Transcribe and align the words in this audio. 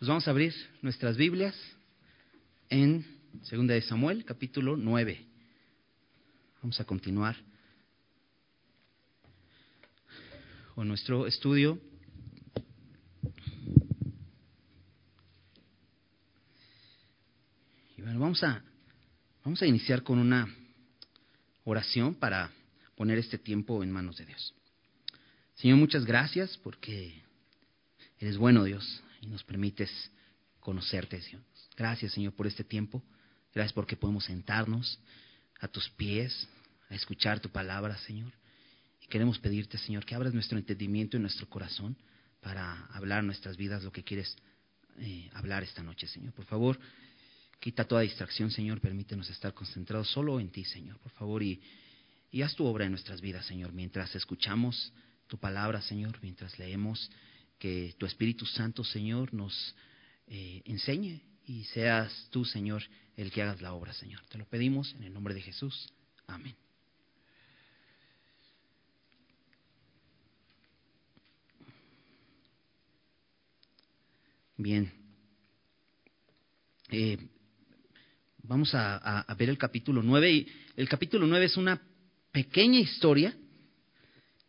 Pues 0.00 0.08
vamos 0.08 0.26
a 0.26 0.30
abrir 0.30 0.54
nuestras 0.80 1.18
Biblias 1.18 1.54
en 2.70 3.04
Segunda 3.42 3.74
de 3.74 3.82
Samuel, 3.82 4.24
capítulo 4.24 4.74
9. 4.74 5.26
Vamos 6.62 6.80
a 6.80 6.84
continuar 6.86 7.36
con 10.74 10.88
nuestro 10.88 11.26
estudio. 11.26 11.78
Y 17.98 18.00
bueno, 18.00 18.20
vamos 18.20 18.42
a, 18.42 18.64
vamos 19.44 19.60
a 19.60 19.66
iniciar 19.66 20.02
con 20.02 20.18
una 20.18 20.48
oración 21.64 22.14
para 22.14 22.50
poner 22.96 23.18
este 23.18 23.36
tiempo 23.36 23.82
en 23.82 23.90
manos 23.90 24.16
de 24.16 24.24
Dios. 24.24 24.54
Señor, 25.56 25.76
muchas 25.76 26.06
gracias 26.06 26.56
porque 26.56 27.22
eres 28.18 28.38
bueno, 28.38 28.64
Dios 28.64 29.02
y 29.20 29.26
nos 29.26 29.44
permites 29.44 29.90
conocerte, 30.60 31.20
Señor. 31.22 31.42
Gracias, 31.76 32.12
Señor, 32.12 32.34
por 32.34 32.46
este 32.46 32.64
tiempo. 32.64 33.02
Gracias 33.54 33.72
porque 33.72 33.96
podemos 33.96 34.24
sentarnos 34.24 34.98
a 35.60 35.68
tus 35.68 35.88
pies, 35.90 36.48
a 36.88 36.94
escuchar 36.94 37.40
tu 37.40 37.50
palabra, 37.50 37.96
Señor. 37.98 38.32
Y 39.02 39.06
queremos 39.06 39.38
pedirte, 39.38 39.78
Señor, 39.78 40.04
que 40.04 40.14
abras 40.14 40.34
nuestro 40.34 40.58
entendimiento 40.58 41.16
y 41.16 41.20
nuestro 41.20 41.48
corazón 41.48 41.96
para 42.40 42.86
hablar 42.86 43.24
nuestras 43.24 43.56
vidas 43.56 43.82
lo 43.82 43.92
que 43.92 44.04
quieres 44.04 44.36
eh, 44.98 45.30
hablar 45.34 45.62
esta 45.62 45.82
noche, 45.82 46.06
Señor. 46.06 46.32
Por 46.32 46.44
favor, 46.46 46.78
quita 47.58 47.84
toda 47.84 48.02
distracción, 48.02 48.50
Señor. 48.50 48.80
Permítenos 48.80 49.28
estar 49.30 49.54
concentrados 49.54 50.10
solo 50.10 50.40
en 50.40 50.50
ti, 50.50 50.64
Señor. 50.64 50.98
Por 50.98 51.12
favor, 51.12 51.42
y, 51.42 51.60
y 52.30 52.42
haz 52.42 52.54
tu 52.54 52.64
obra 52.64 52.84
en 52.84 52.92
nuestras 52.92 53.20
vidas, 53.20 53.46
Señor, 53.46 53.72
mientras 53.72 54.14
escuchamos 54.14 54.92
tu 55.26 55.38
palabra, 55.38 55.80
Señor, 55.82 56.18
mientras 56.22 56.58
leemos 56.58 57.10
que 57.60 57.94
tu 57.98 58.06
Espíritu 58.06 58.46
Santo, 58.46 58.82
Señor, 58.82 59.32
nos 59.34 59.76
eh, 60.26 60.62
enseñe 60.64 61.20
y 61.46 61.64
seas 61.64 62.28
tú, 62.30 62.44
Señor, 62.44 62.82
el 63.16 63.30
que 63.30 63.42
hagas 63.42 63.60
la 63.60 63.74
obra, 63.74 63.92
Señor. 63.92 64.22
Te 64.30 64.38
lo 64.38 64.46
pedimos 64.46 64.94
en 64.94 65.04
el 65.04 65.12
nombre 65.12 65.34
de 65.34 65.42
Jesús. 65.42 65.92
Amén. 66.26 66.56
Bien. 74.56 74.92
Eh, 76.90 77.18
vamos 78.42 78.74
a, 78.74 79.26
ver 79.38 79.50
el 79.50 79.58
capítulo 79.58 80.02
9. 80.02 80.32
Y 80.32 80.46
el 80.76 80.88
capítulo 80.88 81.26
9 81.26 81.44
es 81.44 81.56
una 81.58 81.80
pequeña 82.32 82.80
historia 82.80 83.36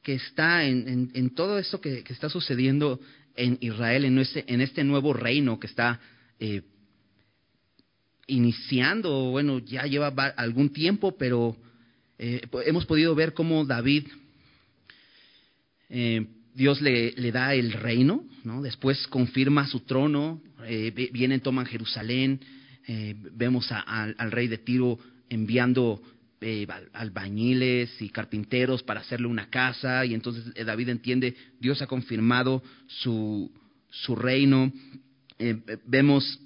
que 0.01 0.13
está 0.15 0.65
en, 0.65 1.29
todo 1.35 1.59
esto 1.59 1.79
que, 1.79 2.03
está 2.09 2.29
sucediendo 2.29 2.99
en 3.35 3.57
Israel, 3.61 4.05
en 4.05 4.61
este, 4.61 4.83
nuevo 4.83 5.13
reino 5.13 5.59
que 5.59 5.67
está 5.67 5.99
eh, 6.39 6.63
iniciando, 8.27 9.31
bueno, 9.31 9.59
ya 9.59 9.83
lleva 9.83 10.07
algún 10.37 10.69
tiempo, 10.69 11.15
pero 11.17 11.55
eh, 12.17 12.41
hemos 12.65 12.85
podido 12.85 13.13
ver 13.13 13.33
cómo 13.33 13.65
David, 13.65 14.07
eh, 15.89 16.25
Dios 16.55 16.81
le, 16.81 17.31
da 17.31 17.53
el 17.53 17.71
reino, 17.71 18.25
¿no? 18.43 18.61
después 18.61 19.07
confirma 19.07 19.67
su 19.67 19.81
trono, 19.81 20.41
vienen, 20.93 21.41
toman 21.41 21.65
Jerusalén, 21.65 22.39
vemos 23.33 23.71
al 23.71 24.31
rey 24.31 24.47
de 24.47 24.57
Tiro 24.57 24.99
enviando 25.29 26.01
eh, 26.43 26.65
albañiles 26.93 28.01
y 28.01 28.09
carpinteros 28.09 28.81
para 28.81 29.01
hacerle 29.01 29.27
una 29.27 29.51
casa 29.51 30.03
y 30.05 30.15
entonces 30.15 30.45
eh, 30.55 30.63
David 30.63 30.89
entiende, 30.89 31.35
Dios 31.59 31.83
ha 31.83 31.85
confirmado 31.85 32.63
su, 32.87 33.51
su 33.91 34.15
reino. 34.15 34.73
Eh, 35.37 35.61
vemos 35.85 36.39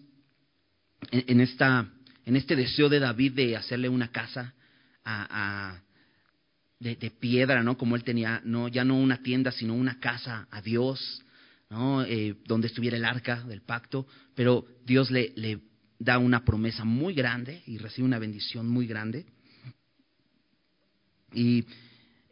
en, 1.11 1.39
esta, 1.39 1.89
en 2.25 2.35
este 2.35 2.57
deseo 2.57 2.89
de 2.89 2.99
David 2.99 3.35
de 3.35 3.55
hacerle 3.55 3.87
una 3.87 4.11
casa 4.11 4.53
a, 5.05 5.79
de, 6.77 6.95
piedra, 7.11 7.63
¿no? 7.63 7.77
Como 7.77 7.95
él 7.95 8.03
tenía, 8.03 8.41
no, 8.43 8.67
ya 8.67 8.83
no 8.83 8.99
una 8.99 9.23
tienda, 9.23 9.53
sino 9.53 9.75
una 9.75 10.01
casa 10.01 10.45
a 10.51 10.61
Dios, 10.61 11.23
¿no? 11.69 12.05
donde 12.45 12.67
estuviera 12.67 12.97
el 12.97 13.05
arca 13.05 13.43
del 13.43 13.61
pacto, 13.61 14.05
pero 14.35 14.65
Dios 14.85 15.09
le, 15.09 15.31
le 15.37 15.61
da 15.99 16.17
una 16.17 16.43
promesa 16.43 16.83
muy 16.83 17.13
grande 17.13 17.63
y 17.65 17.77
recibe 17.77 18.05
una 18.05 18.19
bendición 18.19 18.67
muy 18.67 18.87
grande. 18.87 19.25
Y 21.35 21.65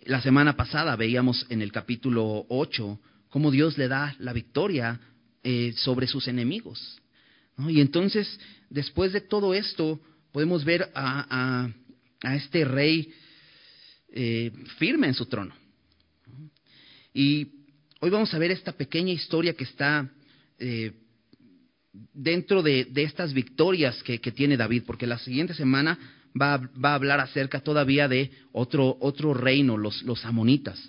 la 0.06 0.22
semana 0.22 0.56
pasada 0.56 0.96
veíamos 0.96 1.46
en 1.50 1.62
el 1.62 1.72
capítulo 1.72 2.46
8 2.50 3.00
cómo 3.30 3.52
Dios 3.52 3.78
le 3.78 3.88
da 3.88 4.16
la 4.20 4.32
victoria 4.32 5.00
eh, 5.44 5.74
sobre 5.76 6.08
sus 6.08 6.28
enemigos. 6.28 7.02
Y 7.68 7.82
entonces, 7.82 8.40
después 8.70 9.12
de 9.12 9.22
todo 9.22 9.54
esto, 9.54 10.00
podemos 10.32 10.64
ver 10.64 10.90
a, 10.96 11.70
este 12.22 12.64
rey 12.64 13.12
eh, 14.14 14.52
firme 14.78 15.08
en 15.08 15.14
su 15.14 15.26
trono. 15.26 15.54
Y 17.14 17.48
hoy 18.00 18.10
vamos 18.10 18.34
a 18.34 18.40
ver 18.40 18.52
esta 18.52 18.72
pequeña 18.72 19.12
historia 19.12 19.54
que 19.54 19.66
está 19.66 20.10
eh, 20.58 20.94
dentro 22.14 22.64
de, 22.64 22.88
estas 22.96 23.34
victorias 23.34 24.02
que, 24.04 24.18
tiene 24.20 24.58
David, 24.58 24.84
porque 24.86 25.06
la 25.06 25.20
siguiente 25.20 25.54
semana 25.54 26.00
va, 26.40 26.70
a 26.82 26.96
hablar 26.96 27.20
acerca 27.20 27.62
todavía 27.62 28.08
de 28.08 28.32
otro, 28.52 28.98
otro 29.00 29.34
reino, 29.34 29.78
los, 29.78 30.04
los 30.04 30.26
amonitas, 30.26 30.80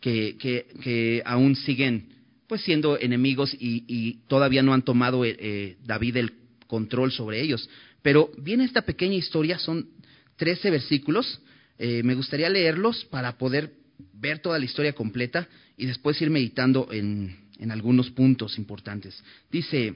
que, 0.00 0.36
que, 0.38 1.22
aún 1.24 1.54
siguen 1.56 2.12
pues 2.46 2.62
siendo 2.62 2.98
enemigos 2.98 3.56
y, 3.58 4.18
todavía 4.28 4.62
no 4.62 4.74
han 4.74 4.82
tomado 4.82 5.24
eh, 5.24 5.36
eh, 5.38 5.76
David 5.84 6.16
el 6.16 6.32
control 6.66 7.10
sobre 7.10 7.40
ellos. 7.40 7.68
Pero 8.02 8.30
viene 8.38 8.64
esta 8.64 8.82
pequeña 8.82 9.14
historia, 9.14 9.58
son 9.58 9.88
13 10.36 10.70
versículos, 10.70 11.40
eh, 11.78 12.02
me 12.02 12.14
gustaría 12.14 12.48
leerlos 12.50 13.04
para 13.06 13.38
poder 13.38 13.72
ver 14.12 14.40
toda 14.40 14.58
la 14.58 14.64
historia 14.64 14.92
completa 14.92 15.48
y 15.76 15.86
después 15.86 16.20
ir 16.20 16.30
meditando 16.30 16.88
en, 16.92 17.36
en 17.58 17.70
algunos 17.70 18.10
puntos 18.10 18.58
importantes. 18.58 19.22
Dice, 19.50 19.94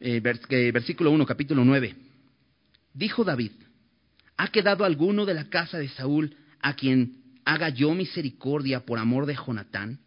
versículo 0.00 1.10
1, 1.10 1.26
capítulo 1.26 1.64
9. 1.64 1.94
Dijo 2.94 3.24
David, 3.24 3.52
¿ha 4.40 4.48
quedado 4.48 4.86
alguno 4.86 5.26
de 5.26 5.34
la 5.34 5.50
casa 5.50 5.76
de 5.76 5.90
Saúl 5.90 6.34
a 6.62 6.72
quien 6.72 7.40
haga 7.44 7.68
yo 7.68 7.94
misericordia 7.94 8.86
por 8.86 8.98
amor 8.98 9.26
de 9.26 9.36
Jonatán? 9.36 10.00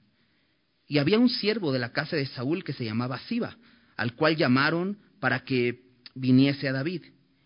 Y 0.88 0.98
había 0.98 1.20
un 1.20 1.30
siervo 1.30 1.72
de 1.72 1.78
la 1.78 1.94
casa 1.94 2.16
de 2.16 2.26
Saúl 2.26 2.64
que 2.64 2.74
se 2.74 2.84
llamaba 2.84 3.20
Siba, 3.28 3.56
al 3.96 4.16
cual 4.16 4.36
llamaron 4.36 4.98
para 5.20 5.44
que 5.44 5.84
viniese 6.16 6.68
a 6.68 6.72
David. 6.72 7.04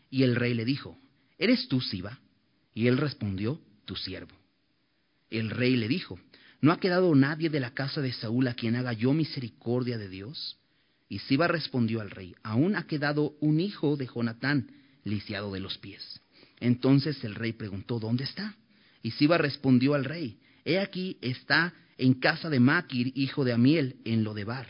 Y 0.10 0.24
el 0.24 0.38
rey 0.38 0.54
le 0.54 0.64
dijo, 0.64 0.98
¿eres 1.38 1.68
tú 1.68 1.82
Siba? 1.82 2.20
Y 2.74 2.88
él 2.88 2.98
respondió, 2.98 3.60
tu 3.84 3.98
siervo. 3.98 4.38
El 5.30 5.50
rey 5.50 5.76
le 5.76 5.90
dijo, 5.90 6.18
¿no 6.62 6.72
ha 6.72 6.80
quedado 6.80 7.14
nadie 7.16 7.50
de 7.50 7.60
la 7.60 7.74
casa 7.74 8.00
de 8.00 8.14
Saúl 8.14 8.48
a 8.48 8.54
quien 8.54 8.78
haga 8.78 8.94
yo 8.94 9.12
misericordia 9.12 9.98
de 9.98 10.08
Dios? 10.08 10.58
Y 11.10 11.20
Siba 11.20 11.50
respondió 11.50 12.00
al 12.00 12.12
rey, 12.12 12.34
aún 12.44 12.78
ha 12.78 12.88
quedado 12.88 13.36
un 13.42 13.60
hijo 13.60 13.98
de 13.98 14.08
Jonatán, 14.08 14.72
lisiado 15.04 15.52
de 15.52 15.60
los 15.60 15.78
pies. 15.80 16.22
Entonces 16.60 17.24
el 17.24 17.36
rey 17.36 17.54
preguntó, 17.54 18.00
¿dónde 18.00 18.24
está? 18.24 18.56
Y 19.02 19.12
Siba 19.12 19.38
respondió 19.38 19.94
al 19.94 20.06
rey, 20.06 20.40
He 20.66 20.80
aquí 20.80 21.18
está 21.22 21.74
en 21.98 22.16
casa 22.16 22.50
de 22.50 22.60
Maquir, 22.60 23.14
hijo 23.16 23.46
de 23.46 23.54
Amiel, 23.54 23.98
en 24.04 24.24
Lodebar. 24.24 24.68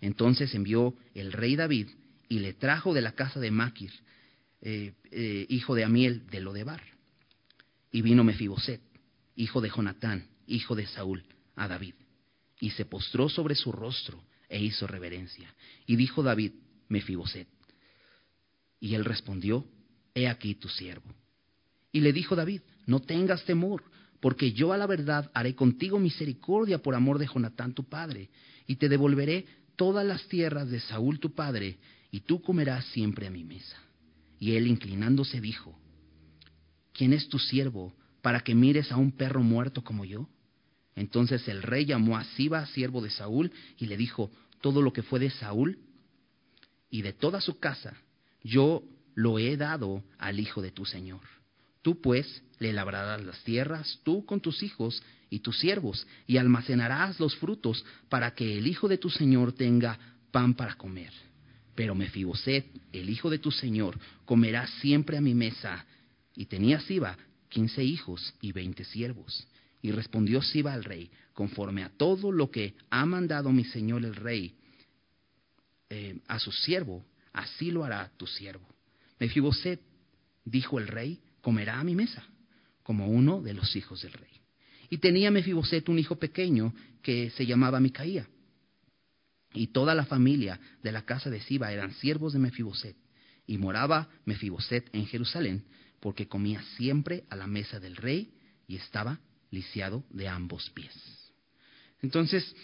Entonces 0.00 0.52
envió 0.54 0.96
el 1.14 1.32
rey 1.32 1.54
David 1.54 1.88
y 2.28 2.40
le 2.40 2.54
trajo 2.54 2.92
de 2.94 3.00
la 3.00 3.12
casa 3.12 3.38
de 3.38 3.50
Maquir, 3.50 3.92
eh, 4.60 4.94
eh, 5.10 5.46
hijo 5.48 5.74
de 5.74 5.84
Amiel, 5.84 6.26
de 6.26 6.40
Lodebar. 6.40 6.82
Y 7.92 8.02
vino 8.02 8.24
Mefiboset, 8.24 8.80
hijo 9.36 9.60
de 9.60 9.70
Jonatán, 9.70 10.26
hijo 10.46 10.74
de 10.74 10.86
Saúl, 10.86 11.22
a 11.54 11.68
David. 11.68 11.94
Y 12.58 12.70
se 12.70 12.84
postró 12.84 13.28
sobre 13.28 13.54
su 13.54 13.70
rostro 13.70 14.22
e 14.48 14.60
hizo 14.60 14.86
reverencia. 14.86 15.54
Y 15.86 15.96
dijo 15.96 16.22
David, 16.22 16.52
Mefiboset, 16.88 17.48
y 18.80 18.96
él 18.96 19.04
respondió, 19.04 19.64
He 20.14 20.28
aquí 20.28 20.54
tu 20.54 20.68
siervo. 20.68 21.14
Y 21.92 22.00
le 22.00 22.12
dijo 22.12 22.36
David, 22.36 22.62
No 22.86 23.00
tengas 23.00 23.44
temor, 23.44 23.84
porque 24.20 24.52
yo 24.52 24.72
a 24.72 24.78
la 24.78 24.86
verdad 24.86 25.30
haré 25.34 25.54
contigo 25.54 25.98
misericordia 25.98 26.78
por 26.78 26.94
amor 26.94 27.18
de 27.18 27.26
Jonatán 27.26 27.74
tu 27.74 27.84
padre, 27.84 28.30
y 28.66 28.76
te 28.76 28.88
devolveré 28.88 29.46
todas 29.76 30.06
las 30.06 30.26
tierras 30.28 30.70
de 30.70 30.80
Saúl 30.80 31.18
tu 31.18 31.34
padre, 31.34 31.78
y 32.10 32.20
tú 32.20 32.40
comerás 32.40 32.84
siempre 32.86 33.26
a 33.26 33.30
mi 33.30 33.44
mesa. 33.44 33.76
Y 34.38 34.52
él 34.56 34.66
inclinándose 34.66 35.40
dijo, 35.40 35.78
¿quién 36.92 37.12
es 37.12 37.28
tu 37.28 37.38
siervo 37.38 37.94
para 38.20 38.40
que 38.40 38.54
mires 38.54 38.92
a 38.92 38.96
un 38.96 39.12
perro 39.12 39.42
muerto 39.42 39.82
como 39.82 40.04
yo? 40.04 40.28
Entonces 40.94 41.46
el 41.48 41.62
rey 41.62 41.86
llamó 41.86 42.16
a 42.16 42.24
Siba, 42.24 42.66
siervo 42.66 43.00
de 43.00 43.10
Saúl, 43.10 43.50
y 43.78 43.86
le 43.86 43.96
dijo, 43.96 44.30
todo 44.60 44.82
lo 44.82 44.92
que 44.92 45.02
fue 45.02 45.20
de 45.20 45.30
Saúl 45.30 45.78
y 46.90 47.02
de 47.02 47.12
toda 47.12 47.40
su 47.40 47.58
casa, 47.58 47.96
yo 48.44 48.84
lo 49.14 49.38
he 49.38 49.56
dado 49.56 50.02
al 50.18 50.40
hijo 50.40 50.62
de 50.62 50.70
tu 50.70 50.84
señor. 50.84 51.20
Tú 51.82 52.00
pues 52.00 52.42
le 52.58 52.72
labrarás 52.72 53.24
las 53.24 53.42
tierras, 53.44 54.00
tú 54.04 54.24
con 54.24 54.40
tus 54.40 54.62
hijos, 54.62 55.02
y 55.32 55.40
tus 55.40 55.58
siervos, 55.58 56.06
y 56.26 56.36
almacenarás 56.36 57.18
los 57.18 57.34
frutos 57.36 57.82
para 58.10 58.34
que 58.34 58.58
el 58.58 58.66
hijo 58.66 58.86
de 58.86 58.98
tu 58.98 59.08
señor 59.08 59.52
tenga 59.54 59.98
pan 60.30 60.52
para 60.52 60.74
comer. 60.74 61.10
Pero 61.74 61.94
Mefiboset, 61.94 62.66
el 62.92 63.08
hijo 63.08 63.30
de 63.30 63.38
tu 63.38 63.50
señor, 63.50 63.98
comerá 64.26 64.66
siempre 64.66 65.16
a 65.16 65.22
mi 65.22 65.34
mesa. 65.34 65.86
Y 66.36 66.44
tenía 66.44 66.80
Siba 66.80 67.16
quince 67.48 67.82
hijos 67.82 68.34
y 68.42 68.52
veinte 68.52 68.84
siervos. 68.84 69.46
Y 69.80 69.90
respondió 69.90 70.42
Siba 70.42 70.74
al 70.74 70.84
rey, 70.84 71.10
conforme 71.32 71.82
a 71.82 71.88
todo 71.88 72.30
lo 72.30 72.50
que 72.50 72.74
ha 72.90 73.06
mandado 73.06 73.50
mi 73.52 73.64
señor 73.64 74.04
el 74.04 74.14
rey 74.14 74.54
eh, 75.88 76.20
a 76.28 76.38
su 76.38 76.52
siervo, 76.52 77.06
así 77.32 77.70
lo 77.70 77.84
hará 77.84 78.10
tu 78.18 78.26
siervo. 78.26 78.71
Mefiboset, 79.22 79.80
dijo 80.44 80.80
el 80.80 80.88
rey, 80.88 81.20
comerá 81.40 81.78
a 81.78 81.84
mi 81.84 81.94
mesa, 81.94 82.24
como 82.82 83.06
uno 83.06 83.40
de 83.40 83.54
los 83.54 83.76
hijos 83.76 84.02
del 84.02 84.12
rey. 84.14 84.32
Y 84.90 84.98
tenía 84.98 85.30
Mefiboset 85.30 85.88
un 85.88 86.00
hijo 86.00 86.16
pequeño 86.16 86.74
que 87.02 87.30
se 87.30 87.46
llamaba 87.46 87.78
Micaía. 87.78 88.26
Y 89.54 89.68
toda 89.68 89.94
la 89.94 90.06
familia 90.06 90.58
de 90.82 90.90
la 90.90 91.02
casa 91.02 91.30
de 91.30 91.40
Siba 91.40 91.70
eran 91.70 91.94
siervos 91.94 92.32
de 92.32 92.40
Mefiboset. 92.40 92.96
Y 93.46 93.58
moraba 93.58 94.08
Mefiboset 94.24 94.90
en 94.92 95.06
Jerusalén, 95.06 95.66
porque 96.00 96.26
comía 96.26 96.60
siempre 96.76 97.22
a 97.30 97.36
la 97.36 97.46
mesa 97.46 97.78
del 97.78 97.94
rey 97.94 98.34
y 98.66 98.74
estaba 98.74 99.20
lisiado 99.52 100.02
de 100.10 100.26
ambos 100.26 100.68
pies. 100.70 100.92
Entonces, 102.00 102.56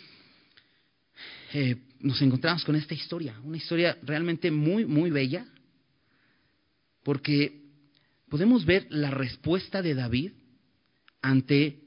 eh, 1.52 1.76
nos 2.00 2.20
encontramos 2.20 2.64
con 2.64 2.74
esta 2.74 2.94
historia, 2.94 3.38
una 3.44 3.58
historia 3.58 3.96
realmente 4.02 4.50
muy, 4.50 4.84
muy 4.86 5.10
bella, 5.10 5.46
porque 7.08 7.62
podemos 8.28 8.66
ver 8.66 8.86
la 8.90 9.10
respuesta 9.10 9.80
de 9.80 9.94
David 9.94 10.32
ante 11.22 11.78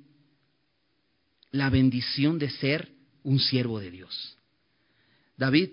la 1.51 1.69
bendición 1.69 2.39
de 2.39 2.49
ser 2.49 2.89
un 3.21 3.39
siervo 3.39 3.79
de 3.79 3.91
Dios. 3.91 4.35
David, 5.37 5.69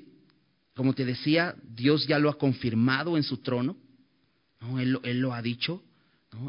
como 0.74 0.92
te 0.92 1.06
decía, 1.06 1.54
Dios 1.66 2.06
ya 2.06 2.18
lo 2.18 2.28
ha 2.28 2.36
confirmado 2.36 3.16
en 3.16 3.22
su 3.22 3.38
trono, 3.38 3.78
él, 4.76 5.00
lo 5.18 5.32
ha 5.32 5.40
dicho, 5.40 5.82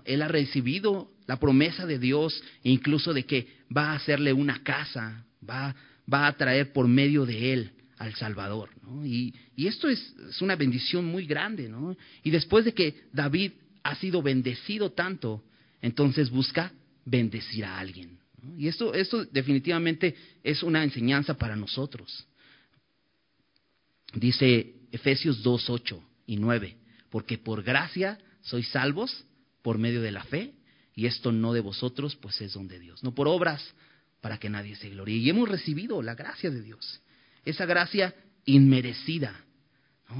él 0.03 0.21
ha 0.21 0.27
recibido 0.27 1.09
la 1.25 1.39
promesa 1.39 1.85
de 1.85 1.99
Dios, 1.99 2.43
incluso 2.63 3.13
de 3.13 3.25
que 3.25 3.47
va 3.73 3.91
a 3.91 3.95
hacerle 3.95 4.33
una 4.33 4.61
casa, 4.61 5.25
va, 5.49 5.73
va 6.13 6.27
a 6.27 6.35
traer 6.35 6.73
por 6.73 6.89
medio 6.89 7.25
de 7.25 7.53
él 7.53 7.71
al 7.99 8.15
Salvador. 8.15 8.69
Y, 9.05 9.33
esto 9.55 9.87
es, 9.87 9.99
es, 10.29 10.41
una 10.41 10.55
bendición 10.55 11.05
muy 11.05 11.25
grande. 11.25 11.69
¿no? 11.69 11.95
Y 12.23 12.31
después 12.31 12.65
de 12.65 12.73
que 12.73 13.03
David 13.13 13.51
ha 13.83 13.95
sido 13.95 14.21
bendecido 14.23 14.91
tanto, 14.91 15.43
entonces 15.81 16.29
busca 16.29 16.73
bendecir 17.05 17.65
a 17.65 17.77
alguien. 17.77 18.17
Y 18.57 18.67
esto, 18.67 18.93
esto 18.93 19.25
definitivamente 19.25 20.15
es 20.43 20.63
una 20.63 20.83
enseñanza 20.83 21.35
para 21.35 21.55
nosotros. 21.55 22.25
Dice 24.13 24.75
Efesios 24.91 25.43
2, 25.43 25.69
8 25.69 26.03
y 26.27 26.37
9, 26.37 26.77
porque 27.09 27.37
por 27.37 27.63
gracia 27.63 28.17
sois 28.41 28.67
salvos 28.69 29.25
por 29.61 29.77
medio 29.77 30.01
de 30.01 30.11
la 30.11 30.23
fe, 30.23 30.53
y 30.95 31.05
esto 31.05 31.31
no 31.31 31.53
de 31.53 31.59
vosotros, 31.59 32.15
pues 32.15 32.39
es 32.41 32.53
don 32.53 32.67
de 32.67 32.79
Dios, 32.79 33.03
no 33.03 33.13
por 33.13 33.27
obras 33.27 33.61
para 34.21 34.37
que 34.37 34.49
nadie 34.49 34.75
se 34.75 34.89
gloríe. 34.89 35.17
Y 35.17 35.29
hemos 35.29 35.47
recibido 35.47 36.01
la 36.01 36.15
gracia 36.15 36.49
de 36.49 36.61
Dios, 36.61 37.01
esa 37.45 37.65
gracia 37.65 38.13
inmerecida, 38.45 39.45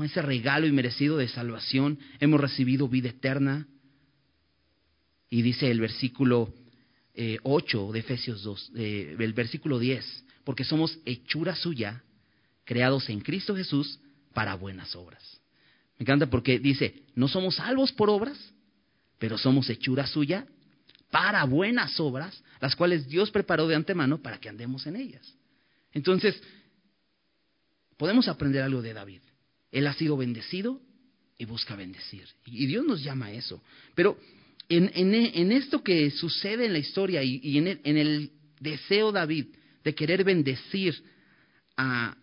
ese 0.04 0.22
regalo 0.22 0.68
inmerecido 0.68 1.18
de 1.18 1.28
salvación, 1.28 2.00
hemos 2.20 2.40
recibido 2.40 2.88
vida 2.88 3.10
eterna. 3.10 3.68
Y 5.30 5.42
dice 5.42 5.70
el 5.70 5.80
versículo 5.80 6.54
8 7.44 7.90
eh, 7.90 7.94
de 7.94 8.00
Efesios 8.00 8.44
2, 8.44 8.72
eh, 8.76 9.16
el 9.20 9.34
versículo 9.34 9.80
10, 9.80 10.26
porque 10.44 10.64
somos 10.64 10.98
hechura 11.06 11.56
suya, 11.56 12.04
creados 12.66 13.10
en 13.10 13.20
Cristo 13.20 13.56
Jesús 13.56 14.00
para 14.34 14.56
buenas 14.56 14.96
obras. 14.96 15.42
Me 15.98 16.04
encanta 16.04 16.30
porque 16.30 16.60
dice, 16.60 17.04
no 17.16 17.28
somos 17.28 17.56
salvos 17.56 17.92
por 17.92 18.10
obras, 18.10 18.38
pero 19.18 19.38
somos 19.38 19.70
hechura 19.70 20.08
suya 20.08 20.48
para 21.12 21.44
buenas 21.44 22.00
obras, 22.00 22.44
las 22.62 22.76
cuales 22.76 23.08
Dios 23.08 23.32
preparó 23.32 23.68
de 23.68 23.76
antemano 23.76 24.22
para 24.22 24.40
que 24.40 24.50
andemos 24.50 24.88
en 24.88 24.96
ellas. 24.96 25.36
Entonces, 25.92 26.42
podemos 28.00 28.30
aprender 28.30 28.64
algo 28.64 28.82
de 28.82 28.94
David. 28.94 29.20
Él 29.74 29.86
ha 29.86 29.94
sido 29.94 30.16
bendecido 30.16 30.82
y 31.38 31.44
busca 31.44 31.76
bendecir. 31.76 32.26
Y 32.46 32.66
Dios 32.66 32.86
nos 32.86 33.04
llama 33.04 33.26
a 33.26 33.34
eso. 33.34 33.62
Pero 33.94 34.18
en, 34.70 35.52
esto 35.52 35.84
que 35.84 36.10
sucede 36.10 36.66
en 36.66 36.74
la 36.74 36.80
historia 36.80 37.22
y, 37.22 37.58
en, 37.58 37.68
el, 37.68 37.82
en, 37.84 37.98
el, 37.98 38.32
deseo 38.62 39.12
David 39.12 39.48
de 39.84 39.94
querer 39.94 40.24
bendecir 40.24 41.04
a, 41.76 42.16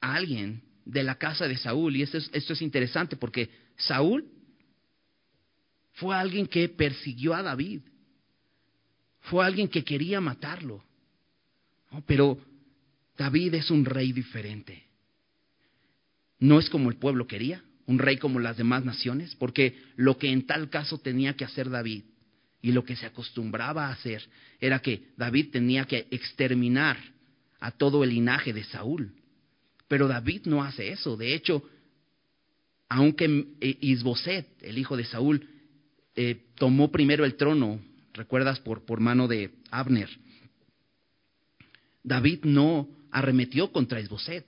alguien 0.00 0.62
de 0.84 1.02
la 1.02 1.16
casa 1.16 1.48
de 1.48 1.58
Saúl, 1.58 1.96
y 1.96 2.02
esto 2.02 2.18
es, 2.18 2.30
esto 2.32 2.52
es 2.52 2.62
interesante 2.62 3.16
porque 3.16 3.50
Saúl 3.76 4.24
fue 5.94 6.16
alguien 6.16 6.46
que 6.46 6.68
persiguió 6.68 7.34
a 7.34 7.42
David, 7.42 7.80
fue 9.22 9.44
alguien 9.44 9.68
que 9.68 9.84
quería 9.84 10.20
matarlo, 10.20 10.82
pero 12.06 12.38
David 13.20 13.52
es 13.52 13.70
un 13.70 13.84
rey 13.84 14.12
diferente. 14.12 14.82
No 16.38 16.58
es 16.58 16.70
como 16.70 16.88
el 16.88 16.96
pueblo 16.96 17.26
quería, 17.26 17.62
un 17.84 17.98
rey 17.98 18.16
como 18.16 18.40
las 18.40 18.56
demás 18.56 18.82
naciones, 18.82 19.34
porque 19.34 19.76
lo 19.96 20.16
que 20.16 20.32
en 20.32 20.46
tal 20.46 20.70
caso 20.70 20.96
tenía 20.96 21.36
que 21.36 21.44
hacer 21.44 21.68
David 21.68 22.04
y 22.62 22.72
lo 22.72 22.82
que 22.82 22.96
se 22.96 23.04
acostumbraba 23.04 23.88
a 23.88 23.92
hacer 23.92 24.26
era 24.58 24.78
que 24.78 25.08
David 25.18 25.50
tenía 25.52 25.84
que 25.84 26.08
exterminar 26.10 26.96
a 27.58 27.72
todo 27.72 28.04
el 28.04 28.08
linaje 28.08 28.54
de 28.54 28.64
Saúl. 28.64 29.12
Pero 29.86 30.08
David 30.08 30.46
no 30.46 30.64
hace 30.64 30.88
eso. 30.88 31.18
De 31.18 31.34
hecho, 31.34 31.62
aunque 32.88 33.48
eh, 33.60 33.76
Isboset, 33.82 34.46
el 34.62 34.78
hijo 34.78 34.96
de 34.96 35.04
Saúl, 35.04 35.46
eh, 36.16 36.46
tomó 36.54 36.90
primero 36.90 37.26
el 37.26 37.34
trono, 37.34 37.82
recuerdas, 38.14 38.60
por, 38.60 38.86
por 38.86 38.98
mano 39.00 39.28
de 39.28 39.50
Abner, 39.70 40.08
David 42.02 42.44
no 42.44 42.88
arremetió 43.12 43.72
contra 43.72 44.00
Isboset. 44.00 44.46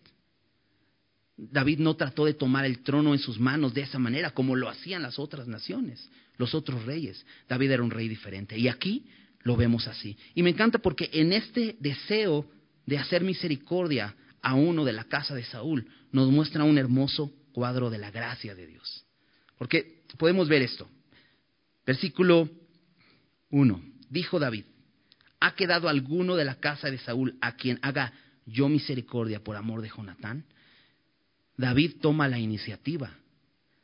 David 1.37 1.79
no 1.79 1.97
trató 1.97 2.26
de 2.26 2.35
tomar 2.35 2.64
el 2.64 2.82
trono 2.82 3.14
en 3.14 3.19
sus 3.19 3.38
manos 3.38 3.75
de 3.75 3.82
esa 3.82 3.99
manera 3.99 4.31
como 4.31 4.55
lo 4.55 4.69
hacían 4.69 5.03
las 5.03 5.19
otras 5.19 5.49
naciones, 5.49 6.09
los 6.37 6.55
otros 6.55 6.85
reyes. 6.85 7.25
David 7.49 7.73
era 7.73 7.82
un 7.82 7.91
rey 7.91 8.09
diferente. 8.09 8.59
Y 8.59 8.69
aquí 8.69 9.06
lo 9.43 9.56
vemos 9.56 9.88
así. 9.88 10.17
Y 10.35 10.43
me 10.43 10.50
encanta 10.50 10.79
porque 10.79 11.11
en 11.12 11.32
este 11.32 11.76
deseo 11.81 12.47
de 12.87 12.99
hacer 12.99 13.23
misericordia 13.23 14.14
a 14.41 14.55
uno 14.55 14.85
de 14.85 14.93
la 14.93 15.05
casa 15.05 15.35
de 15.35 15.44
Saúl, 15.44 15.87
nos 16.11 16.31
muestra 16.31 16.64
un 16.64 16.76
hermoso 16.76 17.33
cuadro 17.52 17.90
de 17.90 17.99
la 17.99 18.11
gracia 18.11 18.54
de 18.54 18.66
Dios. 18.66 19.04
Porque 19.57 20.02
podemos 20.19 20.49
ver 20.49 20.62
esto. 20.62 20.88
Versículo 21.87 22.49
1. 23.50 23.83
Dijo 24.11 24.38
David, 24.38 24.64
¿ha 25.40 25.54
quedado 25.54 25.88
alguno 25.88 26.37
de 26.37 26.45
la 26.45 26.57
casa 26.57 26.90
de 26.90 26.99
Saúl 26.99 27.37
a 27.40 27.57
quien 27.57 27.78
haga 27.83 28.12
yo 28.46 28.68
misericordia 28.68 29.42
por 29.42 29.56
amor 29.56 29.82
de 29.82 29.88
Jonatán? 29.88 30.44
David 31.56 31.96
toma 32.00 32.28
la 32.28 32.38
iniciativa. 32.38 33.14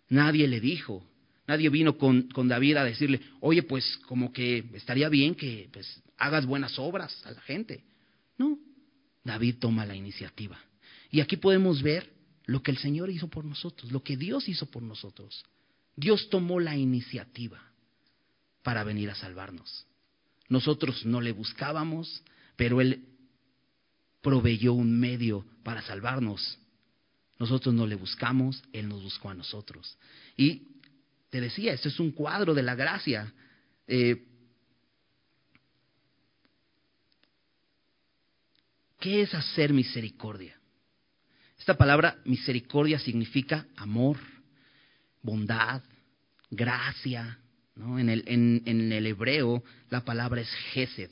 Nadie 0.08 0.48
le 0.48 0.60
dijo, 0.60 1.04
nadie 1.46 1.68
vino 1.68 1.96
con, 1.98 2.28
David 2.48 2.76
a 2.76 2.84
decirle, 2.84 3.20
oye, 3.40 3.62
pues 3.62 3.98
como 4.06 4.32
que 4.32 4.64
estaría 4.74 5.08
bien 5.08 5.34
que 5.34 5.68
pues, 5.72 6.02
hagas 6.16 6.46
buenas 6.46 6.78
obras 6.78 7.24
a 7.26 7.32
la 7.32 7.40
gente. 7.42 7.84
No, 8.38 8.58
David 9.24 9.56
toma 9.58 9.84
la 9.84 9.94
iniciativa. 9.94 10.58
Y 11.10 11.20
aquí 11.20 11.36
podemos 11.36 11.82
ver 11.82 12.10
lo 12.46 12.62
que 12.62 12.70
el 12.70 12.78
Señor 12.78 13.10
hizo 13.10 13.28
por 13.28 13.44
nosotros, 13.44 13.92
lo 13.92 14.02
que 14.02 14.16
Dios 14.16 14.48
hizo 14.48 14.66
por 14.66 14.82
nosotros. 14.82 15.44
Dios 15.96 16.30
tomó 16.30 16.60
la 16.60 16.76
iniciativa 16.76 17.60
para 18.62 18.84
venir 18.84 19.10
a 19.10 19.14
salvarnos. 19.14 19.86
Nosotros 20.48 21.04
no 21.04 21.20
le 21.20 21.32
buscábamos, 21.32 22.22
pero 22.56 22.80
Él 22.80 23.04
proveyó 24.28 24.75
un 24.75 25.00
medio 25.00 25.47
para 25.62 25.80
salvarnos. 25.80 26.58
Nosotros 27.38 27.75
no 27.75 27.87
le 27.87 27.94
buscamos, 27.94 28.62
Él 28.75 28.87
nos 28.87 29.02
buscó 29.02 29.30
a 29.30 29.35
nosotros. 29.35 29.97
Y 30.37 30.68
te 31.30 31.40
decía, 31.40 31.73
esto 31.73 31.88
es 31.88 31.99
un 31.99 32.12
cuadro 32.12 32.52
de 32.52 32.62
la 32.62 32.75
gracia. 32.75 33.32
Eh, 33.87 34.26
¿Qué 39.00 39.23
es 39.23 39.32
hacer 39.32 39.73
misericordia? 39.73 40.61
Esta 41.58 41.78
palabra 41.78 42.18
misericordia 42.26 42.99
significa 42.99 43.66
amor, 43.76 44.18
bondad, 45.23 45.82
gracia. 46.50 47.38
¿no? 47.76 47.99
En, 47.99 48.11
el, 48.11 49.06
hebreo 49.06 49.64
la 49.88 50.04
palabra 50.04 50.42
es 50.42 50.50
gesed. 50.75 51.11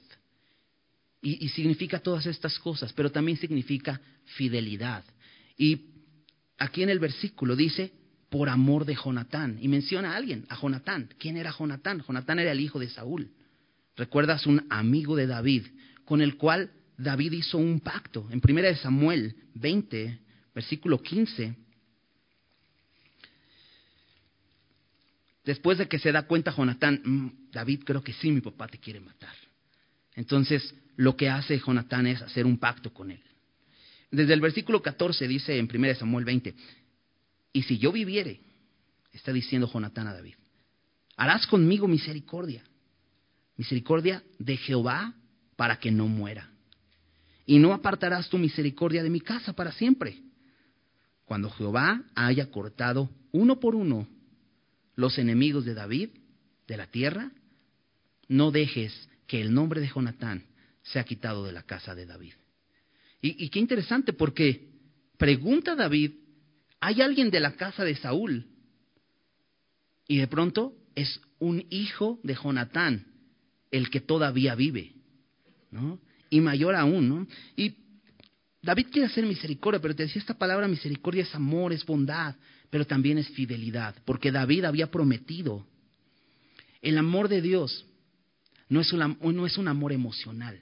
Y, 1.28 1.48
significa 1.48 1.98
todas 1.98 2.24
estas 2.26 2.56
cosas, 2.60 2.92
pero 2.92 3.10
también 3.10 3.36
significa 3.36 4.00
fidelidad. 4.36 5.02
Y 5.58 5.86
aquí 6.56 6.84
en 6.84 6.88
el 6.88 7.00
versículo 7.00 7.56
dice, 7.56 7.90
por 8.30 8.48
amor 8.48 8.84
de 8.84 8.94
Jonatán. 8.94 9.58
Y 9.60 9.66
menciona 9.66 10.12
a 10.12 10.16
alguien, 10.18 10.46
a 10.48 10.54
Jonatán. 10.54 11.08
¿Quién 11.18 11.36
era 11.36 11.50
Jonatán? 11.50 12.04
Jonatán 12.06 12.38
era 12.38 12.52
el 12.52 12.60
hijo 12.60 12.78
de 12.78 12.88
Saúl. 12.88 13.32
recuerdas 13.96 14.46
un 14.46 14.66
amigo 14.70 15.16
de 15.16 15.26
David 15.26 15.64
con 16.04 16.20
el 16.20 16.36
cual 16.36 16.70
David 16.96 17.32
hizo 17.32 17.58
un 17.58 17.80
pacto. 17.80 18.28
En 18.30 18.40
1 18.40 18.76
Samuel 18.76 19.34
20, 19.54 20.20
versículo 20.54 21.02
15, 21.02 21.56
después 25.44 25.78
de 25.78 25.88
que 25.88 25.98
se 25.98 26.12
da 26.12 26.22
cuenta 26.22 26.54
Jonatán, 26.54 27.00
mm, 27.02 27.50
David 27.50 27.82
creo 27.84 28.00
que 28.00 28.12
sí, 28.12 28.30
mi 28.30 28.42
papá 28.42 28.68
te 28.68 28.78
quiere 28.78 29.00
matar. 29.00 29.34
Entonces 30.16 30.74
lo 30.96 31.16
que 31.16 31.28
hace 31.28 31.58
Jonatán 31.58 32.06
es 32.06 32.22
hacer 32.22 32.46
un 32.46 32.58
pacto 32.58 32.92
con 32.92 33.10
él. 33.10 33.22
Desde 34.10 34.32
el 34.32 34.40
versículo 34.40 34.82
14 34.82 35.28
dice 35.28 35.58
en 35.58 35.68
1 35.72 35.94
Samuel 35.94 36.24
20, 36.24 36.54
y 37.52 37.62
si 37.62 37.78
yo 37.78 37.92
viviere, 37.92 38.40
está 39.12 39.32
diciendo 39.32 39.70
Jonatán 39.72 40.06
a 40.06 40.14
David, 40.14 40.34
harás 41.16 41.46
conmigo 41.46 41.86
misericordia, 41.86 42.64
misericordia 43.56 44.22
de 44.38 44.56
Jehová 44.56 45.14
para 45.56 45.78
que 45.78 45.90
no 45.90 46.06
muera. 46.06 46.50
Y 47.44 47.58
no 47.58 47.72
apartarás 47.72 48.28
tu 48.28 48.38
misericordia 48.38 49.02
de 49.02 49.10
mi 49.10 49.20
casa 49.20 49.52
para 49.52 49.72
siempre. 49.72 50.18
Cuando 51.24 51.50
Jehová 51.50 52.02
haya 52.14 52.50
cortado 52.50 53.10
uno 53.32 53.60
por 53.60 53.74
uno 53.74 54.08
los 54.94 55.18
enemigos 55.18 55.64
de 55.64 55.74
David 55.74 56.10
de 56.66 56.76
la 56.76 56.86
tierra, 56.86 57.30
no 58.28 58.50
dejes 58.50 59.08
que 59.26 59.40
el 59.40 59.52
nombre 59.52 59.80
de 59.80 59.88
Jonatán 59.88 60.44
sea 60.82 61.04
quitado 61.04 61.44
de 61.44 61.52
la 61.52 61.62
casa 61.62 61.94
de 61.94 62.06
David. 62.06 62.34
Y, 63.20 63.44
y 63.44 63.48
qué 63.48 63.58
interesante 63.58 64.12
porque 64.12 64.68
pregunta 65.16 65.74
David, 65.74 66.12
¿hay 66.80 67.02
alguien 67.02 67.30
de 67.30 67.40
la 67.40 67.56
casa 67.56 67.84
de 67.84 67.96
Saúl? 67.96 68.46
Y 70.08 70.18
de 70.18 70.26
pronto 70.26 70.74
es 70.94 71.20
un 71.38 71.64
hijo 71.70 72.20
de 72.22 72.34
Jonatán 72.34 73.06
el 73.70 73.90
que 73.90 74.00
todavía 74.00 74.54
vive, 74.54 74.94
¿no? 75.70 76.00
Y 76.30 76.40
mayor 76.40 76.74
aún, 76.74 77.08
¿no? 77.08 77.26
Y 77.56 77.74
David 78.62 78.88
quiere 78.90 79.06
hacer 79.06 79.24
misericordia, 79.26 79.80
pero 79.80 79.94
te 79.94 80.04
decía 80.04 80.20
esta 80.20 80.38
palabra 80.38 80.66
misericordia 80.66 81.22
es 81.22 81.34
amor, 81.34 81.72
es 81.72 81.84
bondad, 81.84 82.34
pero 82.70 82.86
también 82.86 83.18
es 83.18 83.28
fidelidad, 83.28 83.94
porque 84.04 84.32
David 84.32 84.64
había 84.64 84.90
prometido. 84.90 85.66
El 86.82 86.98
amor 86.98 87.28
de 87.28 87.40
Dios 87.42 87.86
no 88.68 88.80
es 88.80 88.92
un, 88.92 89.18
no 89.20 89.46
es 89.46 89.58
un 89.58 89.68
amor 89.68 89.92
emocional, 89.92 90.60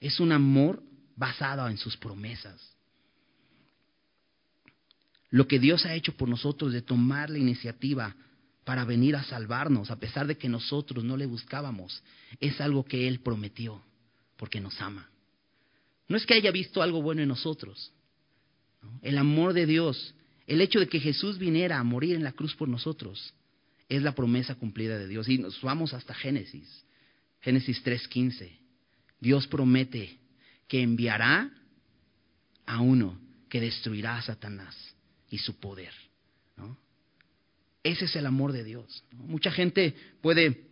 es 0.00 0.20
un 0.20 0.32
amor 0.32 0.82
basado 1.16 1.68
en 1.68 1.76
sus 1.76 1.96
promesas. 1.96 2.74
Lo 5.30 5.48
que 5.48 5.58
Dios 5.58 5.84
ha 5.86 5.94
hecho 5.94 6.16
por 6.16 6.28
nosotros 6.28 6.72
de 6.72 6.82
tomar 6.82 7.30
la 7.30 7.38
iniciativa 7.38 8.14
para 8.64 8.84
venir 8.84 9.16
a 9.16 9.24
salvarnos, 9.24 9.90
a 9.90 9.98
pesar 9.98 10.26
de 10.26 10.38
que 10.38 10.48
nosotros 10.48 11.04
no 11.04 11.16
le 11.16 11.26
buscábamos, 11.26 12.02
es 12.40 12.60
algo 12.60 12.84
que 12.84 13.06
Él 13.08 13.20
prometió, 13.20 13.82
porque 14.36 14.60
nos 14.60 14.80
ama. 14.80 15.08
No 16.08 16.16
es 16.16 16.26
que 16.26 16.34
haya 16.34 16.50
visto 16.50 16.82
algo 16.82 17.02
bueno 17.02 17.22
en 17.22 17.28
nosotros. 17.28 17.92
El 19.02 19.18
amor 19.18 19.52
de 19.52 19.66
Dios, 19.66 20.14
el 20.46 20.60
hecho 20.60 20.78
de 20.78 20.88
que 20.88 21.00
Jesús 21.00 21.38
viniera 21.38 21.78
a 21.78 21.84
morir 21.84 22.14
en 22.14 22.24
la 22.24 22.32
cruz 22.32 22.54
por 22.54 22.68
nosotros, 22.68 23.34
es 23.88 24.02
la 24.02 24.14
promesa 24.14 24.54
cumplida 24.54 24.98
de 24.98 25.08
Dios. 25.08 25.28
Y 25.28 25.38
nos 25.38 25.60
vamos 25.60 25.94
hasta 25.94 26.14
Génesis, 26.14 26.84
Génesis 27.40 27.82
3:15. 27.82 28.50
Dios 29.20 29.46
promete 29.46 30.18
que 30.68 30.82
enviará 30.82 31.50
a 32.66 32.80
uno 32.80 33.18
que 33.48 33.60
destruirá 33.60 34.16
a 34.16 34.22
Satanás 34.22 34.76
y 35.30 35.38
su 35.38 35.58
poder. 35.58 35.92
Ese 37.84 38.06
es 38.06 38.16
el 38.16 38.24
amor 38.24 38.52
de 38.52 38.64
Dios. 38.64 39.04
Mucha 39.12 39.50
gente 39.50 39.94
puede, 40.22 40.68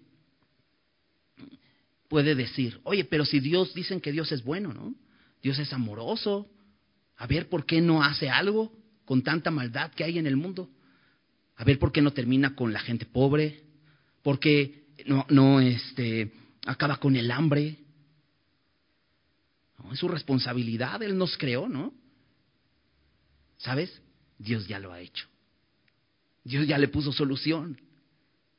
puede 2.08 2.34
decir, 2.34 2.80
oye, 2.84 3.04
pero 3.04 3.26
si 3.26 3.38
Dios 3.38 3.74
dicen 3.74 4.00
que 4.00 4.12
Dios 4.12 4.32
es 4.32 4.42
bueno, 4.42 4.72
¿no? 4.72 4.94
Dios 5.42 5.58
es 5.58 5.74
amoroso. 5.74 6.50
A 7.18 7.26
ver, 7.26 7.50
¿por 7.50 7.66
qué 7.66 7.82
no 7.82 8.02
hace 8.02 8.30
algo 8.30 8.72
con 9.04 9.22
tanta 9.22 9.50
maldad 9.50 9.92
que 9.92 10.04
hay 10.04 10.18
en 10.18 10.26
el 10.26 10.36
mundo? 10.36 10.70
A 11.56 11.64
ver, 11.64 11.78
¿por 11.78 11.92
qué 11.92 12.02
no 12.02 12.12
termina 12.12 12.54
con 12.54 12.72
la 12.72 12.80
gente 12.80 13.06
pobre? 13.06 13.62
¿Por 14.22 14.38
qué 14.38 14.84
no, 15.06 15.26
no 15.28 15.60
este, 15.60 16.32
acaba 16.66 16.98
con 16.98 17.16
el 17.16 17.30
hambre? 17.30 17.78
es 19.92 19.98
su 19.98 20.08
responsabilidad, 20.08 21.02
Él 21.02 21.16
nos 21.16 21.36
creó, 21.36 21.68
¿no? 21.68 21.92
¿Sabes? 23.58 24.00
Dios 24.38 24.66
ya 24.66 24.78
lo 24.78 24.92
ha 24.92 25.00
hecho. 25.00 25.26
Dios 26.44 26.66
ya 26.66 26.78
le 26.78 26.88
puso 26.88 27.12
solución. 27.12 27.80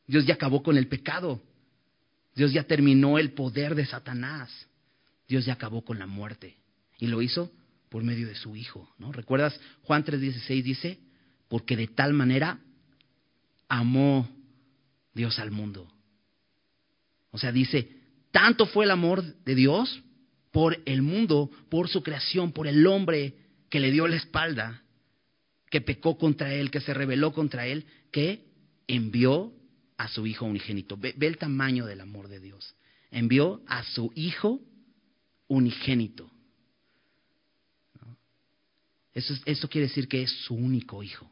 Dios 0.08 0.26
ya 0.26 0.36
acabó 0.36 0.64
con 0.64 0.78
el 0.78 0.88
pecado. 0.88 1.42
Dios 2.36 2.54
ya 2.54 2.64
terminó 2.64 3.18
el 3.18 3.34
poder 3.34 3.76
de 3.76 3.86
Satanás. 3.86 4.50
Dios 5.28 5.46
ya 5.46 5.54
acabó 5.54 5.84
con 5.84 6.00
la 6.00 6.08
muerte. 6.08 6.58
Y 7.00 7.08
lo 7.08 7.22
hizo 7.22 7.52
por 7.90 8.04
medio 8.04 8.28
de 8.28 8.36
su 8.36 8.56
Hijo. 8.56 8.90
¿no? 8.98 9.12
¿Recuerdas? 9.12 9.60
Juan 9.84 10.06
3:16 10.06 10.64
dice, 10.64 11.00
porque 11.50 11.76
de 11.76 11.88
tal 11.88 12.14
manera 12.14 12.60
amó 13.74 14.30
Dios 15.13 15.39
al 15.39 15.51
mundo. 15.51 15.92
O 17.32 17.38
sea, 17.38 17.51
dice, 17.51 17.89
tanto 18.32 18.68
fue 18.68 18.86
el 18.86 18.92
amor 18.92 19.24
de 19.44 19.56
Dios 19.56 20.01
por 20.51 20.80
el 20.86 21.01
mundo, 21.01 21.50
por 21.70 21.89
su 21.89 22.03
creación, 22.03 22.51
por 22.51 22.68
el 22.68 22.86
hombre 22.86 23.36
que 23.70 23.80
le 23.80 23.92
dio 23.92 24.08
la 24.08 24.18
espalda, 24.18 24.84
que 25.72 25.82
pecó 25.82 26.20
contra 26.20 26.53
él, 26.53 26.70
que 26.70 26.82
se 26.82 26.94
rebeló 26.94 27.34
contra 27.34 27.65
él, 27.65 27.88
que 28.12 28.46
envió 28.88 29.51
a 29.98 30.08
su 30.08 30.27
Hijo 30.27 30.46
unigénito. 30.46 30.96
Ve, 30.96 31.15
el 31.20 31.38
tamaño 31.38 31.88
del 31.88 32.01
amor 32.01 32.27
de 32.27 32.39
Dios. 32.39 32.75
Envió 33.10 33.63
a 33.65 33.84
su 33.84 34.12
Hijo 34.15 34.62
unigénito. 35.48 36.30
Eso, 39.13 39.68
quiere 39.68 39.88
decir 39.88 40.08
que 40.08 40.24
es 40.24 40.32
su 40.46 40.53
único 40.53 41.01
Hijo. 41.01 41.30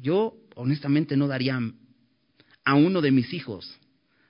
Yo 0.00 0.36
honestamente 0.54 1.16
no 1.16 1.26
daría 1.26 1.60
a 2.64 2.74
uno 2.74 3.00
de 3.00 3.10
mis 3.10 3.32
hijos 3.32 3.78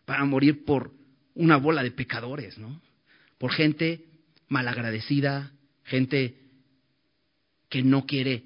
para 0.05 0.25
morir 0.25 0.65
por 0.65 0.93
una 1.35 1.57
bola 1.57 1.83
de 1.83 1.91
pecadores, 1.91 2.59
¿no? 2.59 2.81
Por 3.39 3.53
gente 3.53 4.05
malagradecida, 4.49 5.53
gente 5.85 6.41
que 7.69 7.83
no 7.83 8.07
quiere 8.07 8.45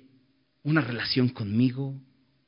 una 0.63 0.81
relación 0.81 1.29
conmigo? 1.29 1.95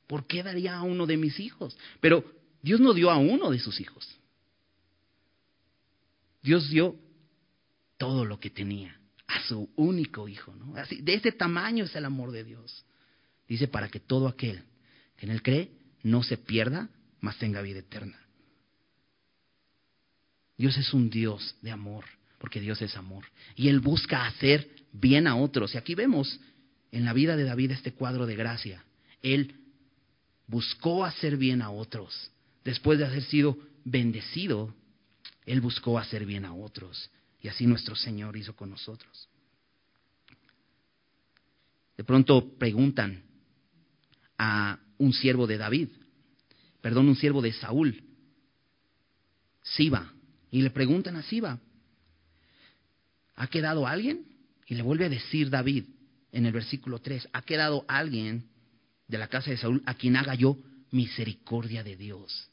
¿Por 0.07 0.27
qué 0.27 0.43
daría 0.43 0.77
a 0.77 0.83
uno 0.83 1.05
de 1.05 1.17
mis 1.17 1.39
hijos? 1.39 1.77
Pero 1.99 2.23
Dios 2.61 2.79
no 2.79 2.93
dio 2.93 3.09
a 3.09 3.17
uno 3.17 3.49
de 3.49 3.59
sus 3.59 3.79
hijos. 3.79 4.07
Dios 6.41 6.69
dio 6.69 6.95
todo 7.97 8.25
lo 8.25 8.39
que 8.39 8.49
tenía 8.49 8.99
a 9.27 9.41
su 9.43 9.69
único 9.75 10.27
hijo, 10.27 10.53
¿no? 10.55 10.75
Así, 10.75 11.01
de 11.01 11.13
ese 11.13 11.31
tamaño 11.31 11.85
es 11.85 11.95
el 11.95 12.05
amor 12.05 12.31
de 12.31 12.43
Dios. 12.43 12.83
Dice 13.51 13.67
para 13.67 13.89
que 13.89 13.99
todo 13.99 14.29
aquel 14.29 14.63
que 15.17 15.25
en 15.25 15.31
él 15.33 15.43
cree 15.43 15.71
no 16.03 16.23
se 16.23 16.37
pierda, 16.37 16.87
mas 17.19 17.37
tenga 17.37 17.61
vida 17.61 17.79
eterna. 17.79 18.17
Dios 20.57 20.77
es 20.77 20.93
un 20.93 21.09
Dios 21.09 21.57
de 21.61 21.69
amor, 21.69 22.05
porque 22.37 22.61
Dios 22.61 22.81
es 22.81 22.95
amor. 22.95 23.25
Y 23.57 23.67
Él 23.67 23.81
busca 23.81 24.25
hacer 24.25 24.69
bien 24.93 25.27
a 25.27 25.35
otros. 25.35 25.75
Y 25.75 25.77
aquí 25.77 25.95
vemos 25.95 26.39
en 26.93 27.03
la 27.03 27.11
vida 27.11 27.35
de 27.35 27.43
David 27.43 27.71
este 27.71 27.91
cuadro 27.91 28.25
de 28.25 28.37
gracia. 28.37 28.85
Él 29.21 29.53
buscó 30.47 31.03
hacer 31.03 31.35
bien 31.35 31.61
a 31.61 31.71
otros. 31.71 32.31
Después 32.63 32.99
de 32.99 33.05
haber 33.05 33.23
sido 33.23 33.57
bendecido, 33.83 34.73
Él 35.45 35.59
buscó 35.59 35.99
hacer 35.99 36.25
bien 36.25 36.45
a 36.45 36.53
otros. 36.53 37.11
Y 37.41 37.49
así 37.49 37.67
nuestro 37.67 37.97
Señor 37.97 38.37
hizo 38.37 38.55
con 38.55 38.69
nosotros. 38.69 39.27
De 41.97 42.05
pronto 42.05 42.57
preguntan 42.57 43.25
a 44.43 44.79
un 44.97 45.13
siervo 45.13 45.45
de 45.45 45.59
David, 45.59 45.89
perdón, 46.81 47.07
un 47.07 47.15
siervo 47.15 47.43
de 47.43 47.53
Saúl, 47.53 48.03
Siba, 49.61 50.11
y 50.49 50.63
le 50.63 50.71
preguntan 50.71 51.15
a 51.15 51.21
Siba, 51.21 51.59
¿ha 53.35 53.47
quedado 53.47 53.85
alguien? 53.85 54.25
Y 54.65 54.73
le 54.73 54.81
vuelve 54.81 55.05
a 55.05 55.09
decir 55.09 55.51
David, 55.51 55.85
en 56.31 56.47
el 56.47 56.53
versículo 56.53 56.97
3, 56.97 57.29
ha 57.31 57.43
quedado 57.43 57.85
alguien 57.87 58.49
de 59.07 59.19
la 59.19 59.27
casa 59.27 59.51
de 59.51 59.57
Saúl 59.57 59.83
a 59.85 59.93
quien 59.93 60.15
haga 60.15 60.33
yo 60.33 60.57
misericordia 60.89 61.83
de 61.83 61.95
Dios. 61.95 62.49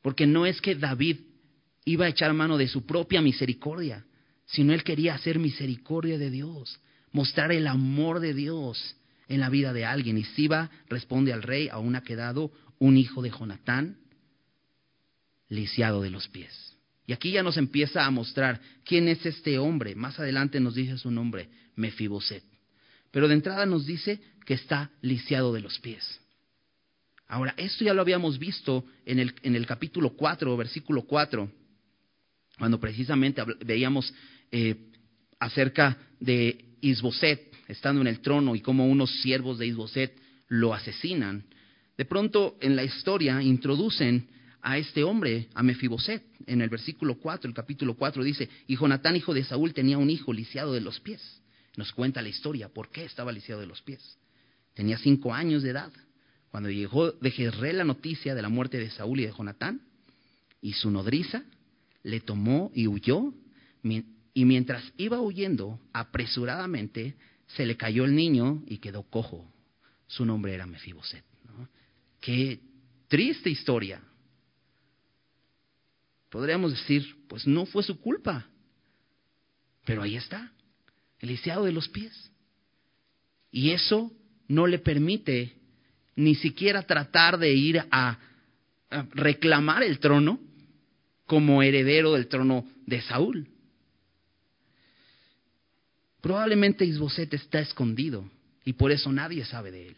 Porque 0.00 0.28
no 0.28 0.46
es 0.46 0.60
que 0.60 0.76
David 0.76 1.22
iba 1.84 2.06
a 2.06 2.10
echar 2.10 2.32
mano 2.34 2.56
de 2.56 2.68
su 2.68 2.86
propia 2.86 3.20
misericordia, 3.20 4.04
sino 4.44 4.72
él 4.72 4.84
quería 4.84 5.16
hacer 5.16 5.40
misericordia 5.40 6.18
de 6.18 6.30
Dios, 6.30 6.78
mostrar 7.10 7.50
el 7.50 7.66
amor 7.66 8.20
de 8.20 8.32
Dios 8.32 8.96
en 9.28 9.40
la 9.40 9.48
vida 9.48 9.72
de 9.72 9.84
alguien. 9.84 10.18
Y 10.18 10.24
Siba 10.24 10.70
responde 10.88 11.32
al 11.32 11.42
rey, 11.42 11.68
aún 11.68 11.96
ha 11.96 12.02
quedado 12.02 12.52
un 12.78 12.96
hijo 12.96 13.22
de 13.22 13.30
Jonatán, 13.30 13.98
lisiado 15.48 16.02
de 16.02 16.10
los 16.10 16.28
pies. 16.28 16.76
Y 17.06 17.12
aquí 17.12 17.30
ya 17.30 17.42
nos 17.42 17.56
empieza 17.56 18.04
a 18.04 18.10
mostrar 18.10 18.60
quién 18.84 19.08
es 19.08 19.24
este 19.24 19.58
hombre. 19.58 19.94
Más 19.94 20.18
adelante 20.18 20.58
nos 20.58 20.74
dice 20.74 20.98
su 20.98 21.10
nombre, 21.10 21.48
Mefiboset. 21.76 22.42
Pero 23.12 23.28
de 23.28 23.34
entrada 23.34 23.64
nos 23.64 23.86
dice 23.86 24.20
que 24.44 24.54
está 24.54 24.90
lisiado 25.02 25.52
de 25.52 25.60
los 25.60 25.78
pies. 25.78 26.20
Ahora, 27.28 27.54
esto 27.56 27.84
ya 27.84 27.94
lo 27.94 28.02
habíamos 28.02 28.38
visto 28.38 28.84
en 29.04 29.18
el, 29.18 29.34
en 29.42 29.56
el 29.56 29.66
capítulo 29.66 30.10
4, 30.10 30.56
versículo 30.56 31.02
4, 31.02 31.50
cuando 32.58 32.78
precisamente 32.78 33.42
veíamos 33.64 34.12
eh, 34.50 34.90
acerca 35.38 35.96
de 36.20 36.76
Isboset 36.80 37.55
estando 37.68 38.00
en 38.00 38.06
el 38.06 38.20
trono 38.20 38.54
y 38.54 38.60
cómo 38.60 38.86
unos 38.86 39.20
siervos 39.20 39.58
de 39.58 39.66
Isboset 39.66 40.16
lo 40.48 40.74
asesinan. 40.74 41.44
De 41.96 42.04
pronto 42.04 42.56
en 42.60 42.76
la 42.76 42.84
historia 42.84 43.42
introducen 43.42 44.28
a 44.62 44.78
este 44.78 45.04
hombre, 45.04 45.48
a 45.54 45.62
Mefiboset, 45.62 46.24
en 46.46 46.60
el 46.60 46.68
versículo 46.68 47.16
4, 47.18 47.48
el 47.48 47.54
capítulo 47.54 47.94
4 47.94 48.24
dice, 48.24 48.48
y 48.66 48.76
Jonatán, 48.76 49.16
hijo 49.16 49.32
de 49.32 49.44
Saúl, 49.44 49.72
tenía 49.72 49.96
un 49.96 50.10
hijo 50.10 50.32
lisiado 50.32 50.72
de 50.72 50.80
los 50.80 50.98
pies. 51.00 51.40
Nos 51.76 51.92
cuenta 51.92 52.22
la 52.22 52.28
historia, 52.28 52.68
¿por 52.68 52.90
qué 52.90 53.04
estaba 53.04 53.30
lisiado 53.32 53.60
de 53.60 53.66
los 53.66 53.82
pies? 53.82 54.18
Tenía 54.74 54.98
cinco 54.98 55.32
años 55.32 55.62
de 55.62 55.70
edad. 55.70 55.92
Cuando 56.50 56.70
llegó 56.70 57.12
de 57.12 57.30
Jezreel 57.30 57.78
la 57.78 57.84
noticia 57.84 58.34
de 58.34 58.42
la 58.42 58.48
muerte 58.48 58.78
de 58.78 58.90
Saúl 58.90 59.20
y 59.20 59.26
de 59.26 59.32
Jonatán, 59.32 59.82
y 60.60 60.72
su 60.72 60.90
nodriza 60.90 61.44
le 62.02 62.20
tomó 62.20 62.72
y 62.74 62.88
huyó, 62.88 63.32
y 63.82 64.44
mientras 64.44 64.82
iba 64.96 65.20
huyendo 65.20 65.78
apresuradamente, 65.92 67.14
se 67.46 67.66
le 67.66 67.76
cayó 67.76 68.04
el 68.04 68.14
niño 68.14 68.62
y 68.66 68.78
quedó 68.78 69.02
cojo. 69.02 69.50
Su 70.06 70.24
nombre 70.24 70.54
era 70.54 70.66
Mefiboset. 70.66 71.24
Qué 72.20 72.60
triste 73.08 73.50
historia. 73.50 74.00
Podríamos 76.30 76.72
decir, 76.72 77.16
pues 77.28 77.46
no 77.46 77.66
fue 77.66 77.82
su 77.82 78.00
culpa, 78.00 78.46
pero 79.84 80.02
ahí 80.02 80.16
está, 80.16 80.52
el 81.20 81.28
lisiado 81.28 81.64
de 81.64 81.72
los 81.72 81.88
pies. 81.88 82.30
Y 83.50 83.70
eso 83.70 84.12
no 84.48 84.66
le 84.66 84.78
permite 84.78 85.56
ni 86.16 86.34
siquiera 86.34 86.82
tratar 86.82 87.38
de 87.38 87.52
ir 87.54 87.82
a, 87.90 88.18
reclamar 89.14 89.82
el 89.82 89.98
trono 89.98 90.40
como 91.26 91.62
heredero 91.62 92.12
del 92.12 92.28
trono 92.28 92.66
de 92.86 93.00
Saúl. 93.02 93.48
Probablemente 96.26 96.84
Isboset 96.84 97.32
está 97.34 97.60
escondido 97.60 98.28
y 98.64 98.72
por 98.72 98.90
eso 98.90 99.12
nadie 99.12 99.44
sabe 99.44 99.70
de 99.70 99.86
él. 99.90 99.96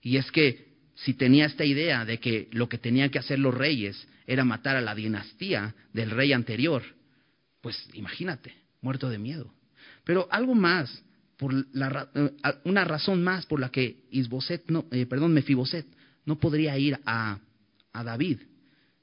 Y 0.00 0.16
es 0.16 0.32
que 0.32 0.72
si 0.94 1.12
tenía 1.12 1.44
esta 1.44 1.66
idea 1.66 2.06
de 2.06 2.18
que 2.18 2.48
lo 2.52 2.66
que 2.66 2.78
tenían 2.78 3.10
que 3.10 3.18
hacer 3.18 3.38
los 3.38 3.52
reyes 3.52 4.08
era 4.26 4.42
matar 4.42 4.74
a 4.76 4.80
la 4.80 4.94
dinastía 4.94 5.74
del 5.92 6.12
rey 6.12 6.32
anterior, 6.32 6.82
pues 7.60 7.76
imagínate, 7.92 8.54
muerto 8.80 9.10
de 9.10 9.18
miedo. 9.18 9.52
Pero 10.04 10.28
algo 10.30 10.54
más, 10.54 11.04
por 11.36 11.52
la, 11.74 12.08
eh, 12.14 12.30
una 12.64 12.86
razón 12.86 13.22
más 13.22 13.44
por 13.44 13.60
la 13.60 13.68
que 13.68 14.06
Isboset, 14.12 14.70
no, 14.70 14.86
eh, 14.92 15.04
perdón, 15.04 15.34
Mefiboset 15.34 15.84
no 16.24 16.40
podría 16.40 16.78
ir 16.78 16.98
a, 17.04 17.38
a 17.92 18.02
David, 18.02 18.38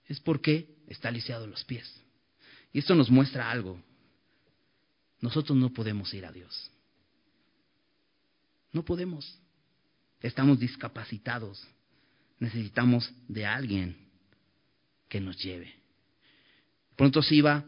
es 0.07 0.19
porque 0.19 0.69
está 0.87 1.11
lisiado 1.11 1.45
los 1.45 1.63
pies. 1.65 2.01
Y 2.73 2.79
esto 2.79 2.95
nos 2.95 3.11
muestra 3.11 3.51
algo. 3.51 3.79
Nosotros 5.21 5.57
no 5.57 5.69
podemos 5.69 6.13
ir 6.13 6.25
a 6.25 6.31
Dios. 6.31 6.71
No 8.73 8.83
podemos. 8.83 9.39
Estamos 10.19 10.59
discapacitados. 10.59 11.65
Necesitamos 12.39 13.11
de 13.27 13.45
alguien 13.45 13.95
que 15.07 15.21
nos 15.21 15.37
lleve. 15.41 15.73
Pronto 16.95 17.21
Siba 17.21 17.65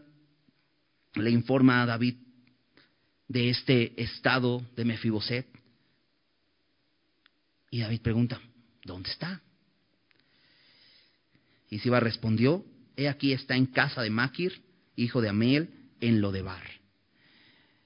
le 1.16 1.30
informa 1.30 1.84
a 1.84 1.86
David 1.86 2.16
de 3.28 3.50
este 3.50 4.02
estado 4.02 4.66
de 4.76 4.86
Mefiboset. 4.86 5.48
Y 7.70 7.80
David 7.80 8.02
pregunta, 8.02 8.42
¿dónde 8.84 9.10
está? 9.12 9.42
Y 11.70 11.80
Siba 11.80 12.00
respondió, 12.00 12.66
he 12.96 13.10
aquí 13.10 13.34
está 13.34 13.56
en 13.56 13.68
casa 13.68 14.02
de 14.02 14.10
Maquir, 14.10 14.64
hijo 14.96 15.22
de 15.22 15.30
Amel, 15.30 15.70
en 16.00 16.22
Lodebar. 16.22 16.83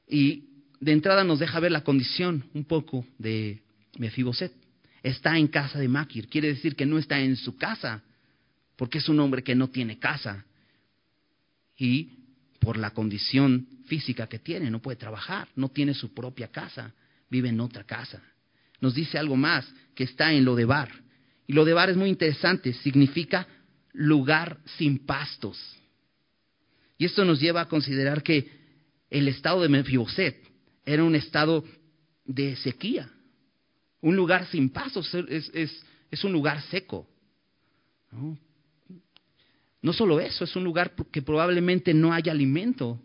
Y 0.07 0.45
de 0.79 0.91
entrada 0.91 1.23
nos 1.23 1.39
deja 1.39 1.59
ver 1.59 1.71
la 1.71 1.83
condición 1.83 2.45
un 2.53 2.65
poco 2.65 3.05
de 3.17 3.61
Mefiboset. 3.97 4.53
Está 5.03 5.37
en 5.37 5.47
casa 5.47 5.79
de 5.79 5.87
Maquir, 5.87 6.27
quiere 6.27 6.49
decir 6.49 6.75
que 6.75 6.85
no 6.85 6.97
está 6.97 7.19
en 7.19 7.35
su 7.35 7.55
casa, 7.55 8.03
porque 8.75 8.97
es 8.99 9.09
un 9.09 9.19
hombre 9.19 9.43
que 9.43 9.55
no 9.55 9.69
tiene 9.69 9.99
casa. 9.99 10.45
Y 11.77 12.09
por 12.59 12.77
la 12.77 12.91
condición 12.91 13.67
física 13.85 14.27
que 14.27 14.39
tiene, 14.39 14.69
no 14.69 14.81
puede 14.81 14.97
trabajar, 14.97 15.47
no 15.55 15.69
tiene 15.69 15.93
su 15.93 16.13
propia 16.13 16.49
casa, 16.49 16.93
vive 17.29 17.49
en 17.49 17.59
otra 17.59 17.83
casa. 17.83 18.21
Nos 18.81 18.93
dice 18.93 19.17
algo 19.17 19.35
más, 19.35 19.71
que 19.95 20.03
está 20.03 20.33
en 20.33 20.45
Lodebar. 20.45 20.89
Y 21.47 21.53
Lodebar 21.53 21.89
es 21.89 21.97
muy 21.97 22.09
interesante, 22.09 22.73
significa 22.73 23.47
lugar 23.93 24.59
sin 24.77 25.05
pastos. 25.05 25.57
Y 26.97 27.05
esto 27.05 27.23
nos 27.25 27.39
lleva 27.39 27.61
a 27.61 27.67
considerar 27.67 28.23
que 28.23 28.49
el 29.09 29.27
estado 29.27 29.61
de 29.61 29.69
Mefiboset 29.69 30.43
era 30.85 31.03
un 31.03 31.15
estado 31.15 31.63
de 32.25 32.55
sequía, 32.57 33.09
un 34.01 34.15
lugar 34.15 34.47
sin 34.47 34.69
pasos, 34.69 35.13
es, 35.13 36.23
un 36.23 36.31
lugar 36.31 36.61
seco. 36.63 37.07
¿no? 39.81 39.93
solo 39.93 40.19
eso, 40.19 40.43
es 40.43 40.55
un 40.55 40.63
lugar 40.63 40.93
que 41.11 41.21
probablemente 41.21 41.93
no 41.93 42.13
haya 42.13 42.31
alimento, 42.31 43.01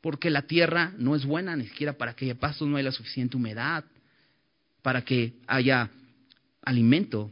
porque 0.00 0.30
la 0.30 0.42
tierra 0.42 0.92
no 0.98 1.14
es 1.14 1.24
buena 1.24 1.56
ni 1.56 1.66
siquiera 1.66 1.94
para 1.94 2.14
que 2.14 2.26
haya 2.26 2.38
pastos, 2.38 2.68
no 2.68 2.76
hay 2.76 2.84
la 2.84 2.92
suficiente 2.92 3.36
humedad, 3.36 3.84
para 4.82 5.02
que 5.02 5.34
haya 5.46 5.90
alimento. 6.62 7.30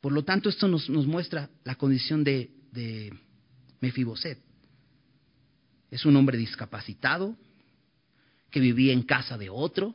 Por 0.00 0.12
lo 0.12 0.22
tanto, 0.22 0.48
esto 0.48 0.68
nos, 0.68 0.88
nos 0.88 1.06
muestra 1.06 1.50
la 1.64 1.74
condición 1.74 2.22
de, 2.22 2.50
de 2.70 3.12
Mefiboset. 3.80 4.38
Es 5.94 6.04
un 6.04 6.16
hombre 6.16 6.36
discapacitado 6.36 7.36
que 8.50 8.58
vivía 8.58 8.92
en 8.92 9.04
casa 9.04 9.38
de 9.38 9.48
otro, 9.48 9.94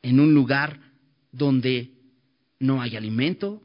en 0.00 0.18
un 0.18 0.32
lugar 0.32 0.80
donde 1.30 1.90
no 2.60 2.80
hay 2.80 2.96
alimento, 2.96 3.62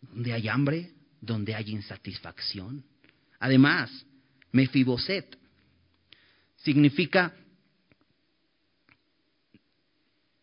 donde 0.00 0.32
hay 0.32 0.48
hambre, 0.48 0.92
donde 1.20 1.54
hay 1.54 1.72
insatisfacción. 1.72 2.82
Además, 3.38 4.06
Mefiboset 4.50 5.38
significa 6.56 7.36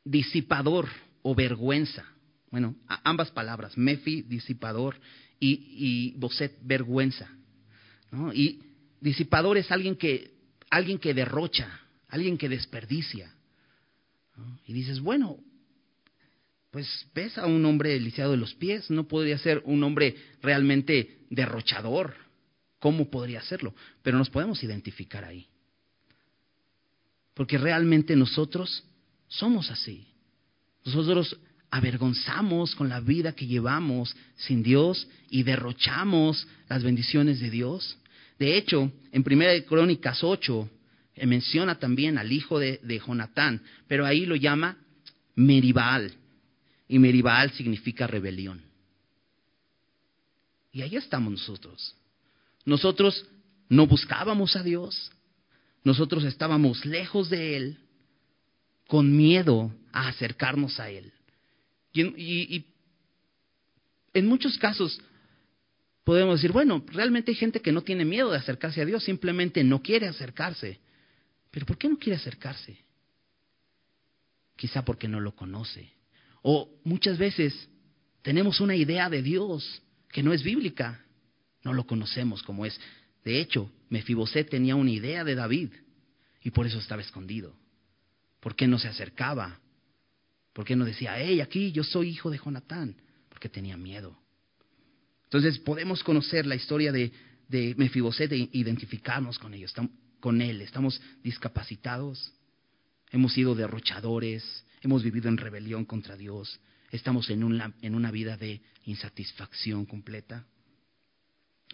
disipador 0.03 0.89
o 1.23 1.33
vergüenza. 1.33 2.05
Bueno, 2.51 2.75
ambas 3.03 3.31
palabras, 3.31 3.75
Mefi, 3.75 4.21
disipador, 4.21 5.01
y, 5.39 6.11
y 6.13 6.19
Boset, 6.19 6.55
vergüenza. 6.61 7.27
¿no? 8.11 8.31
Y 8.31 8.68
Disipador 9.01 9.57
es 9.57 9.71
alguien 9.71 9.95
que, 9.95 10.31
alguien 10.69 10.97
que 10.97 11.13
derrocha, 11.13 11.79
alguien 12.09 12.37
que 12.37 12.49
desperdicia. 12.49 13.33
Y 14.65 14.73
dices, 14.73 14.99
bueno, 14.99 15.37
pues 16.71 17.07
ves 17.13 17.37
a 17.37 17.45
un 17.45 17.65
hombre 17.65 17.99
lisiado 17.99 18.31
de 18.31 18.37
los 18.37 18.53
pies, 18.53 18.89
no 18.89 19.07
podría 19.07 19.37
ser 19.37 19.61
un 19.65 19.83
hombre 19.83 20.15
realmente 20.41 21.19
derrochador. 21.29 22.15
¿Cómo 22.79 23.09
podría 23.09 23.41
serlo? 23.41 23.73
Pero 24.03 24.17
nos 24.17 24.29
podemos 24.29 24.63
identificar 24.63 25.25
ahí. 25.25 25.47
Porque 27.33 27.57
realmente 27.57 28.15
nosotros 28.15 28.83
somos 29.27 29.71
así. 29.71 30.07
Nosotros 30.85 31.37
avergonzamos 31.71 32.75
con 32.75 32.89
la 32.89 32.99
vida 32.99 33.33
que 33.33 33.47
llevamos 33.47 34.15
sin 34.35 34.63
Dios 34.63 35.07
y 35.29 35.43
derrochamos 35.43 36.47
las 36.67 36.83
bendiciones 36.83 37.39
de 37.39 37.49
Dios. 37.49 37.97
De 38.39 38.57
hecho, 38.57 38.91
en 39.11 39.23
Primera 39.23 39.51
de 39.51 39.65
Crónicas 39.65 40.23
8 40.23 40.69
eh, 41.15 41.27
menciona 41.27 41.77
también 41.77 42.17
al 42.17 42.31
hijo 42.31 42.57
de, 42.57 43.01
Jonatán, 43.05 43.61
pero 43.87 44.05
ahí 44.05 44.25
lo 44.25 44.35
llama 44.37 44.77
Meribal. 45.35 46.13
Y 46.87 46.97
Meribal 46.97 47.51
significa 47.51 48.07
rebelión. 48.07 48.63
Y 50.71 50.81
ahí 50.81 50.95
estamos 50.95 51.31
nosotros. 51.31 51.95
Nosotros 52.65 53.25
no 53.67 53.85
buscábamos 53.85 54.55
a 54.55 54.63
Dios. 54.63 55.11
Nosotros 55.83 56.23
estábamos 56.23 56.85
lejos 56.85 57.29
de 57.29 57.57
Él, 57.57 57.77
con 58.87 59.15
miedo 59.15 59.71
a 59.91 60.07
acercarnos 60.07 60.79
a 60.79 60.89
Él. 60.89 61.11
y 61.93 62.65
en 64.13 64.27
muchos 64.27 64.57
casos 64.57 64.99
podemos 66.09 66.41
decir, 66.41 66.51
bueno, 66.51 66.83
realmente 66.87 67.29
hay 67.29 67.35
gente 67.35 67.61
que 67.61 67.71
no 67.71 67.83
tiene 67.83 68.03
miedo 68.03 68.31
de 68.31 68.37
acercarse 68.37 68.81
a 68.81 68.85
Dios, 68.85 69.03
simplemente 69.03 69.63
no 69.63 69.83
quiere 69.83 70.07
acercarse. 70.07 70.79
Pero 71.51 71.67
¿por 71.67 71.77
qué 71.77 71.87
no 71.87 71.99
quiere 71.99 72.17
acercarse? 72.17 72.79
Quizá 74.55 74.83
porque 74.83 75.07
no 75.07 75.19
lo 75.19 75.35
conoce. 75.35 75.93
O 76.41 76.67
muchas 76.83 77.19
veces 77.19 77.69
tenemos 78.23 78.59
una 78.59 78.75
idea 78.75 79.07
de 79.07 79.21
Dios 79.21 79.83
que 80.11 80.23
no 80.23 80.33
es 80.33 80.41
bíblica, 80.41 81.05
no 81.63 81.73
lo 81.73 81.85
conocemos 81.85 82.41
como 82.41 82.65
es. 82.65 82.81
De 83.23 83.39
hecho, 83.39 83.71
Mefiboset 83.89 84.49
tenía 84.49 84.75
una 84.75 84.89
idea 84.89 85.23
de 85.23 85.35
David 85.35 85.73
y 86.41 86.49
por 86.49 86.65
eso 86.65 86.79
estaba 86.79 87.03
escondido. 87.03 87.53
¿Por 88.39 88.55
qué 88.55 88.67
no 88.67 88.79
se 88.79 88.87
acercaba? 88.87 89.59
¿Por 90.53 90.65
qué 90.65 90.75
no 90.75 90.85
decía, 90.85 91.19
hey, 91.19 91.39
aquí 91.39 91.71
yo 91.71 91.83
soy 91.83 92.09
hijo 92.09 92.31
de 92.31 92.39
Jonatán? 92.39 92.95
Porque 93.29 93.47
tenía 93.47 93.77
miedo. 93.77 94.17
Entonces 95.29 95.59
podemos 95.59 96.03
conocer 96.03 96.47
la 96.47 96.55
historia 96.55 96.91
de, 96.91 97.11
de 97.47 97.75
Mefiboset 97.77 98.31
e 98.31 98.49
identificarnos 98.51 99.37
con 99.37 99.53
ellos, 99.53 99.73
con 100.19 100.41
él. 100.41 100.61
Estamos 100.61 100.99
discapacitados, 101.23 102.33
hemos 103.11 103.33
sido 103.33 103.53
derrochadores, 103.53 104.65
hemos 104.81 105.03
vivido 105.03 105.29
en 105.29 105.37
rebelión 105.37 105.85
contra 105.85 106.17
Dios, 106.17 106.59
estamos 106.91 107.29
en 107.29 107.43
una, 107.43 107.73
en 107.81 107.93
una 107.93 108.09
vida 108.09 108.37
de 108.37 108.61
insatisfacción 108.85 109.85
completa. 109.85 110.45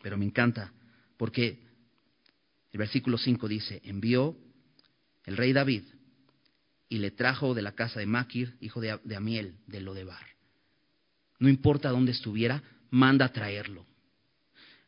Pero 0.03 0.17
me 0.17 0.25
encanta 0.25 0.73
porque 1.15 1.63
el 2.73 2.77
versículo 2.77 3.17
5 3.17 3.47
dice, 3.47 3.81
envió 3.85 4.37
el 5.23 5.37
rey 5.37 5.53
David 5.53 5.83
y 6.89 6.97
le 6.97 7.11
trajo 7.11 7.53
de 7.53 7.61
la 7.61 7.73
casa 7.73 7.99
de 8.01 8.05
Maquir, 8.05 8.57
hijo 8.59 8.81
de, 8.81 9.15
Amiel, 9.15 9.55
de 9.65 9.79
Lodebar. 9.81 10.25
No 11.39 11.49
importa 11.49 11.89
dónde 11.89 12.11
estuviera, 12.11 12.61
manda 12.89 13.25
a 13.25 13.31
traerlo. 13.31 13.85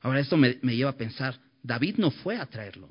Ahora 0.01 0.19
esto 0.19 0.37
me, 0.37 0.55
lleva 0.61 0.91
a 0.91 0.97
pensar, 0.97 1.39
David 1.63 1.95
no 1.97 2.11
fue 2.11 2.37
a 2.37 2.45
traerlo, 2.45 2.89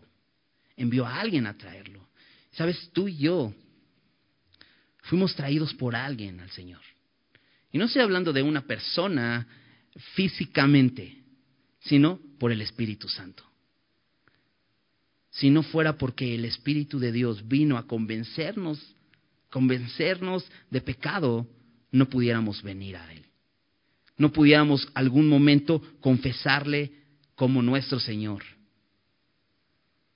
envió 0.76 1.06
a 1.06 1.20
alguien 1.20 1.46
a 1.46 1.56
traerlo. 1.56 2.08
Sabes, 2.52 2.90
tú 2.92 3.08
y 3.08 3.16
yo 3.16 3.54
fuimos 5.02 5.34
traídos 5.34 5.72
por 5.74 5.94
alguien 5.94 6.40
al 6.40 6.50
Señor. 6.50 6.80
Y 7.72 7.78
no 7.78 7.84
estoy 7.84 8.02
hablando 8.02 8.32
de 8.32 8.42
una 8.42 8.62
persona 8.62 9.46
físicamente, 10.14 11.22
sino 11.80 12.20
por 12.38 12.52
el 12.52 12.60
Espíritu 12.60 13.08
Santo. 13.08 13.44
Si 15.30 15.50
no 15.50 15.62
fuera 15.62 15.98
porque 15.98 16.34
el 16.34 16.44
Espíritu 16.44 16.98
de 16.98 17.12
Dios 17.12 17.46
vino 17.46 17.76
a 17.76 17.86
convencernos, 17.86 18.94
convencernos 19.50 20.50
de 20.70 20.80
pecado, 20.80 21.46
no 21.92 22.08
pudiéramos 22.08 22.62
venir 22.62 22.96
a 22.96 23.12
Él. 23.12 23.26
No 24.18 24.32
pudiéramos 24.32 24.88
algún 24.94 25.28
momento 25.28 25.82
confesarle 26.00 26.92
como 27.34 27.62
nuestro 27.62 28.00
Señor. 28.00 28.42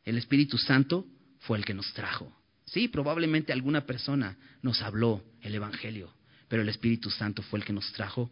El 0.05 0.17
Espíritu 0.17 0.57
Santo 0.57 1.07
fue 1.41 1.59
el 1.59 1.65
que 1.65 1.75
nos 1.75 1.93
trajo. 1.93 2.35
Sí, 2.65 2.89
probablemente 2.89 3.53
alguna 3.53 3.85
persona 3.85 4.37
nos 4.63 4.81
habló 4.83 5.23
el 5.43 5.55
Evangelio, 5.55 6.13
pero 6.49 6.63
el 6.63 6.69
Espíritu 6.69 7.11
Santo 7.11 7.43
fue 7.43 7.59
el 7.59 7.65
que 7.65 7.73
nos 7.73 7.93
trajo 7.93 8.31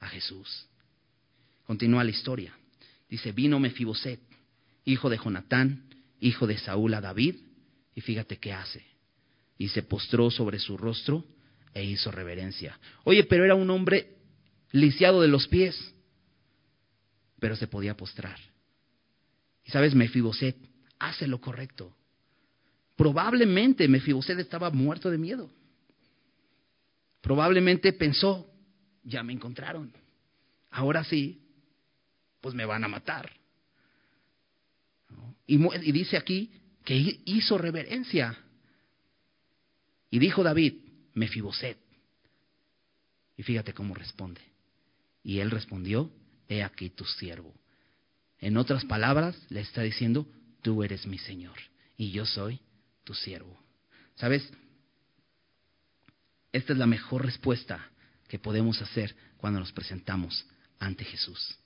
a 0.00 0.08
Jesús. 0.08 0.66
Continúa 1.64 2.04
la 2.04 2.10
historia. 2.10 2.54
Dice, 3.08 3.32
vino 3.32 3.58
Mefiboset, 3.58 4.20
hijo 4.84 5.10
de 5.10 5.18
Jonatán, 5.18 5.84
hijo 6.20 6.46
de 6.46 6.58
Saúl 6.58 6.94
a 6.94 7.00
David, 7.00 7.36
y 7.94 8.00
fíjate 8.00 8.38
qué 8.38 8.52
hace. 8.52 8.84
Y 9.58 9.68
se 9.68 9.82
postró 9.82 10.30
sobre 10.30 10.58
su 10.58 10.76
rostro 10.76 11.24
e 11.74 11.84
hizo 11.84 12.10
reverencia. 12.10 12.78
Oye, 13.04 13.24
pero 13.24 13.44
era 13.44 13.54
un 13.54 13.70
hombre 13.70 14.21
lisiado 14.72 15.20
de 15.20 15.28
los 15.28 15.46
pies, 15.46 15.94
pero 17.38 17.54
se 17.56 17.66
podía 17.66 17.96
postrar. 17.96 18.38
Y 19.64 19.70
sabes, 19.70 19.94
Mefiboset 19.94 20.56
hace 20.98 21.26
lo 21.26 21.40
correcto. 21.40 21.94
Probablemente 22.96 23.86
Mefiboset 23.88 24.38
estaba 24.38 24.70
muerto 24.70 25.10
de 25.10 25.18
miedo. 25.18 25.50
Probablemente 27.20 27.92
pensó, 27.92 28.50
ya 29.04 29.22
me 29.22 29.32
encontraron. 29.32 29.92
Ahora 30.70 31.04
sí, 31.04 31.42
pues 32.40 32.54
me 32.54 32.64
van 32.64 32.84
a 32.84 32.88
matar. 32.88 33.30
Y, 35.46 35.56
y 35.56 35.92
dice 35.92 36.16
aquí 36.16 36.50
que 36.84 37.20
hizo 37.24 37.58
reverencia. 37.58 38.36
Y 40.10 40.18
dijo 40.18 40.42
David, 40.42 40.74
Mefiboset. 41.14 41.78
Y 43.36 43.42
fíjate 43.42 43.72
cómo 43.72 43.94
responde. 43.94 44.51
Y 45.22 45.38
él 45.38 45.50
respondió, 45.50 46.10
he 46.48 46.62
aquí 46.62 46.90
tu 46.90 47.04
siervo. 47.04 47.54
En 48.38 48.56
otras 48.56 48.84
palabras, 48.84 49.36
le 49.50 49.60
está 49.60 49.82
diciendo, 49.82 50.26
tú 50.62 50.82
eres 50.82 51.06
mi 51.06 51.18
Señor 51.18 51.56
y 51.96 52.10
yo 52.10 52.26
soy 52.26 52.60
tu 53.04 53.14
siervo. 53.14 53.62
¿Sabes? 54.16 54.50
Esta 56.52 56.72
es 56.72 56.78
la 56.78 56.86
mejor 56.86 57.24
respuesta 57.24 57.90
que 58.28 58.38
podemos 58.38 58.80
hacer 58.82 59.14
cuando 59.36 59.60
nos 59.60 59.72
presentamos 59.72 60.46
ante 60.78 61.04
Jesús. 61.04 61.58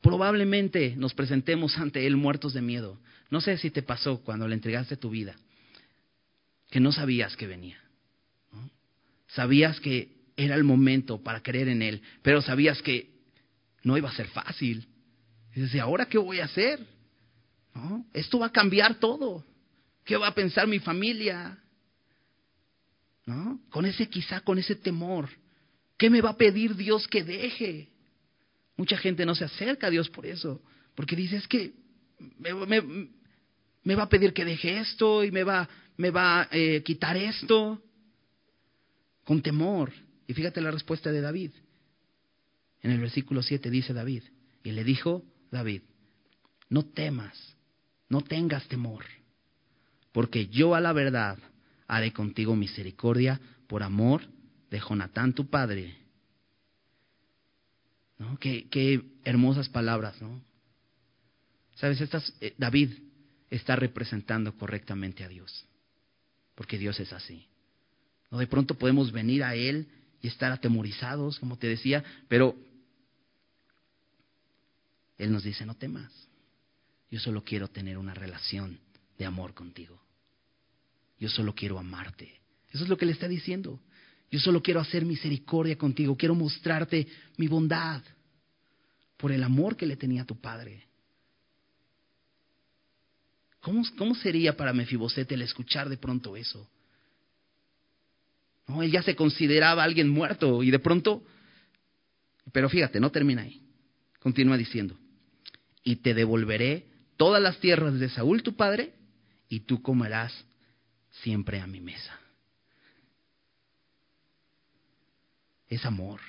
Probablemente 0.00 0.94
nos 0.96 1.12
presentemos 1.14 1.76
ante 1.76 2.06
Él 2.06 2.16
muertos 2.16 2.54
de 2.54 2.62
miedo. 2.62 2.98
No 3.30 3.40
sé 3.40 3.58
si 3.58 3.70
te 3.70 3.82
pasó 3.82 4.22
cuando 4.22 4.48
le 4.48 4.54
entregaste 4.54 4.96
tu 4.96 5.10
vida, 5.10 5.36
que 6.70 6.80
no 6.80 6.92
sabías 6.92 7.36
que 7.36 7.46
venía. 7.46 7.78
Sabías 9.28 9.80
que 9.80 10.17
era 10.38 10.54
el 10.54 10.62
momento 10.62 11.20
para 11.20 11.42
creer 11.42 11.68
en 11.68 11.82
Él, 11.82 12.00
pero 12.22 12.40
sabías 12.40 12.80
que 12.80 13.10
no 13.82 13.98
iba 13.98 14.08
a 14.08 14.14
ser 14.14 14.28
fácil. 14.28 14.86
Y 15.54 15.60
dices, 15.62 15.80
¿ahora 15.80 16.06
qué 16.06 16.16
voy 16.16 16.38
a 16.38 16.44
hacer? 16.44 16.86
Esto 18.12 18.38
va 18.38 18.46
a 18.46 18.52
cambiar 18.52 19.00
todo. 19.00 19.44
¿Qué 20.04 20.16
va 20.16 20.28
a 20.28 20.34
pensar 20.34 20.68
mi 20.68 20.78
familia? 20.78 21.58
¿No? 23.26 23.60
Con 23.68 23.84
ese 23.84 24.08
quizá, 24.08 24.40
con 24.40 24.58
ese 24.58 24.76
temor. 24.76 25.28
¿Qué 25.96 26.08
me 26.08 26.20
va 26.20 26.30
a 26.30 26.36
pedir 26.36 26.76
Dios 26.76 27.08
que 27.08 27.24
deje? 27.24 27.88
Mucha 28.76 28.96
gente 28.96 29.26
no 29.26 29.34
se 29.34 29.44
acerca 29.44 29.88
a 29.88 29.90
Dios 29.90 30.08
por 30.08 30.24
eso, 30.24 30.62
porque 30.94 31.16
dice, 31.16 31.36
es 31.36 31.48
que 31.48 31.72
me, 32.38 33.94
va 33.96 34.04
a 34.04 34.08
pedir 34.08 34.32
que 34.32 34.44
deje 34.44 34.78
esto 34.78 35.24
y 35.24 35.32
me 35.32 35.42
va, 35.42 35.68
me 35.96 36.10
va 36.10 36.42
a 36.42 36.48
eh, 36.52 36.84
quitar 36.84 37.16
esto, 37.16 37.82
con 39.24 39.42
temor. 39.42 39.92
Y 40.28 40.34
fíjate 40.34 40.60
la 40.60 40.70
respuesta 40.70 41.10
de 41.10 41.20
David. 41.20 41.50
En 42.82 42.92
el 42.92 43.00
versículo 43.00 43.42
7 43.42 43.68
dice 43.70 43.92
David, 43.92 44.22
y 44.62 44.70
le 44.70 44.84
dijo 44.84 45.24
David, 45.50 45.82
no 46.68 46.84
temas, 46.84 47.56
no 48.08 48.20
tengas 48.20 48.68
temor, 48.68 49.04
porque 50.12 50.46
yo 50.46 50.76
a 50.76 50.80
la 50.80 50.92
verdad 50.92 51.38
haré 51.88 52.12
contigo 52.12 52.54
misericordia 52.54 53.40
por 53.66 53.82
amor 53.82 54.22
de 54.70 54.78
Jonatán 54.78 55.32
tu 55.32 55.50
padre 55.50 55.96
¿no? 58.18 58.36
Qué, 58.38 59.02
hermosas 59.24 59.68
palabras, 59.68 60.20
¿no? 60.20 60.42
Sabes, 61.76 62.00
estas, 62.00 62.34
eh, 62.40 62.54
David 62.58 62.90
está 63.50 63.76
representando 63.76 64.56
correctamente 64.56 65.24
a 65.24 65.28
Dios, 65.28 65.66
porque 66.54 66.78
Dios 66.78 66.98
es 67.00 67.12
así. 67.12 67.46
¿No? 68.30 68.38
De 68.38 68.46
pronto 68.46 68.74
podemos 68.74 69.12
venir 69.12 69.44
a 69.44 69.54
Él 69.54 69.88
y 70.20 70.28
estar 70.28 70.52
atemorizados, 70.52 71.38
como 71.38 71.56
te 71.56 71.66
decía, 71.68 72.04
pero 72.28 72.56
Él 75.16 75.32
nos 75.32 75.44
dice, 75.44 75.64
no 75.64 75.74
temas, 75.74 76.12
yo 77.10 77.20
solo 77.20 77.42
quiero 77.42 77.68
tener 77.68 77.98
una 77.98 78.14
relación 78.14 78.78
de 79.16 79.24
amor 79.24 79.54
contigo. 79.54 80.00
Yo 81.18 81.28
solo 81.28 81.54
quiero 81.54 81.78
amarte. 81.78 82.40
Eso 82.70 82.84
es 82.84 82.88
lo 82.88 82.96
que 82.96 83.06
le 83.06 83.12
está 83.12 83.26
diciendo. 83.26 83.80
Yo 84.30 84.38
solo 84.38 84.62
quiero 84.62 84.80
hacer 84.80 85.04
misericordia 85.04 85.76
contigo, 85.76 86.16
quiero 86.16 86.34
mostrarte 86.34 87.06
mi 87.36 87.48
bondad 87.48 88.02
por 89.16 89.32
el 89.32 89.42
amor 89.42 89.76
que 89.76 89.86
le 89.86 89.96
tenía 89.96 90.22
a 90.22 90.26
tu 90.26 90.38
padre. 90.38 90.86
¿Cómo, 93.60 93.82
cómo 93.96 94.14
sería 94.14 94.56
para 94.56 94.72
Mefiboset 94.72 95.30
el 95.32 95.42
escuchar 95.42 95.88
de 95.88 95.96
pronto 95.96 96.36
eso? 96.36 96.68
Él 98.82 98.90
ya 98.90 99.02
se 99.02 99.16
consideraba 99.16 99.82
alguien 99.82 100.08
muerto 100.08 100.62
y 100.62 100.70
de 100.70 100.78
pronto, 100.78 101.24
pero 102.52 102.68
fíjate, 102.68 103.00
no 103.00 103.10
termina 103.10 103.42
ahí. 103.42 103.62
Continúa 104.20 104.56
diciendo, 104.56 104.96
y 105.82 105.96
te 105.96 106.14
devolveré 106.14 106.86
todas 107.16 107.42
las 107.42 107.58
tierras 107.60 107.98
de 107.98 108.08
Saúl 108.08 108.42
tu 108.42 108.56
padre, 108.56 108.94
y 109.48 109.60
tú 109.60 109.80
comerás 109.80 110.44
siempre 111.22 111.60
a 111.60 111.66
mi 111.66 111.80
mesa. 111.80 112.18
es 115.68 115.84
amor. 115.84 116.20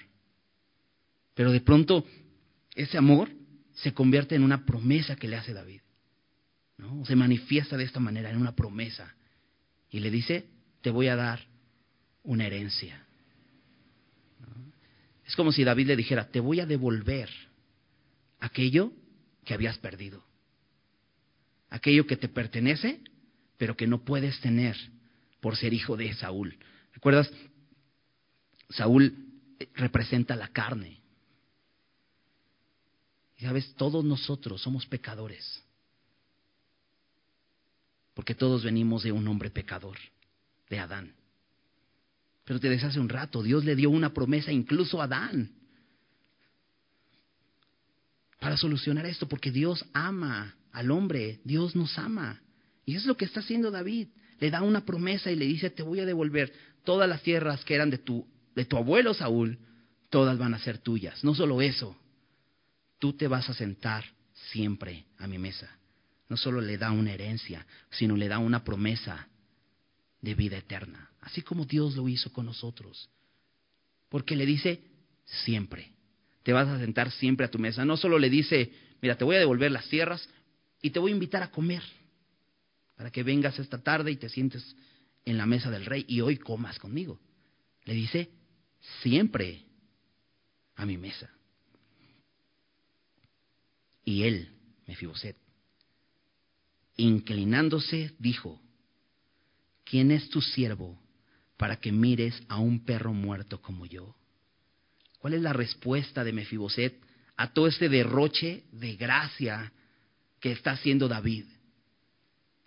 Pero 1.34 1.52
de 1.52 1.62
pronto 1.62 2.06
ese 2.75 2.97
amor 2.97 3.30
se 3.73 3.93
convierte 3.93 4.36
en 4.36 4.43
una 4.43 4.65
promesa 4.65 5.15
que 5.15 5.28
le 5.28 5.38
hace 5.38 5.54
David. 5.54 5.82
¿no? 6.78 7.06
Se 7.06 7.15
manifiesta 7.15 7.78
de 7.78 7.86
esta 7.86 7.99
manera, 7.99 8.30
en 8.30 8.38
una 8.38 8.56
promesa. 8.56 9.15
Y 9.89 9.99
le 9.99 10.12
dice, 10.12 10.47
te 10.82 10.91
voy 10.91 11.08
a 11.08 11.15
dar 11.15 11.47
una 12.23 12.45
herencia. 12.45 13.05
Es 15.25 15.36
como 15.36 15.51
si 15.51 15.63
David 15.63 15.88
le 15.88 15.95
dijera, 15.95 16.29
te 16.29 16.39
voy 16.39 16.60
a 16.60 16.65
devolver 16.65 17.29
aquello 18.39 18.91
que 19.45 19.53
habías 19.53 19.77
perdido. 19.77 20.23
Aquello 21.69 22.08
que 22.08 22.17
te 22.17 22.27
pertenece, 22.27 23.01
pero 23.58 23.77
que 23.77 23.86
no 23.86 24.03
puedes 24.03 24.39
tener 24.41 24.75
por 25.39 25.55
ser 25.55 25.73
hijo 25.73 25.95
de 25.95 26.13
Saúl. 26.13 26.58
¿Recuerdas? 26.93 27.32
Saúl 28.69 29.15
representa 29.75 30.36
la 30.36 30.47
carne. 30.47 30.99
Y 33.38 33.43
sabes, 33.45 33.73
todos 33.75 34.03
nosotros 34.03 34.62
somos 34.62 34.86
pecadores. 34.86 35.63
Porque 38.13 38.36
todos 38.36 38.63
venimos 38.63 39.03
de 39.03 39.12
un 39.12 39.27
hombre 39.27 39.49
pecador, 39.49 39.97
de 40.69 40.79
Adán. 40.79 41.18
Pero 42.49 42.59
te 42.59 42.67
decía 42.67 42.88
hace 42.88 42.99
un 42.99 43.09
rato, 43.09 43.43
Dios 43.43 43.63
le 43.63 43.75
dio 43.75 43.91
una 43.91 44.12
promesa 44.12 44.51
incluso 44.51 44.99
a 44.99 45.03
Adán 45.03 45.51
para 48.39 48.57
solucionar 48.57 49.05
esto, 49.05 49.29
porque 49.29 49.51
Dios 49.51 49.85
ama 49.93 50.55
al 50.71 50.89
hombre, 50.89 51.41
Dios 51.43 51.75
nos 51.75 51.95
ama. 51.99 52.41
Y 52.88 52.93
eso 52.93 53.01
es 53.01 53.05
lo 53.05 53.17
que 53.17 53.25
está 53.25 53.41
haciendo 53.41 53.69
David. 53.69 54.07
Le 54.39 54.49
da 54.49 54.63
una 54.63 54.83
promesa 54.83 55.29
y 55.29 55.35
le 55.35 55.45
dice, 55.45 55.69
te 55.69 55.83
voy 55.83 55.99
a 55.99 56.07
devolver 56.07 56.51
todas 56.83 57.07
las 57.07 57.21
tierras 57.21 57.63
que 57.63 57.75
eran 57.75 57.91
de 57.91 57.99
tu, 57.99 58.27
de 58.55 58.65
tu 58.65 58.77
abuelo 58.77 59.13
Saúl, 59.13 59.59
todas 60.09 60.39
van 60.39 60.55
a 60.55 60.59
ser 60.59 60.79
tuyas. 60.79 61.23
No 61.23 61.35
solo 61.35 61.62
eso, 61.62 61.95
tú 62.97 63.13
te 63.13 63.27
vas 63.27 63.47
a 63.47 63.53
sentar 63.53 64.05
siempre 64.51 65.05
a 65.19 65.27
mi 65.27 65.38
mesa. 65.38 65.69
No 66.27 66.35
solo 66.35 66.62
le 66.62 66.79
da 66.79 66.89
una 66.93 67.13
herencia, 67.13 67.67
sino 67.91 68.17
le 68.17 68.27
da 68.27 68.39
una 68.39 68.63
promesa 68.63 69.27
de 70.19 70.33
vida 70.33 70.57
eterna, 70.57 71.12
así 71.21 71.41
como 71.41 71.65
Dios 71.65 71.95
lo 71.95 72.08
hizo 72.08 72.32
con 72.32 72.45
nosotros. 72.45 73.10
Porque 74.10 74.36
le 74.36 74.45
dice 74.45 74.84
siempre, 75.25 75.91
te 76.43 76.53
vas 76.53 76.67
a 76.67 76.79
sentar 76.79 77.12
siempre 77.12 77.45
a 77.45 77.51
tu 77.51 77.60
mesa. 77.60 77.86
No 77.86 77.97
solo 77.97 78.17
le 78.17 78.29
dice, 78.29 78.71
mira, 79.01 79.17
te 79.17 79.23
voy 79.23 79.36
a 79.36 79.39
devolver 79.39 79.71
las 79.71 79.88
tierras 79.88 80.27
y 80.82 80.89
te 80.89 80.99
voy 80.99 81.12
a 81.12 81.15
invitar 81.15 81.43
a 81.43 81.51
comer, 81.51 81.84
para 82.95 83.12
que 83.12 83.23
vengas 83.23 83.60
esta 83.60 83.82
tarde 83.82 84.12
y 84.12 84.17
te 84.17 84.29
sientes 84.29 84.75
en 85.25 85.38
la 85.38 85.45
mesa 85.45 85.69
del 85.69 85.86
rey 85.86 86.05
y 86.08 86.21
hoy 86.21 86.38
comas 86.38 86.79
conmigo. 86.79 87.19
Le 87.86 87.93
dice, 87.93 88.29
siempre 89.01 89.65
a 90.75 90.86
mi 90.86 90.97
mesa. 90.97 91.29
Y 94.03 94.23
él, 94.23 94.49
Mefiboset, 94.88 95.38
inclinándose, 96.97 98.15
dijo, 98.17 98.60
¿quién 99.84 100.12
es 100.12 100.29
tu 100.29 100.41
siervo 100.41 100.99
para 101.60 101.76
que 101.76 101.91
mires 101.91 102.41
a 102.48 102.58
un 102.58 102.86
perro 102.86 103.12
muerto 103.12 103.62
como 103.62 103.86
yo? 103.86 104.15
¿Cuál 105.19 105.34
es 105.34 105.41
la 105.41 105.52
respuesta 105.52 106.24
de 106.24 106.32
Mefiboset 106.32 106.98
a 107.36 107.52
todo 107.52 107.67
este 107.67 107.89
derroche 107.89 108.63
de 108.72 108.95
gracia 108.95 109.74
que 110.39 110.54
está 110.54 110.72
haciendo 110.72 111.10
David? 111.10 111.43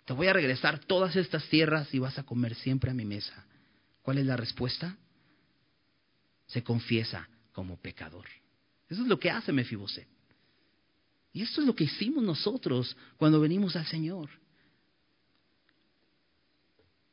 Te 0.05 0.13
voy 0.13 0.27
a 0.27 0.33
regresar 0.33 0.77
todas 0.77 1.15
estas 1.15 1.43
tierras 1.49 1.91
y 1.91 1.97
vas 1.97 2.19
a 2.19 2.23
comer 2.23 2.53
siempre 2.53 2.91
a 2.91 2.93
mi 2.93 3.03
mesa. 3.03 3.43
¿Cuál 4.03 4.19
es 4.19 4.27
la 4.27 4.37
respuesta? 4.37 4.95
Se 6.45 6.61
confiesa 6.61 7.27
como 7.51 7.77
pecador. 7.77 8.27
Eso 8.87 9.01
es 9.01 9.07
lo 9.07 9.17
que 9.17 9.31
hace 9.31 9.51
Mefiboset. 9.51 10.07
Y 11.31 11.41
esto 11.41 11.61
es 11.61 11.67
lo 11.67 11.73
que 11.73 11.85
hicimos 11.85 12.23
nosotros 12.23 12.95
cuando 13.17 13.39
venimos 13.39 13.75
al 13.75 13.87
Señor. 13.87 14.29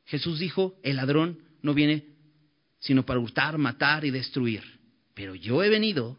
Jesús 0.05 0.37
dijo, 0.37 0.77
el 0.83 0.97
ladrón 0.97 1.49
no 1.61 1.73
viene 1.73 2.05
sino 2.79 3.05
para 3.05 3.19
hurtar, 3.19 3.57
matar 3.57 4.03
y 4.05 4.11
destruir. 4.11 4.63
Pero 5.13 5.35
yo 5.35 5.63
he 5.63 5.69
venido 5.69 6.17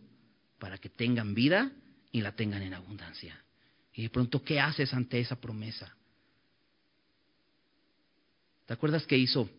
para 0.58 0.78
que 0.78 0.88
tengan 0.88 1.34
vida 1.34 1.72
y 2.12 2.20
la 2.20 2.36
tengan 2.36 2.62
en 2.62 2.74
abundancia. 2.74 3.36
Y 3.94 4.02
de 4.02 4.10
pronto, 4.10 4.42
¿qué 4.42 4.60
haces 4.60 4.94
ante 4.94 5.18
esa 5.18 5.40
promesa? 5.40 5.94
¿Te 8.66 8.72
acuerdas 8.72 9.06
qué 9.06 9.18
hizo 9.18 9.50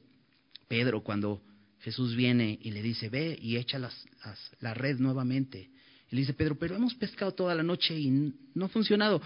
Pedro 0.68 1.04
cuando 1.04 1.42
Jesús 1.82 2.16
viene 2.16 2.58
y 2.62 2.72
le 2.72 2.82
dice, 2.82 3.10
ve 3.10 3.38
y 3.40 3.58
echa 3.58 3.80
la 3.80 4.74
red 4.74 4.98
nuevamente? 4.98 5.70
Y 6.10 6.16
le 6.16 6.22
dice, 6.22 6.34
Pedro, 6.34 6.56
pero 6.58 6.76
hemos 6.76 6.96
pescado 6.96 7.34
toda 7.34 7.54
la 7.54 7.64
noche 7.64 8.00
y 8.00 8.10
no 8.56 8.66
ha 8.66 8.70
funcionado. 8.70 9.22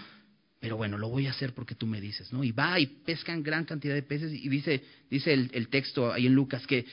Pero 0.60 0.76
bueno, 0.76 0.98
lo 0.98 1.08
voy 1.08 1.26
a 1.26 1.30
hacer 1.30 1.54
porque 1.54 1.74
tú 1.74 1.86
me 1.86 2.00
dices, 2.00 2.32
¿no? 2.32 2.42
Y 2.42 2.52
va 2.52 2.80
y 2.80 2.86
pescan 2.86 3.42
gran 3.42 3.64
cantidad 3.64 3.94
de 3.94 4.02
peces 4.02 4.32
y 4.32 4.48
dice, 4.48 4.82
dice 5.08 5.32
el, 5.32 5.50
el 5.52 5.68
texto 5.68 6.12
ahí 6.12 6.26
en 6.26 6.34
Lucas 6.34 6.66
que 6.66 6.84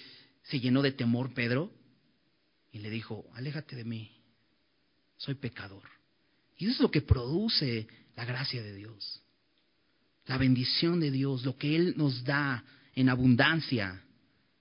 se 0.43 0.59
llenó 0.59 0.81
de 0.81 0.91
temor 0.91 1.33
Pedro 1.33 1.71
y 2.71 2.79
le 2.79 2.89
dijo, 2.89 3.25
aléjate 3.33 3.75
de 3.75 3.85
mí, 3.85 4.11
soy 5.17 5.35
pecador. 5.35 5.83
Y 6.57 6.65
eso 6.65 6.75
es 6.75 6.79
lo 6.81 6.91
que 6.91 7.01
produce 7.01 7.87
la 8.15 8.25
gracia 8.25 8.61
de 8.61 8.75
Dios, 8.75 9.21
la 10.25 10.37
bendición 10.37 10.99
de 10.99 11.11
Dios, 11.11 11.43
lo 11.43 11.57
que 11.57 11.75
Él 11.75 11.95
nos 11.97 12.23
da 12.23 12.63
en 12.93 13.09
abundancia, 13.09 14.01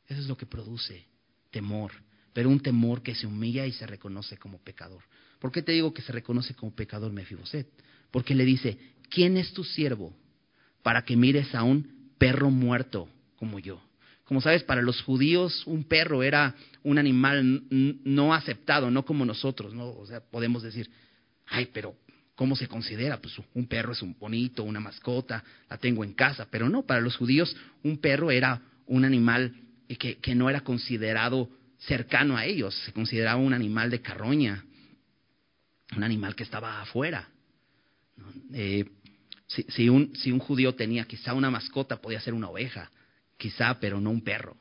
eso 0.06 0.20
es 0.20 0.26
lo 0.26 0.36
que 0.36 0.46
produce 0.46 1.06
temor, 1.50 1.92
pero 2.32 2.48
un 2.48 2.60
temor 2.60 3.02
que 3.02 3.14
se 3.14 3.26
humilla 3.26 3.66
y 3.66 3.72
se 3.72 3.86
reconoce 3.86 4.36
como 4.36 4.58
pecador. 4.58 5.02
¿Por 5.38 5.52
qué 5.52 5.62
te 5.62 5.72
digo 5.72 5.92
que 5.94 6.02
se 6.02 6.12
reconoce 6.12 6.54
como 6.54 6.74
pecador 6.74 7.12
Mefiboset? 7.12 7.68
Porque 8.14 8.36
le 8.36 8.44
dice, 8.44 8.78
¿quién 9.10 9.36
es 9.36 9.52
tu 9.54 9.64
siervo 9.64 10.14
para 10.84 11.02
que 11.02 11.16
mires 11.16 11.52
a 11.52 11.64
un 11.64 12.12
perro 12.16 12.48
muerto 12.48 13.08
como 13.34 13.58
yo? 13.58 13.82
Como 14.22 14.40
sabes, 14.40 14.62
para 14.62 14.82
los 14.82 15.02
judíos 15.02 15.64
un 15.66 15.82
perro 15.82 16.22
era 16.22 16.54
un 16.84 16.98
animal 16.98 17.64
no 17.70 18.32
aceptado, 18.32 18.88
no 18.88 19.04
como 19.04 19.24
nosotros, 19.24 19.74
¿no? 19.74 19.88
O 19.88 20.06
sea, 20.06 20.20
podemos 20.20 20.62
decir, 20.62 20.88
ay, 21.48 21.70
pero 21.72 21.96
¿cómo 22.36 22.54
se 22.54 22.68
considera? 22.68 23.20
Pues 23.20 23.34
un 23.52 23.66
perro 23.66 23.94
es 23.94 24.00
un 24.00 24.16
bonito, 24.16 24.62
una 24.62 24.78
mascota, 24.78 25.42
la 25.68 25.78
tengo 25.78 26.04
en 26.04 26.12
casa, 26.12 26.46
pero 26.48 26.68
no, 26.68 26.82
para 26.82 27.00
los 27.00 27.16
judíos 27.16 27.56
un 27.82 27.98
perro 27.98 28.30
era 28.30 28.62
un 28.86 29.04
animal 29.04 29.56
que, 29.98 30.18
que 30.18 30.36
no 30.36 30.48
era 30.48 30.60
considerado 30.60 31.50
cercano 31.78 32.36
a 32.36 32.46
ellos, 32.46 32.76
se 32.84 32.92
consideraba 32.92 33.40
un 33.40 33.54
animal 33.54 33.90
de 33.90 34.00
carroña 34.00 34.64
un 35.96 36.04
animal 36.04 36.34
que 36.34 36.44
estaba 36.44 36.80
afuera. 36.80 37.28
Eh, 38.52 38.84
si, 39.46 39.88
un, 39.88 40.14
si 40.16 40.32
un 40.32 40.38
judío 40.38 40.74
tenía 40.74 41.04
quizá 41.04 41.34
una 41.34 41.50
mascota, 41.50 42.00
podía 42.00 42.20
ser 42.20 42.34
una 42.34 42.48
oveja, 42.48 42.90
quizá, 43.36 43.78
pero 43.78 44.00
no 44.00 44.10
un 44.10 44.22
perro. 44.22 44.56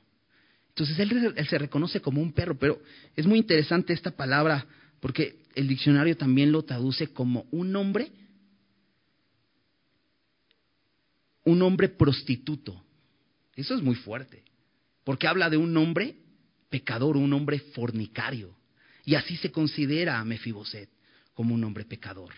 Entonces 0.69 0.97
él, 0.99 1.33
él, 1.35 1.47
se 1.47 1.57
reconoce 1.57 2.01
como 2.01 2.21
un 2.21 2.33
perro, 2.33 2.57
pero 2.57 2.81
es 3.15 3.25
muy 3.25 3.39
interesante 3.39 3.93
esta 3.93 4.11
palabra 4.11 4.65
porque 4.99 5.43
el 5.55 5.67
diccionario 5.67 6.17
también 6.17 6.51
lo 6.51 6.63
traduce 6.63 7.07
como 7.13 7.45
un 7.51 7.75
hombre, 7.75 8.11
un 11.43 11.61
hombre 11.61 11.89
prostituto. 11.89 12.83
Eso 13.55 13.75
es 13.75 13.81
muy 13.81 13.95
fuerte, 13.95 14.43
porque 15.03 15.27
habla 15.27 15.49
de 15.49 15.57
un 15.57 15.75
hombre 15.77 16.15
pecador, 16.69 17.17
un 17.17 17.33
hombre 17.33 17.59
fornicario. 17.59 18.55
Y 19.05 19.15
así 19.15 19.37
se 19.37 19.51
considera 19.51 20.19
a 20.19 20.25
Mefiboset 20.25 20.89
como 21.33 21.53
un 21.53 21.63
hombre 21.63 21.85
pecador. 21.85 22.33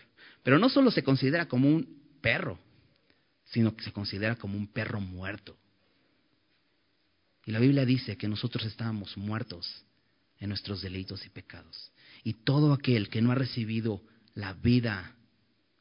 Pero 0.46 0.60
no 0.60 0.70
solo 0.70 0.92
se 0.92 1.04
considera 1.04 1.48
como 1.48 1.68
un 1.68 2.04
perro, 2.22 2.60
sino 3.46 3.76
que 3.76 3.84
se 3.84 3.92
considera 3.92 4.36
como 4.36 4.56
un 4.56 4.68
perro 4.68 5.02
muerto. 5.02 5.58
Y 7.48 7.52
la 7.52 7.58
Biblia 7.58 7.84
dice 7.84 8.16
que 8.16 8.28
nosotros 8.28 8.64
estábamos 8.64 9.18
muertos 9.18 9.84
en 10.38 10.50
nuestros 10.50 10.84
delitos 10.84 11.26
y 11.26 11.30
pecados. 11.30 11.92
Y 12.24 12.34
todo 12.34 12.74
aquel 12.74 13.10
que 13.10 13.24
no 13.24 13.32
ha 13.32 13.36
recibido 13.36 14.04
la 14.36 14.54
vida 14.54 15.16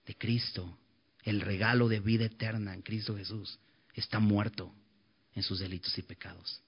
de 0.07 0.14
Cristo, 0.14 0.79
el 1.24 1.42
regalo 1.42 1.88
de 1.88 2.00
vida 2.00 2.24
eterna 2.24 2.72
en 2.72 2.81
Cristo 2.81 3.14
Jesús, 3.14 3.59
está 3.92 4.18
muerto 4.18 4.72
en 5.35 5.42
sus 5.42 5.59
delitos 5.59 5.98
y 5.98 6.03
pecados. 6.03 6.62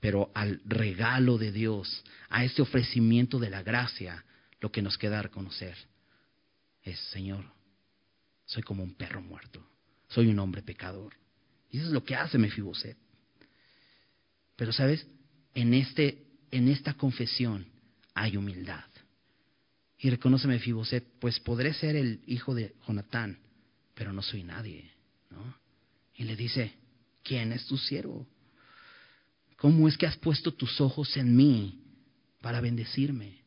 Pero 0.00 0.32
al 0.34 0.60
regalo 0.64 1.38
de 1.38 1.52
Dios, 1.52 2.02
a 2.28 2.44
este 2.44 2.60
ofrecimiento 2.60 3.38
de 3.38 3.50
la 3.50 3.62
gracia, 3.62 4.24
lo 4.60 4.72
que 4.72 4.82
nos 4.82 4.98
queda 4.98 5.22
reconocer 5.22 5.76
es, 6.82 6.98
Señor, 7.10 7.44
soy 8.44 8.62
como 8.62 8.82
un 8.82 8.94
perro 8.94 9.20
muerto, 9.20 9.66
soy 10.08 10.28
un 10.28 10.38
hombre 10.38 10.62
pecador. 10.62 11.14
Y 11.70 11.78
eso 11.78 11.86
es 11.86 11.92
lo 11.92 12.04
que 12.04 12.16
hace 12.16 12.38
Mefiboset. 12.38 12.96
Pero 14.56 14.72
sabes, 14.72 15.06
en, 15.54 15.74
este, 15.74 16.26
en 16.50 16.68
esta 16.68 16.94
confesión 16.94 17.66
hay 18.14 18.36
humildad. 18.36 18.84
Y 19.98 20.10
reconoce 20.10 20.48
Mefiboset, 20.48 21.04
pues 21.20 21.40
podré 21.40 21.74
ser 21.74 21.96
el 21.96 22.22
hijo 22.26 22.54
de 22.54 22.74
Jonatán, 22.86 23.38
pero 23.94 24.12
no 24.12 24.22
soy 24.22 24.44
nadie. 24.44 24.90
Y 26.14 26.24
le 26.24 26.36
dice, 26.36 26.72
¿quién 27.22 27.52
es 27.52 27.66
tu 27.66 27.76
siervo? 27.76 28.26
¿Cómo 29.56 29.88
es 29.88 29.98
que 29.98 30.06
has 30.06 30.16
puesto 30.16 30.54
tus 30.54 30.80
ojos 30.80 31.16
en 31.16 31.36
mí 31.36 31.82
para 32.40 32.60
bendecirme? 32.60 33.42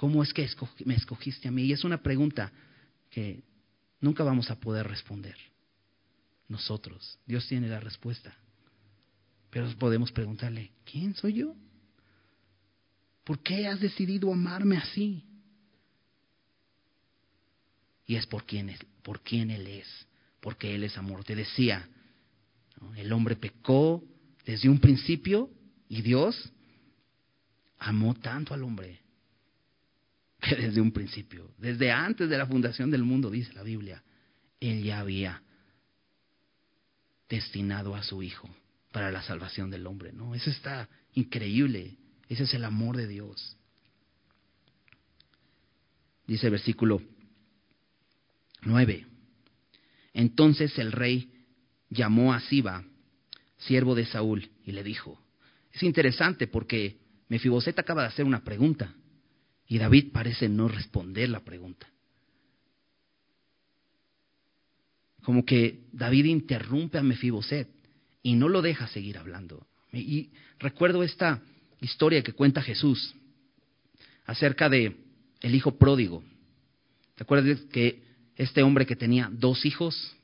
¿Cómo 0.00 0.22
es 0.22 0.32
que 0.32 0.48
me 0.86 0.94
escogiste 0.94 1.46
a 1.46 1.50
mí? 1.50 1.64
Y 1.64 1.74
es 1.74 1.84
una 1.84 2.02
pregunta 2.02 2.50
que 3.10 3.42
nunca 4.00 4.24
vamos 4.24 4.50
a 4.50 4.58
poder 4.58 4.88
responder. 4.88 5.36
Nosotros. 6.48 7.18
Dios 7.26 7.46
tiene 7.46 7.68
la 7.68 7.80
respuesta. 7.80 8.34
Pero 9.50 9.68
podemos 9.76 10.10
preguntarle, 10.10 10.72
¿quién 10.90 11.14
soy 11.14 11.34
yo? 11.34 11.54
¿Por 13.24 13.42
qué 13.42 13.68
has 13.68 13.78
decidido 13.78 14.32
amarme 14.32 14.78
así? 14.78 15.22
Y 18.06 18.16
es 18.16 18.26
por 18.26 18.46
quién, 18.46 18.70
es, 18.70 18.80
por 19.02 19.20
quién 19.20 19.50
Él 19.50 19.66
es, 19.66 20.06
porque 20.40 20.74
Él 20.74 20.84
es 20.84 20.96
amor. 20.96 21.24
Te 21.24 21.36
decía, 21.36 21.86
el 22.96 23.12
hombre 23.12 23.36
pecó 23.36 24.02
desde 24.46 24.70
un 24.70 24.80
principio 24.80 25.50
y 25.90 26.00
Dios 26.00 26.50
amó 27.78 28.14
tanto 28.14 28.54
al 28.54 28.62
hombre 28.62 29.00
que 30.48 30.56
desde 30.56 30.80
un 30.80 30.92
principio, 30.92 31.50
desde 31.58 31.90
antes 31.90 32.28
de 32.28 32.38
la 32.38 32.46
fundación 32.46 32.90
del 32.90 33.02
mundo, 33.02 33.30
dice 33.30 33.52
la 33.52 33.62
Biblia, 33.62 34.02
Él 34.58 34.82
ya 34.82 35.00
había 35.00 35.42
destinado 37.28 37.94
a 37.94 38.02
su 38.02 38.22
Hijo 38.22 38.48
para 38.90 39.12
la 39.12 39.22
salvación 39.22 39.70
del 39.70 39.86
hombre, 39.86 40.12
¿no? 40.12 40.34
Eso 40.34 40.50
está 40.50 40.88
increíble. 41.14 41.96
Ese 42.28 42.44
es 42.44 42.54
el 42.54 42.64
amor 42.64 42.96
de 42.96 43.06
Dios. 43.06 43.56
Dice 46.26 46.46
el 46.46 46.52
versículo 46.52 47.02
9. 48.62 49.06
Entonces 50.12 50.76
el 50.78 50.92
rey 50.92 51.32
llamó 51.88 52.32
a 52.32 52.40
Siba, 52.40 52.84
siervo 53.58 53.94
de 53.94 54.06
Saúl, 54.06 54.50
y 54.64 54.72
le 54.72 54.82
dijo, 54.82 55.20
es 55.72 55.82
interesante 55.82 56.46
porque 56.46 56.98
Mefiboset 57.28 57.78
acaba 57.78 58.02
de 58.02 58.08
hacer 58.08 58.24
una 58.24 58.42
pregunta 58.42 58.94
y 59.70 59.78
David 59.78 60.10
parece 60.12 60.48
no 60.48 60.66
responder 60.66 61.28
la 61.28 61.44
pregunta. 61.44 61.88
Como 65.22 65.44
que 65.44 65.84
David 65.92 66.24
interrumpe 66.24 66.98
a 66.98 67.04
Mefiboset 67.04 67.68
y 68.20 68.34
no 68.34 68.48
lo 68.48 68.62
deja 68.62 68.88
seguir 68.88 69.16
hablando. 69.16 69.64
Y 69.92 70.30
recuerdo 70.58 71.04
esta 71.04 71.40
historia 71.80 72.20
que 72.24 72.32
cuenta 72.32 72.62
Jesús 72.62 73.14
acerca 74.26 74.68
de 74.68 74.96
el 75.40 75.54
hijo 75.54 75.78
pródigo. 75.78 76.24
¿Te 77.14 77.22
acuerdas 77.22 77.60
que 77.72 78.02
este 78.34 78.64
hombre 78.64 78.86
que 78.86 78.96
tenía 78.96 79.30
dos 79.32 79.64
hijos 79.64 80.16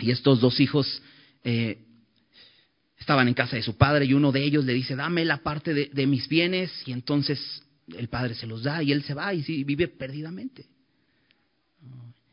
y 0.00 0.10
estos 0.10 0.40
dos 0.40 0.58
hijos 0.58 1.00
eh, 1.44 1.78
estaban 2.98 3.28
en 3.28 3.34
casa 3.34 3.54
de 3.54 3.62
su 3.62 3.76
padre 3.76 4.06
y 4.06 4.14
uno 4.14 4.32
de 4.32 4.42
ellos 4.42 4.64
le 4.64 4.72
dice, 4.72 4.96
dame 4.96 5.24
la 5.24 5.44
parte 5.44 5.74
de, 5.74 6.06
mis 6.08 6.26
bienes 6.26 6.72
y 6.86 6.92
entonces 6.92 7.63
el 7.88 8.08
padre 8.08 8.34
se 8.34 8.46
los 8.46 8.62
da 8.62 8.82
y 8.82 8.92
él 8.92 9.02
se 9.02 9.14
va 9.14 9.32
y 9.34 9.64
vive 9.64 9.88
perdidamente. 9.88 10.66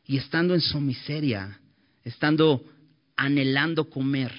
Y 0.05 0.17
estando 0.17 0.53
en 0.53 0.61
su 0.61 0.79
miseria, 0.79 1.59
estando 2.03 2.63
anhelando 3.15 3.89
comer 3.89 4.33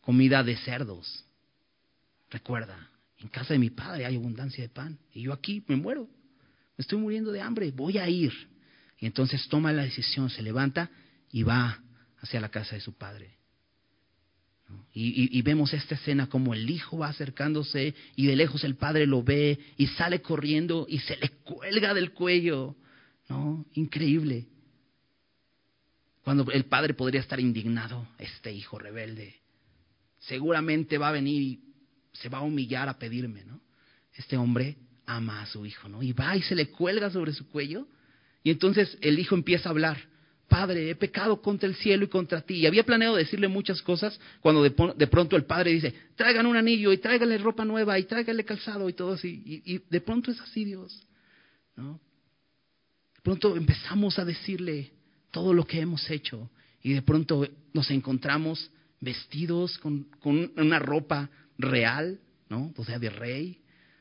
comida 0.00 0.42
de 0.42 0.56
cerdos, 0.56 1.24
recuerda, 2.30 2.88
en 3.18 3.28
casa 3.28 3.54
de 3.54 3.58
mi 3.58 3.70
padre 3.70 4.06
hay 4.06 4.16
abundancia 4.16 4.62
de 4.62 4.68
pan 4.68 4.98
y 5.12 5.22
yo 5.22 5.32
aquí 5.32 5.64
me 5.66 5.76
muero, 5.76 6.08
me 6.76 6.82
estoy 6.82 6.98
muriendo 6.98 7.32
de 7.32 7.40
hambre, 7.40 7.70
voy 7.70 7.98
a 7.98 8.08
ir. 8.08 8.32
Y 8.98 9.06
entonces 9.06 9.46
toma 9.48 9.72
la 9.72 9.82
decisión, 9.82 10.30
se 10.30 10.42
levanta 10.42 10.90
y 11.30 11.42
va 11.42 11.80
hacia 12.18 12.40
la 12.40 12.48
casa 12.48 12.74
de 12.74 12.80
su 12.80 12.94
padre. 12.94 13.36
Y, 14.92 15.42
vemos 15.42 15.72
esta 15.72 15.96
escena 15.96 16.28
como 16.28 16.54
el 16.54 16.68
hijo 16.70 16.98
va 16.98 17.08
acercándose 17.08 17.94
y 18.16 18.26
de 18.26 18.36
lejos 18.36 18.62
el 18.64 18.76
padre 18.76 19.06
lo 19.06 19.22
ve 19.22 19.58
y 19.76 19.88
sale 19.88 20.22
corriendo 20.22 20.86
y 20.88 20.98
se 21.00 21.16
le 21.16 21.30
cuelga 21.44 21.94
del 21.94 22.12
cuello. 22.12 22.76
¿No? 23.28 23.64
Increíble. 23.74 24.46
Cuando 26.22 26.50
el 26.52 26.64
padre 26.64 26.94
podría 26.94 27.20
estar 27.20 27.40
indignado, 27.40 28.06
este 28.18 28.52
hijo 28.52 28.78
rebelde, 28.78 29.36
seguramente 30.20 30.98
va 30.98 31.08
a 31.08 31.12
venir 31.12 31.42
y 31.42 31.60
se 32.12 32.28
va 32.28 32.38
a 32.38 32.42
humillar 32.42 32.88
a 32.88 32.98
pedirme, 32.98 33.44
¿no? 33.44 33.60
Este 34.14 34.36
hombre 34.36 34.76
ama 35.06 35.42
a 35.42 35.46
su 35.46 35.66
hijo, 35.66 35.88
¿no? 35.88 36.02
Y 36.02 36.12
va 36.12 36.36
y 36.36 36.42
se 36.42 36.54
le 36.54 36.70
cuelga 36.70 37.10
sobre 37.10 37.32
su 37.32 37.48
cuello 37.48 37.86
y 38.42 38.50
entonces 38.50 38.96
el 39.00 39.18
hijo 39.18 39.34
empieza 39.34 39.68
a 39.68 39.72
hablar. 39.72 39.98
Padre, 40.54 40.88
he 40.88 40.94
pecado 40.94 41.42
contra 41.42 41.68
el 41.68 41.74
cielo 41.74 42.04
y 42.04 42.08
contra 42.08 42.40
ti. 42.40 42.54
Y 42.54 42.66
había 42.66 42.84
planeado 42.84 43.16
decirle 43.16 43.48
muchas 43.48 43.82
cosas 43.82 44.20
cuando 44.40 44.62
de, 44.62 44.70
pronto 45.08 45.34
el 45.34 45.46
padre 45.46 45.72
dice, 45.72 45.92
traigan 46.14 46.46
un 46.46 46.56
anillo 46.56 46.92
y 46.92 46.98
tráiganle 46.98 47.38
ropa 47.38 47.64
nueva 47.64 47.98
y 47.98 48.04
tráiganle 48.04 48.44
calzado 48.44 48.88
y 48.88 48.92
todo 48.92 49.14
así. 49.14 49.42
Y, 49.64 49.80
de 49.90 50.00
pronto 50.00 50.30
es 50.30 50.40
así 50.40 50.64
Dios. 50.64 51.04
De 51.76 51.82
pronto 53.24 53.56
empezamos 53.56 54.16
a 54.20 54.24
decirle 54.24 54.92
todo 55.32 55.52
lo 55.52 55.66
que 55.66 55.80
hemos 55.80 56.08
hecho 56.08 56.48
y 56.84 56.92
de 56.92 57.02
pronto 57.02 57.48
nos 57.72 57.90
encontramos 57.90 58.70
vestidos 59.00 59.76
con, 59.78 60.04
con 60.20 60.52
una 60.56 60.78
ropa 60.78 61.30
real, 61.58 62.20
¿no? 62.48 62.72
o 62.76 62.84
sea, 62.84 63.00
de 63.00 63.10
rey, 63.10 63.58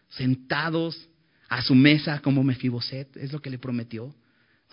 sentados 0.10 1.10
a 1.50 1.63
su 1.63 1.74
mesa 1.74 2.20
como 2.20 2.44
Mefiboset, 2.44 3.18
es 3.18 3.34
lo 3.34 3.42
que 3.42 3.50
le 3.50 3.58
prometió. 3.58 4.13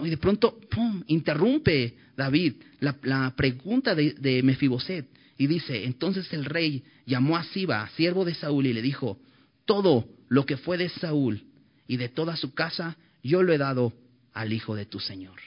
Y 0.04 0.10
de 0.10 0.16
pronto, 0.16 0.58
¡pum!, 0.70 1.02
interrumpe 1.06 1.94
David 2.16 2.54
la, 2.80 3.34
pregunta 3.36 3.94
de, 3.94 4.42
Mefiboset 4.42 5.06
y 5.36 5.46
dice, 5.46 5.84
entonces 5.84 6.32
el 6.32 6.44
rey 6.44 6.84
llamó 7.06 7.36
a 7.36 7.44
Siba, 7.44 7.88
siervo 7.96 8.24
de 8.24 8.34
Saúl, 8.34 8.66
y 8.66 8.72
le 8.72 8.82
dijo, 8.82 9.18
todo 9.64 10.06
lo 10.28 10.44
que 10.44 10.56
fue 10.56 10.76
de 10.76 10.88
Saúl 10.88 11.44
y 11.86 11.96
de 11.96 12.08
toda 12.08 12.36
su 12.36 12.52
casa, 12.52 12.96
yo 13.22 13.42
lo 13.42 13.52
he 13.52 13.58
dado 13.58 13.92
al 14.32 14.52
hijo 14.52 14.74
de 14.74 14.86
tu 14.86 15.00
Señor. 15.00 15.38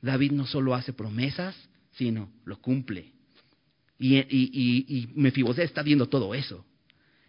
David 0.00 0.32
no 0.32 0.46
solo 0.46 0.74
hace 0.74 0.92
promesas, 0.92 1.54
sino 1.92 2.30
lo 2.44 2.58
cumple. 2.58 3.12
Y, 3.98 4.16
y, 4.16 4.24
y, 4.28 4.86
y 4.88 5.08
Mefiboset 5.14 5.64
está 5.64 5.82
viendo 5.82 6.08
todo 6.08 6.34
eso. 6.34 6.64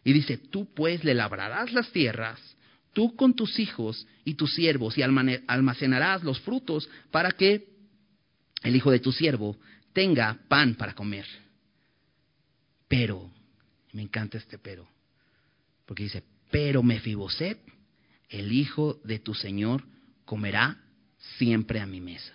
Y 0.03 0.13
dice, 0.13 0.37
tú 0.37 0.73
pues 0.73 1.03
le 1.03 1.13
labrarás 1.13 1.73
las 1.73 1.91
tierras 1.91 2.39
tú 2.93 3.15
con 3.15 3.33
tus 3.33 3.59
hijos 3.59 4.07
y 4.23 4.35
tus 4.35 4.53
siervos 4.53 4.97
y 4.97 5.01
almacenarás 5.01 6.23
los 6.23 6.39
frutos 6.41 6.89
para 7.11 7.31
que 7.31 7.67
el 8.63 8.75
hijo 8.75 8.91
de 8.91 8.99
tu 8.99 9.11
siervo 9.11 9.57
tenga 9.93 10.37
pan 10.47 10.75
para 10.75 10.93
comer. 10.93 11.25
Pero, 12.87 13.31
me 13.93 14.01
encanta 14.01 14.37
este 14.37 14.57
pero, 14.57 14.87
porque 15.85 16.03
dice, 16.03 16.23
pero 16.51 16.83
Mefiboset, 16.83 17.59
el 18.29 18.51
hijo 18.51 18.99
de 19.03 19.19
tu 19.19 19.33
señor, 19.33 19.83
comerá 20.25 20.81
siempre 21.37 21.79
a 21.79 21.85
mi 21.85 22.01
mesa. 22.01 22.33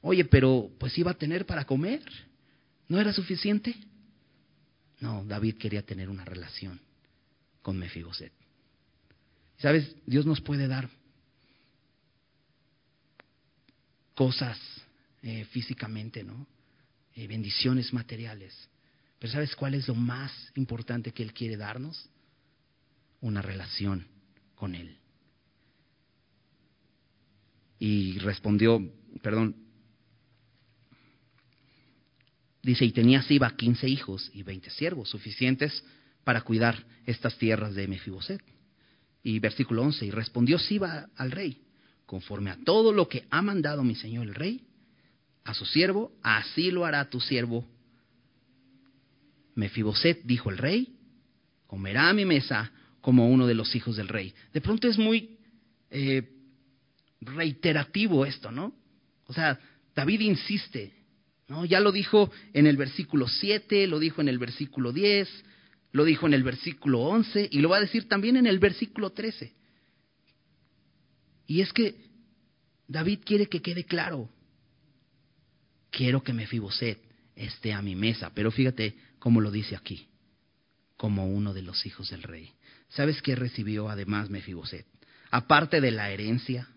Oye, 0.00 0.24
pero 0.24 0.70
pues 0.78 0.96
iba 0.98 1.10
a 1.10 1.18
tener 1.18 1.44
para 1.44 1.64
comer. 1.64 2.02
¿No 2.88 2.98
era 3.00 3.12
suficiente? 3.12 3.74
No, 5.00 5.24
David 5.24 5.56
quería 5.56 5.82
tener 5.82 6.08
una 6.08 6.24
relación 6.24 6.80
con 7.62 7.78
Mefiboset. 7.78 8.32
¿Sabes? 9.58 9.94
Dios 10.06 10.24
nos 10.24 10.40
puede 10.40 10.68
dar 10.68 10.88
cosas 14.14 14.58
eh, 15.22 15.44
físicamente, 15.46 16.22
¿no? 16.22 16.46
Eh, 17.14 17.26
bendiciones 17.26 17.92
materiales. 17.92 18.68
Pero 19.18 19.32
¿sabes 19.32 19.54
cuál 19.56 19.74
es 19.74 19.88
lo 19.88 19.94
más 19.94 20.32
importante 20.54 21.12
que 21.12 21.22
Él 21.22 21.32
quiere 21.32 21.56
darnos? 21.56 22.08
Una 23.20 23.42
relación 23.42 24.06
con 24.54 24.74
Él. 24.74 24.96
Y 27.80 28.18
respondió, 28.18 28.80
perdón, 29.22 29.56
dice, 32.62 32.84
y 32.84 32.92
tenía 32.92 33.22
Siba 33.22 33.56
quince 33.56 33.88
hijos 33.88 34.30
y 34.34 34.42
veinte 34.42 34.70
siervos, 34.70 35.08
suficientes 35.10 35.84
para 36.28 36.42
cuidar 36.42 36.84
estas 37.06 37.38
tierras 37.38 37.74
de 37.74 37.88
Mefiboset. 37.88 38.42
Y 39.22 39.38
versículo 39.38 39.80
11, 39.80 40.04
y 40.04 40.10
respondió 40.10 40.58
Siba 40.58 41.08
al 41.16 41.30
rey, 41.30 41.62
conforme 42.04 42.50
a 42.50 42.58
todo 42.66 42.92
lo 42.92 43.08
que 43.08 43.24
ha 43.30 43.40
mandado 43.40 43.82
mi 43.82 43.94
señor 43.94 44.26
el 44.26 44.34
rey, 44.34 44.62
a 45.44 45.54
su 45.54 45.64
siervo, 45.64 46.12
así 46.22 46.70
lo 46.70 46.84
hará 46.84 47.08
tu 47.08 47.18
siervo. 47.18 47.66
Mefiboset, 49.54 50.20
dijo 50.24 50.50
el 50.50 50.58
rey, 50.58 50.98
comerá 51.66 52.10
a 52.10 52.12
mi 52.12 52.26
mesa 52.26 52.72
como 53.00 53.30
uno 53.30 53.46
de 53.46 53.54
los 53.54 53.74
hijos 53.74 53.96
del 53.96 54.08
rey. 54.08 54.34
De 54.52 54.60
pronto 54.60 54.86
es 54.86 54.98
muy 54.98 55.38
eh, 55.88 56.28
reiterativo 57.22 58.26
esto, 58.26 58.50
¿no? 58.50 58.74
O 59.24 59.32
sea, 59.32 59.58
David 59.94 60.20
insiste, 60.20 60.92
¿no? 61.48 61.64
Ya 61.64 61.80
lo 61.80 61.90
dijo 61.90 62.30
en 62.52 62.66
el 62.66 62.76
versículo 62.76 63.28
7, 63.28 63.86
lo 63.86 63.98
dijo 63.98 64.20
en 64.20 64.28
el 64.28 64.38
versículo 64.38 64.92
10, 64.92 65.26
lo 65.92 66.04
dijo 66.04 66.26
en 66.26 66.34
el 66.34 66.42
versículo 66.42 67.00
11 67.00 67.48
y 67.50 67.60
lo 67.60 67.70
va 67.70 67.78
a 67.78 67.80
decir 67.80 68.08
también 68.08 68.36
en 68.36 68.46
el 68.46 68.58
versículo 68.58 69.10
13. 69.10 69.54
Y 71.46 71.62
es 71.62 71.72
que 71.72 71.96
David 72.86 73.20
quiere 73.24 73.46
que 73.46 73.62
quede 73.62 73.84
claro. 73.84 74.28
Quiero 75.90 76.22
que 76.22 76.34
Mefiboset 76.34 77.00
esté 77.34 77.72
a 77.72 77.80
mi 77.80 77.96
mesa, 77.96 78.30
pero 78.34 78.50
fíjate 78.50 78.96
cómo 79.18 79.40
lo 79.40 79.50
dice 79.50 79.74
aquí, 79.74 80.08
como 80.96 81.26
uno 81.26 81.54
de 81.54 81.62
los 81.62 81.86
hijos 81.86 82.10
del 82.10 82.22
rey. 82.22 82.52
¿Sabes 82.90 83.22
qué 83.22 83.34
recibió 83.34 83.88
además 83.88 84.28
Mefiboset? 84.28 84.86
Aparte 85.30 85.80
de 85.80 85.90
la 85.90 86.10
herencia, 86.10 86.68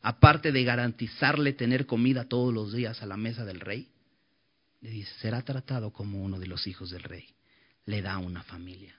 aparte 0.00 0.52
de 0.52 0.62
garantizarle 0.62 1.52
tener 1.52 1.86
comida 1.86 2.28
todos 2.28 2.54
los 2.54 2.72
días 2.72 3.02
a 3.02 3.06
la 3.06 3.16
mesa 3.16 3.44
del 3.44 3.60
rey, 3.60 3.88
le 4.80 4.90
dice, 4.90 5.12
será 5.20 5.42
tratado 5.42 5.92
como 5.92 6.22
uno 6.22 6.38
de 6.38 6.46
los 6.46 6.66
hijos 6.68 6.90
del 6.90 7.02
rey 7.02 7.35
le 7.86 8.02
da 8.02 8.18
una 8.18 8.42
familia. 8.42 8.94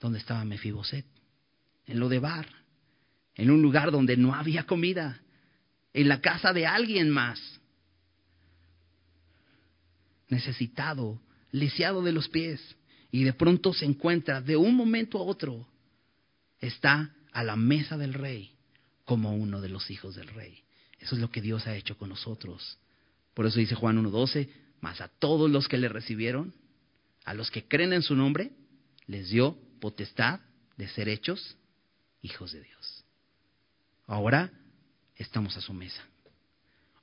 ¿Dónde 0.00 0.18
estaba 0.18 0.44
Mefiboset? 0.44 1.06
En 1.86 2.00
lo 2.00 2.08
de 2.08 2.18
Bar, 2.18 2.48
en 3.34 3.50
un 3.50 3.62
lugar 3.62 3.90
donde 3.90 4.16
no 4.16 4.34
había 4.34 4.64
comida, 4.64 5.20
en 5.92 6.08
la 6.08 6.20
casa 6.20 6.52
de 6.52 6.66
alguien 6.66 7.10
más. 7.10 7.40
Necesitado, 10.28 11.20
lisiado 11.52 12.02
de 12.02 12.12
los 12.12 12.28
pies, 12.28 12.60
y 13.10 13.24
de 13.24 13.32
pronto 13.32 13.72
se 13.72 13.84
encuentra 13.84 14.40
de 14.40 14.56
un 14.56 14.74
momento 14.74 15.18
a 15.18 15.22
otro, 15.22 15.66
está 16.58 17.14
a 17.32 17.44
la 17.44 17.56
mesa 17.56 17.96
del 17.96 18.14
rey 18.14 18.52
como 19.04 19.34
uno 19.34 19.60
de 19.60 19.68
los 19.68 19.90
hijos 19.90 20.16
del 20.16 20.28
rey. 20.28 20.62
Eso 20.98 21.14
es 21.14 21.20
lo 21.20 21.30
que 21.30 21.40
Dios 21.40 21.66
ha 21.66 21.76
hecho 21.76 21.96
con 21.96 22.08
nosotros. 22.08 22.78
Por 23.34 23.46
eso 23.46 23.58
dice 23.58 23.74
Juan 23.74 24.02
1.12, 24.02 24.48
mas 24.80 25.00
a 25.00 25.08
todos 25.08 25.50
los 25.50 25.68
que 25.68 25.78
le 25.78 25.88
recibieron, 25.88 26.52
a 27.26 27.34
los 27.34 27.50
que 27.50 27.66
creen 27.66 27.92
en 27.92 28.02
su 28.02 28.14
nombre, 28.14 28.52
les 29.06 29.28
dio 29.28 29.58
potestad 29.80 30.40
de 30.76 30.88
ser 30.88 31.08
hechos 31.08 31.56
hijos 32.22 32.52
de 32.52 32.62
Dios. 32.62 33.04
Ahora 34.06 34.52
estamos 35.16 35.56
a 35.56 35.60
su 35.60 35.74
mesa. 35.74 36.02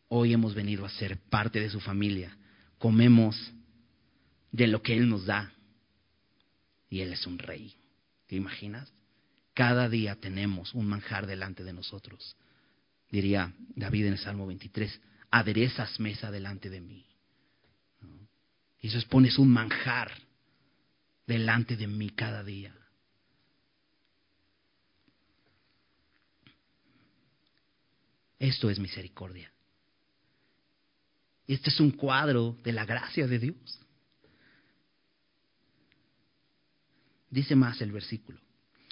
Hoy 0.07 0.33
hemos 0.33 0.55
venido 0.55 0.85
a 0.85 0.89
ser 0.89 1.17
parte 1.29 1.59
de 1.59 1.69
su 1.69 1.81
familia. 1.81 2.37
Comemos 2.77 3.51
de 4.51 4.67
lo 4.67 4.81
que 4.81 4.95
Él 4.95 5.09
nos 5.09 5.25
da. 5.25 5.51
Y 6.89 7.01
Él 7.01 7.11
es 7.11 7.27
un 7.27 7.37
rey. 7.37 7.75
¿Te 8.27 8.37
imaginas? 8.37 8.93
Cada 9.53 9.89
día 9.89 10.15
tenemos 10.15 10.73
un 10.73 10.87
manjar 10.87 11.27
delante 11.27 11.65
de 11.65 11.73
nosotros. 11.73 12.37
Diría 13.11 13.53
David 13.75 14.05
en 14.05 14.13
el 14.13 14.19
Salmo 14.19 14.47
23, 14.47 15.01
aderezas 15.31 15.99
mesa 15.99 16.31
delante 16.31 16.69
de 16.69 16.79
mí. 16.79 17.12
Y 18.83 18.89
es 18.89 19.05
pones 19.05 19.39
un 19.39 19.47
manjar 19.47 20.11
delante 21.25 21.77
de 21.77 21.87
mí 21.87 22.09
cada 22.09 22.43
día. 22.43 22.75
Esto 28.37 28.69
es 28.69 28.79
misericordia. 28.79 29.49
Este 31.47 31.69
es 31.69 31.79
un 31.79 31.91
cuadro 31.91 32.57
de 32.61 32.73
la 32.73 32.83
gracia 32.83 33.25
de 33.25 33.39
Dios. 33.39 33.79
Dice 37.29 37.55
más 37.55 37.79
el 37.79 37.93
versículo, 37.93 38.41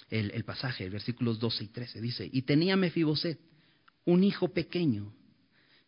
el, 0.08 0.42
pasaje, 0.44 0.84
el 0.84 0.90
versículos 0.90 1.38
12 1.38 1.64
y 1.64 1.68
13. 1.68 2.00
Dice, 2.00 2.30
y 2.32 2.40
tenía 2.42 2.76
Mefiboset 2.76 3.38
un 4.06 4.24
hijo 4.24 4.48
pequeño 4.54 5.12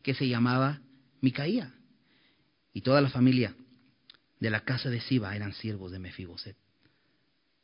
que 0.02 0.12
se 0.12 0.28
llamaba 0.28 0.82
Micaía. 1.22 1.72
Y 2.74 2.82
toda 2.82 3.00
la 3.00 3.08
familia 3.08 3.56
de 4.44 4.50
la 4.50 4.60
casa 4.60 4.90
de 4.90 5.00
Siba 5.00 5.34
eran 5.34 5.54
siervos 5.54 5.90
de 5.90 5.98
Mefiboset. 5.98 6.54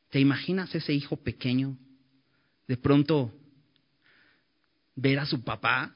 ¿Te 0.08 0.18
imaginas 0.18 0.74
ese 0.74 0.94
hijo 0.94 1.18
pequeño 1.18 1.76
de 2.66 2.78
pronto 2.78 3.30
ver 4.96 5.18
a 5.18 5.26
su 5.26 5.44
papá? 5.44 5.94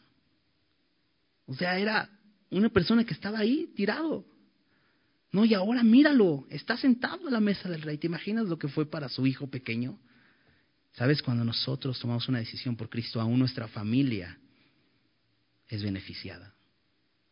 O 1.46 1.54
sea, 1.54 1.78
era 1.78 2.10
una 2.50 2.68
persona 2.68 3.02
que 3.02 3.14
estaba 3.14 3.38
ahí 3.38 3.72
tirado. 3.74 4.26
No, 5.32 5.46
y 5.46 5.54
ahora 5.54 5.82
míralo, 5.82 6.46
está 6.50 6.76
sentado 6.76 7.28
a 7.28 7.30
la 7.30 7.40
mesa 7.40 7.66
del 7.70 7.80
rey. 7.80 7.96
¿Te 7.96 8.08
imaginas 8.08 8.46
lo 8.46 8.58
que 8.58 8.68
fue 8.68 8.84
para 8.84 9.08
su 9.08 9.26
hijo 9.26 9.46
pequeño? 9.46 9.98
¿Sabes? 10.92 11.22
Cuando 11.22 11.46
nosotros 11.46 11.98
tomamos 11.98 12.28
una 12.28 12.40
decisión 12.40 12.76
por 12.76 12.90
Cristo, 12.90 13.22
aún 13.22 13.38
nuestra 13.38 13.68
familia 13.68 14.38
es 15.66 15.82
beneficiada, 15.82 16.54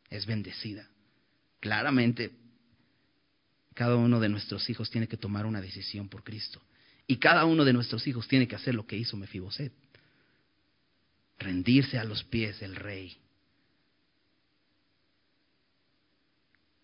es 0.08 0.24
bendecida. 0.24 0.88
Claramente, 1.60 2.32
cada 3.74 3.96
uno 3.96 4.20
de 4.20 4.28
nuestros 4.28 4.68
hijos 4.70 4.90
tiene 4.90 5.08
que 5.08 5.16
tomar 5.16 5.46
una 5.46 5.60
decisión 5.60 6.08
por 6.08 6.22
Cristo. 6.22 6.60
Y 7.06 7.16
cada 7.16 7.44
uno 7.44 7.64
de 7.64 7.72
nuestros 7.72 8.06
hijos 8.06 8.28
tiene 8.28 8.46
que 8.46 8.56
hacer 8.56 8.74
lo 8.74 8.86
que 8.86 8.96
hizo 8.96 9.16
Mefiboset. 9.16 9.72
Rendirse 11.38 11.98
a 11.98 12.04
los 12.04 12.22
pies 12.24 12.60
del 12.60 12.76
rey 12.76 13.16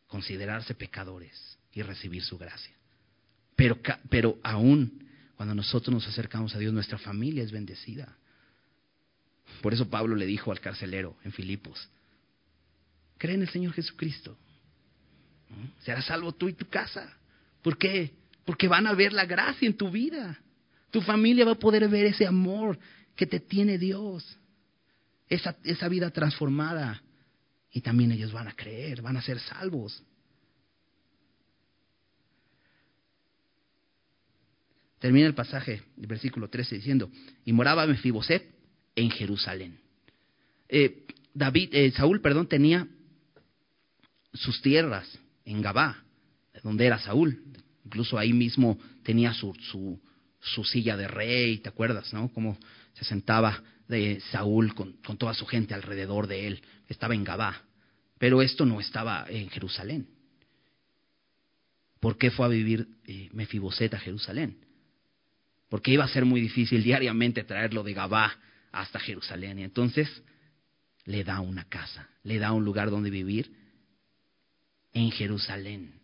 considerarse 0.08 0.74
pecadores 0.74 1.58
y 1.72 1.82
recibir 1.82 2.22
su 2.22 2.36
gracia. 2.36 2.74
Pero, 3.54 3.78
pero 4.08 4.38
aún 4.42 5.06
cuando 5.36 5.54
nosotros 5.54 5.94
nos 5.94 6.08
acercamos 6.08 6.54
a 6.54 6.58
Dios, 6.58 6.72
nuestra 6.72 6.98
familia 6.98 7.44
es 7.44 7.52
bendecida. 7.52 8.16
Por 9.62 9.72
eso 9.72 9.88
Pablo 9.88 10.16
le 10.16 10.26
dijo 10.26 10.50
al 10.50 10.60
carcelero 10.60 11.16
en 11.24 11.32
Filipos, 11.32 11.88
cree 13.18 13.34
en 13.36 13.42
el 13.42 13.48
Señor 13.48 13.72
Jesucristo. 13.72 14.36
Serás 15.80 16.06
salvo 16.06 16.32
tú 16.32 16.48
y 16.48 16.52
tu 16.52 16.66
casa. 16.66 17.16
¿Por 17.62 17.78
qué? 17.78 18.12
Porque 18.44 18.68
van 18.68 18.86
a 18.86 18.94
ver 18.94 19.12
la 19.12 19.26
gracia 19.26 19.66
en 19.66 19.76
tu 19.76 19.90
vida. 19.90 20.38
Tu 20.90 21.00
familia 21.00 21.44
va 21.44 21.52
a 21.52 21.58
poder 21.58 21.88
ver 21.88 22.06
ese 22.06 22.26
amor 22.26 22.78
que 23.14 23.26
te 23.26 23.40
tiene 23.40 23.78
Dios. 23.78 24.38
Esa, 25.28 25.56
esa 25.64 25.88
vida 25.88 26.10
transformada. 26.10 27.02
Y 27.72 27.80
también 27.80 28.12
ellos 28.12 28.32
van 28.32 28.48
a 28.48 28.54
creer, 28.54 29.02
van 29.02 29.16
a 29.16 29.22
ser 29.22 29.38
salvos. 29.40 30.02
Termina 34.98 35.26
el 35.26 35.34
pasaje, 35.34 35.82
el 36.00 36.06
versículo 36.06 36.48
13, 36.48 36.76
diciendo, 36.76 37.10
y 37.44 37.52
moraba 37.52 37.86
Mefiboset 37.86 38.44
en 38.96 39.10
Jerusalén. 39.10 39.78
Eh, 40.68 41.06
David, 41.32 41.68
eh, 41.72 41.92
Saúl, 41.92 42.20
perdón, 42.20 42.48
tenía 42.48 42.88
sus 44.32 44.60
tierras 44.60 45.08
en 45.48 45.62
Gabá, 45.62 46.04
donde 46.62 46.86
era 46.86 46.98
Saúl. 46.98 47.42
Incluso 47.84 48.18
ahí 48.18 48.32
mismo 48.32 48.78
tenía 49.02 49.32
su, 49.32 49.54
su, 50.40 50.64
silla 50.64 50.96
de 50.96 51.08
rey, 51.08 51.58
¿te 51.58 51.70
acuerdas, 51.70 52.12
no? 52.12 52.28
Cómo 52.32 52.58
se 52.92 53.04
sentaba 53.04 53.62
de 53.88 54.20
Saúl 54.30 54.74
con, 54.74 54.94
toda 55.16 55.32
su 55.32 55.46
gente 55.46 55.72
alrededor 55.72 56.26
de 56.26 56.46
él. 56.46 56.62
Estaba 56.88 57.14
en 57.14 57.24
Gabá. 57.24 57.62
Pero 58.18 58.42
esto 58.42 58.66
no 58.66 58.80
estaba 58.80 59.24
en 59.28 59.48
Jerusalén. 59.48 60.08
¿Por 62.00 62.18
qué 62.18 62.30
fue 62.30 62.46
a 62.46 62.48
vivir 62.48 62.86
eh, 63.06 63.28
Mefiboset 63.32 63.94
a 63.94 63.98
Jerusalén? 63.98 64.58
Porque 65.70 65.92
iba 65.92 66.04
a 66.04 66.08
ser 66.08 66.24
muy 66.24 66.40
difícil 66.40 66.82
diariamente 66.82 67.44
traerlo 67.44 67.82
de 67.82 67.94
Gabá 67.94 68.36
hasta 68.70 69.00
Jerusalén. 69.00 69.60
Y 69.60 69.64
entonces 69.64 70.08
le 71.04 71.24
da 71.24 71.40
una 71.40 71.64
casa, 71.64 72.08
le 72.22 72.38
da 72.38 72.52
un 72.52 72.64
lugar 72.64 72.90
donde 72.90 73.10
vivir 73.10 73.50
en 74.92 75.10
Jerusalén. 75.10 75.94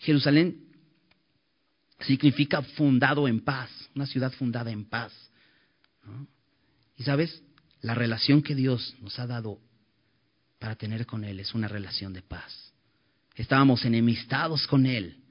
Jerusalén 0.00 0.64
significa 2.00 2.62
fundado 2.62 3.28
en 3.28 3.40
paz, 3.40 3.70
una 3.94 4.06
ciudad 4.06 4.32
fundada 4.32 4.70
en 4.70 4.84
paz. 4.84 5.12
Y 6.96 7.02
sabes, 7.02 7.42
la 7.80 7.94
relación 7.94 8.42
que 8.42 8.54
Dios 8.54 8.94
nos 9.00 9.18
ha 9.18 9.26
dado 9.26 9.58
para 10.58 10.76
tener 10.76 11.06
con 11.06 11.24
Él 11.24 11.40
es 11.40 11.54
una 11.54 11.68
relación 11.68 12.12
de 12.12 12.22
paz. 12.22 12.72
Estábamos 13.34 13.84
enemistados 13.84 14.66
con 14.66 14.86
Él, 14.86 15.22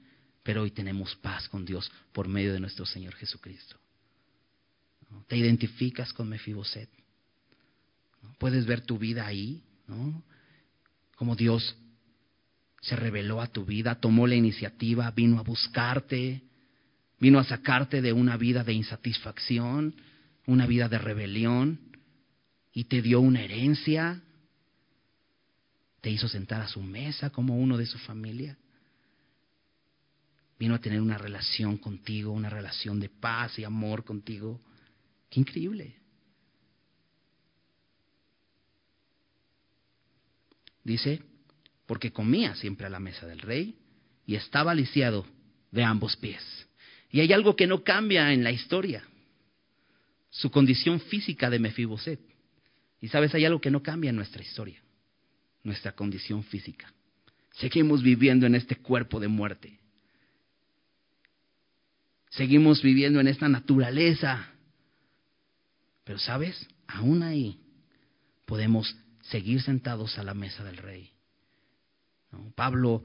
pero 0.42 0.62
hoy 0.62 0.70
tenemos 0.70 1.14
paz 1.16 1.48
con 1.48 1.64
Dios 1.64 1.90
por 2.12 2.28
medio 2.28 2.52
de 2.52 2.60
nuestro 2.60 2.86
Señor 2.86 3.14
Jesucristo. 3.14 3.76
¿Te 5.26 5.36
identificas 5.36 6.12
con 6.12 6.28
Mefiboset? 6.28 6.88
¿Puedes 8.38 8.66
ver 8.66 8.82
tu 8.82 8.98
vida 8.98 9.26
ahí? 9.26 9.62
¿no? 9.86 10.22
Como 11.16 11.36
Dios 11.36 11.76
se 12.84 12.96
reveló 12.96 13.40
a 13.40 13.46
tu 13.46 13.64
vida, 13.64 13.94
tomó 13.94 14.26
la 14.26 14.34
iniciativa, 14.34 15.10
vino 15.10 15.38
a 15.38 15.42
buscarte, 15.42 16.42
vino 17.18 17.38
a 17.38 17.44
sacarte 17.44 18.02
de 18.02 18.12
una 18.12 18.36
vida 18.36 18.62
de 18.62 18.74
insatisfacción, 18.74 19.94
una 20.46 20.66
vida 20.66 20.90
de 20.90 20.98
rebelión 20.98 21.80
y 22.74 22.84
te 22.84 23.00
dio 23.00 23.20
una 23.20 23.42
herencia, 23.42 24.20
te 26.02 26.10
hizo 26.10 26.28
sentar 26.28 26.60
a 26.60 26.68
su 26.68 26.82
mesa 26.82 27.30
como 27.30 27.56
uno 27.56 27.78
de 27.78 27.86
su 27.86 27.96
familia. 28.00 28.58
Vino 30.58 30.74
a 30.74 30.80
tener 30.80 31.00
una 31.00 31.16
relación 31.16 31.78
contigo, 31.78 32.32
una 32.32 32.50
relación 32.50 33.00
de 33.00 33.08
paz 33.08 33.58
y 33.58 33.64
amor 33.64 34.04
contigo. 34.04 34.60
Qué 35.30 35.40
increíble. 35.40 35.96
Dice, 40.84 41.22
porque 41.86 42.12
comía 42.12 42.54
siempre 42.54 42.86
a 42.86 42.90
la 42.90 43.00
mesa 43.00 43.26
del 43.26 43.40
rey 43.40 43.76
y 44.26 44.36
estaba 44.36 44.74
lisiado 44.74 45.26
de 45.70 45.84
ambos 45.84 46.16
pies. 46.16 46.42
Y 47.10 47.20
hay 47.20 47.32
algo 47.32 47.56
que 47.56 47.66
no 47.66 47.84
cambia 47.84 48.32
en 48.32 48.42
la 48.42 48.50
historia 48.50 49.04
su 50.30 50.50
condición 50.50 51.00
física 51.00 51.48
de 51.48 51.60
Mefiboset. 51.60 52.20
Y 53.00 53.08
sabes, 53.08 53.34
hay 53.34 53.44
algo 53.44 53.60
que 53.60 53.70
no 53.70 53.82
cambia 53.82 54.10
en 54.10 54.16
nuestra 54.16 54.42
historia, 54.42 54.82
nuestra 55.62 55.92
condición 55.92 56.42
física. 56.42 56.92
Seguimos 57.52 58.02
viviendo 58.02 58.46
en 58.46 58.56
este 58.56 58.76
cuerpo 58.76 59.20
de 59.20 59.28
muerte. 59.28 59.78
Seguimos 62.30 62.82
viviendo 62.82 63.20
en 63.20 63.28
esta 63.28 63.48
naturaleza. 63.48 64.48
Pero 66.02 66.18
sabes, 66.18 66.66
aún 66.88 67.22
ahí 67.22 67.60
podemos 68.44 68.96
seguir 69.22 69.62
sentados 69.62 70.18
a 70.18 70.24
la 70.24 70.34
mesa 70.34 70.64
del 70.64 70.78
rey. 70.78 71.13
Pablo 72.54 73.04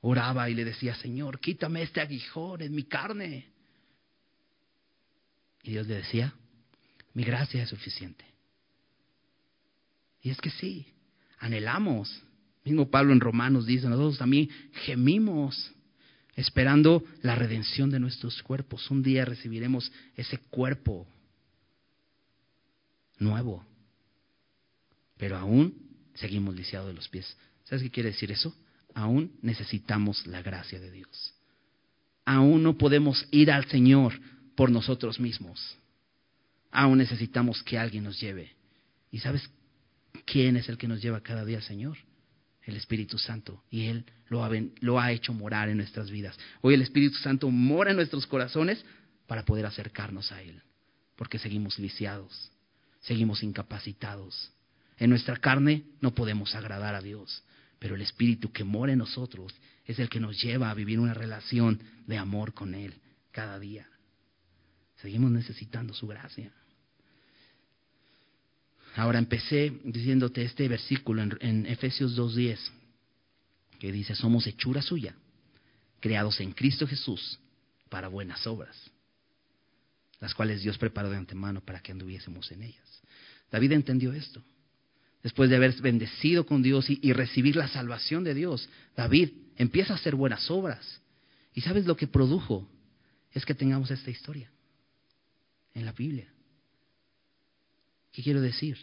oraba 0.00 0.48
y 0.48 0.54
le 0.54 0.64
decía, 0.64 0.94
Señor, 0.96 1.40
quítame 1.40 1.82
este 1.82 2.00
aguijón 2.00 2.62
en 2.62 2.74
mi 2.74 2.84
carne. 2.84 3.50
Y 5.62 5.72
Dios 5.72 5.86
le 5.86 5.96
decía, 5.96 6.34
mi 7.14 7.24
gracia 7.24 7.62
es 7.62 7.68
suficiente. 7.68 8.24
Y 10.22 10.30
es 10.30 10.40
que 10.40 10.50
sí, 10.50 10.86
anhelamos. 11.38 12.22
Mismo 12.64 12.90
Pablo 12.90 13.12
en 13.12 13.20
Romanos 13.20 13.66
dice, 13.66 13.88
nosotros 13.88 14.18
también 14.18 14.48
gemimos 14.84 15.72
esperando 16.36 17.02
la 17.22 17.34
redención 17.34 17.90
de 17.90 17.98
nuestros 17.98 18.42
cuerpos. 18.42 18.90
Un 18.90 19.02
día 19.02 19.24
recibiremos 19.24 19.90
ese 20.16 20.38
cuerpo 20.38 21.06
nuevo. 23.18 23.64
Pero 25.16 25.36
aún 25.36 25.74
seguimos 26.14 26.54
lisiados 26.54 26.88
de 26.88 26.94
los 26.94 27.08
pies. 27.08 27.36
¿Sabes 27.68 27.82
qué 27.82 27.90
quiere 27.90 28.10
decir 28.10 28.32
eso? 28.32 28.54
Aún 28.94 29.38
necesitamos 29.42 30.26
la 30.26 30.40
gracia 30.40 30.80
de 30.80 30.90
Dios. 30.90 31.34
Aún 32.24 32.62
no 32.62 32.78
podemos 32.78 33.26
ir 33.30 33.50
al 33.50 33.66
Señor 33.66 34.18
por 34.56 34.70
nosotros 34.70 35.20
mismos. 35.20 35.76
Aún 36.70 36.98
necesitamos 36.98 37.62
que 37.62 37.78
alguien 37.78 38.04
nos 38.04 38.18
lleve. 38.20 38.52
¿Y 39.10 39.18
sabes 39.18 39.48
quién 40.24 40.56
es 40.56 40.68
el 40.68 40.78
que 40.78 40.88
nos 40.88 41.02
lleva 41.02 41.22
cada 41.22 41.44
día 41.44 41.60
Señor? 41.60 41.98
El 42.62 42.76
Espíritu 42.76 43.18
Santo. 43.18 43.62
Y 43.70 43.86
Él 43.86 44.04
lo 44.28 45.00
ha 45.00 45.12
hecho 45.12 45.34
morar 45.34 45.68
en 45.68 45.76
nuestras 45.76 46.10
vidas. 46.10 46.38
Hoy 46.62 46.74
el 46.74 46.82
Espíritu 46.82 47.16
Santo 47.18 47.50
mora 47.50 47.90
en 47.90 47.96
nuestros 47.96 48.26
corazones 48.26 48.82
para 49.26 49.44
poder 49.44 49.66
acercarnos 49.66 50.32
a 50.32 50.42
Él. 50.42 50.62
Porque 51.16 51.38
seguimos 51.38 51.78
lisiados, 51.78 52.50
seguimos 53.00 53.42
incapacitados. 53.42 54.52
En 54.98 55.10
nuestra 55.10 55.36
carne 55.36 55.84
no 56.00 56.14
podemos 56.14 56.54
agradar 56.54 56.94
a 56.94 57.00
Dios, 57.00 57.42
pero 57.78 57.94
el 57.94 58.02
Espíritu 58.02 58.52
que 58.52 58.64
mora 58.64 58.92
en 58.92 58.98
nosotros 58.98 59.54
es 59.86 59.98
el 59.98 60.08
que 60.08 60.20
nos 60.20 60.42
lleva 60.42 60.70
a 60.70 60.74
vivir 60.74 60.98
una 60.98 61.14
relación 61.14 61.80
de 62.06 62.18
amor 62.18 62.52
con 62.52 62.74
Él 62.74 62.94
cada 63.30 63.58
día. 63.58 63.88
Seguimos 64.96 65.30
necesitando 65.30 65.94
su 65.94 66.08
gracia. 66.08 66.52
Ahora 68.96 69.18
empecé 69.18 69.72
diciéndote 69.84 70.42
este 70.42 70.66
versículo 70.66 71.22
en, 71.22 71.66
Efesios 71.66 72.18
2.10, 72.18 72.58
que 73.78 73.92
dice, 73.92 74.16
somos 74.16 74.46
hechura 74.48 74.82
suya, 74.82 75.14
creados 76.00 76.40
en 76.40 76.50
Cristo 76.50 76.86
Jesús 76.88 77.38
para 77.88 78.08
buenas 78.08 78.44
obras, 78.48 78.76
las 80.18 80.34
cuales 80.34 80.62
Dios 80.62 80.76
preparó 80.78 81.10
de 81.10 81.16
antemano 81.16 81.60
para 81.60 81.80
que 81.80 81.92
anduviésemos 81.92 82.50
en 82.50 82.64
ellas. 82.64 83.02
David 83.52 83.72
entendió 83.72 84.12
esto. 84.12 84.42
Después 85.22 85.50
de 85.50 85.56
haber 85.56 85.74
bendecido 85.80 86.46
con 86.46 86.62
Dios 86.62 86.86
y, 86.88 87.12
recibir 87.12 87.56
la 87.56 87.68
salvación 87.68 88.24
de 88.24 88.34
Dios, 88.34 88.68
David 88.96 89.30
empieza 89.56 89.92
a 89.92 89.96
hacer 89.96 90.14
buenas 90.14 90.50
obras. 90.50 91.00
¿Y 91.54 91.60
sabes 91.60 91.86
lo 91.86 91.96
que 91.96 92.06
produjo? 92.06 92.68
Es 93.32 93.44
que 93.44 93.54
tengamos 93.54 93.90
esta 93.90 94.10
historia 94.10 94.50
en 95.74 95.84
la 95.84 95.92
Biblia. 95.92 96.28
¿Qué 98.12 98.22
quiero 98.22 98.40
decir? 98.40 98.78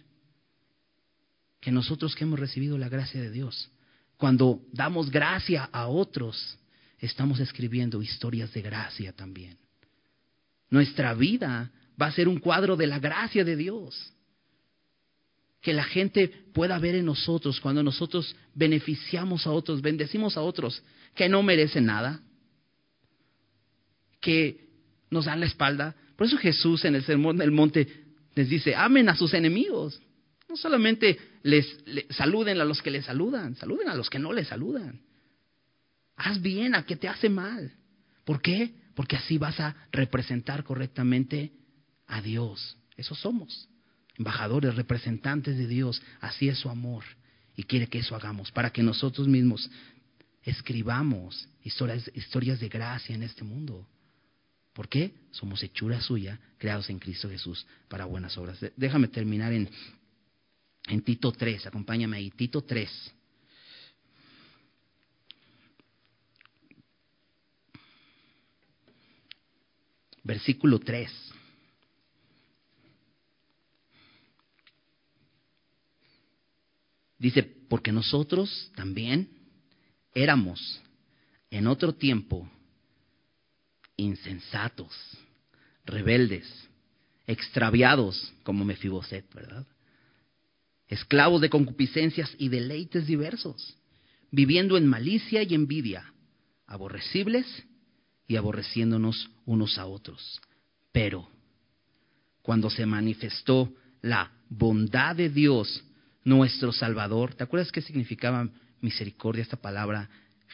Que 1.61 1.71
nosotros 1.71 2.15
que 2.15 2.25
hemos 2.25 2.39
recibido 2.39 2.77
la 2.77 2.89
gracia 2.89 3.21
de 3.21 3.31
Dios, 3.31 3.71
cuando 4.17 4.61
damos 4.71 5.09
gracia 5.09 5.69
a 5.71 5.87
otros, 5.87 6.57
estamos 6.99 7.39
escribiendo 7.39 8.01
historias 8.01 8.53
de 8.53 8.61
gracia 8.61 9.13
también. 9.13 9.57
Nuestra 10.69 11.13
vida 11.13 11.71
va 11.99 12.07
a 12.07 12.11
ser 12.11 12.27
un 12.27 12.39
cuadro 12.39 12.75
de 12.75 12.87
la 12.87 12.99
gracia 12.99 13.43
de 13.43 13.55
Dios. 13.55 14.13
Que 15.65 15.73
la 15.73 15.83
gente 15.83 16.27
pueda 16.53 16.77
ver 16.77 16.93
en 16.93 17.05
nosotros 17.05 17.59
cuando 17.59 17.81
nosotros 17.81 18.35
beneficiamos 18.53 19.47
a 19.47 19.51
otros, 19.51 19.81
bendecimos 19.81 20.37
a 20.37 20.41
otros 20.41 20.83
que 21.15 21.27
no 21.27 21.41
merecen 21.41 21.87
nada, 21.87 22.19
que 24.21 24.67
nos 25.09 25.25
dan 25.25 25.39
la 25.39 25.47
espalda. 25.47 25.95
Por 26.15 26.27
eso 26.27 26.37
Jesús 26.37 26.85
en 26.85 26.93
el 26.93 27.03
Sermón 27.03 27.37
del 27.37 27.49
Monte 27.49 27.87
les 28.35 28.47
dice, 28.47 28.75
amen 28.75 29.09
a 29.09 29.15
sus 29.15 29.33
enemigos. 29.33 29.99
No 30.47 30.55
solamente 30.55 31.17
les, 31.41 31.65
saluden 32.11 32.61
a 32.61 32.65
los 32.65 32.83
que 32.83 32.91
les 32.91 33.05
saludan, 33.05 33.55
saluden 33.55 33.89
a 33.89 33.95
los 33.95 34.11
que 34.11 34.19
no 34.19 34.33
les 34.33 34.49
saludan. 34.49 35.01
Haz 36.15 36.43
bien 36.43 36.75
a 36.75 36.85
que 36.85 36.95
te 36.95 37.07
hace 37.07 37.27
mal. 37.27 37.73
¿Por 38.23 38.39
qué? 38.39 38.71
Porque 38.93 39.15
así 39.15 39.39
vas 39.39 39.59
a 39.59 39.75
representar 39.91 40.63
correctamente 40.63 41.53
a 42.05 42.21
Dios. 42.21 42.77
Eso 42.95 43.15
somos. 43.15 43.67
Embajadores, 44.17 44.75
representantes 44.75 45.57
de 45.57 45.67
Dios. 45.67 46.01
Así 46.21 46.47
es 46.47 46.57
su 46.59 46.69
amor. 46.69 47.03
Y 47.55 47.63
quiere 47.63 47.87
que 47.87 47.99
eso 47.99 48.15
hagamos 48.15 48.51
para 48.51 48.69
que 48.69 48.83
nosotros 48.83 49.27
mismos 49.27 49.69
escribamos 50.43 51.47
historias, 51.63 52.09
historias 52.13 52.59
de 52.59 52.69
gracia 52.69 53.15
en 53.15 53.23
este 53.23 53.43
mundo. 53.43 53.87
¿Por 54.73 54.89
qué? 54.89 55.13
Somos 55.31 55.63
hechura 55.63 56.01
suya, 56.01 56.39
creados 56.57 56.89
en 56.89 56.99
Cristo 56.99 57.29
Jesús 57.29 57.65
para 57.87 58.05
buenas 58.05 58.37
obras. 58.37 58.59
Déjame 58.75 59.07
terminar 59.07 59.53
en, 59.53 59.69
en 60.87 61.01
Tito 61.01 61.31
3, 61.31 61.67
acompáñame 61.67 62.17
ahí, 62.17 62.29
Tito 62.31 62.61
3. 62.61 63.13
Versículo 70.23 70.79
3. 70.79 71.11
Dice, 77.25 77.41
porque 77.41 77.91
nosotros 77.91 78.71
también 78.75 79.29
éramos 80.13 80.79
en 81.49 81.65
otro 81.65 81.95
tiempo 81.95 82.47
insensatos, 83.97 84.93
rebeldes, 85.85 86.45
extraviados 87.25 88.31
como 88.43 88.63
Mefiboset, 88.63 89.25
¿verdad? 89.33 89.65
Esclavos 90.87 91.41
de 91.41 91.49
concupiscencias 91.49 92.31
y 92.37 92.49
deleites 92.49 93.07
diversos, 93.07 93.75
viviendo 94.29 94.77
en 94.77 94.85
malicia 94.85 95.41
y 95.41 95.55
envidia, 95.55 96.13
aborrecibles 96.67 97.47
y 98.27 98.35
aborreciéndonos 98.35 99.31
unos 99.45 99.79
a 99.79 99.87
otros. 99.87 100.39
Pero 100.91 101.27
cuando 102.43 102.69
se 102.69 102.85
manifestó 102.85 103.73
la 104.03 104.31
bondad 104.47 105.15
de 105.15 105.31
Dios, 105.31 105.83
nuestro 106.25 106.73
Salvador, 106.73 107.35
¿te 107.35 107.43
acuerdas 107.45 107.71
qué 107.71 107.81
significaba 107.81 108.49
misericordia 108.81 109.43
esta 109.43 109.57
palabra? 109.57 110.09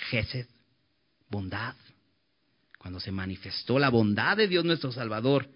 Gesed, 0.10 0.48
bondad 1.30 1.76
cuando 2.82 3.00
se 3.00 3.12
manifestó 3.12 3.78
la 3.78 3.90
bondad 3.90 4.36
de 4.36 4.48
Dios 4.48 4.66
nuestro 4.66 4.92
Salvador 4.92 5.48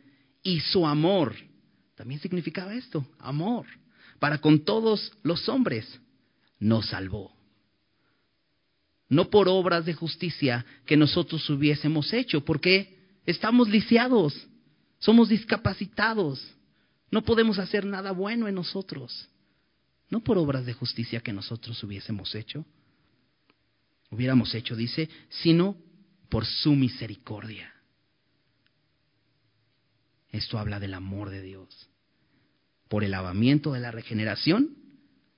y 0.44 0.60
su 0.60 0.86
amor, 0.86 1.36
también 1.96 2.20
significaba 2.20 2.76
esto, 2.76 3.04
amor, 3.18 3.66
para 4.20 4.38
con 4.38 4.64
todos 4.64 5.12
los 5.24 5.50
hombres, 5.50 6.00
nos 6.60 6.86
salvó. 6.86 7.36
No 9.10 9.32
por 9.32 9.50
obras 9.50 9.86
de 9.86 9.96
justicia 9.96 10.64
que 10.86 10.98
nosotros 10.98 11.50
hubiésemos 11.50 12.14
hecho, 12.14 12.46
porque 12.46 12.96
estamos 13.26 13.70
lisiados, 13.70 14.48
somos 15.00 15.28
discapacitados, 15.28 16.48
no 17.10 17.24
podemos 17.24 17.58
hacer 17.58 17.88
nada 17.88 18.12
bueno 18.12 18.48
en 18.48 18.54
nosotros. 18.54 19.30
No 20.10 20.22
por 20.22 20.38
obras 20.38 20.66
de 20.66 20.74
justicia 20.74 21.22
que 21.22 21.34
nosotros 21.34 21.84
hubiésemos 21.84 22.36
hecho, 22.36 22.66
hubiéramos 24.12 24.54
hecho, 24.54 24.76
dice, 24.76 25.10
sino 25.30 25.76
por 26.30 26.46
su 26.46 26.74
misericordia. 26.74 27.74
Esto 30.32 30.60
habla 30.60 30.80
del 30.80 30.94
amor 30.94 31.30
de 31.30 31.42
Dios, 31.42 31.90
por 32.88 33.04
el 33.04 33.12
lavamiento 33.12 33.74
de 33.74 33.80
la 33.80 33.92
regeneración 33.92 34.76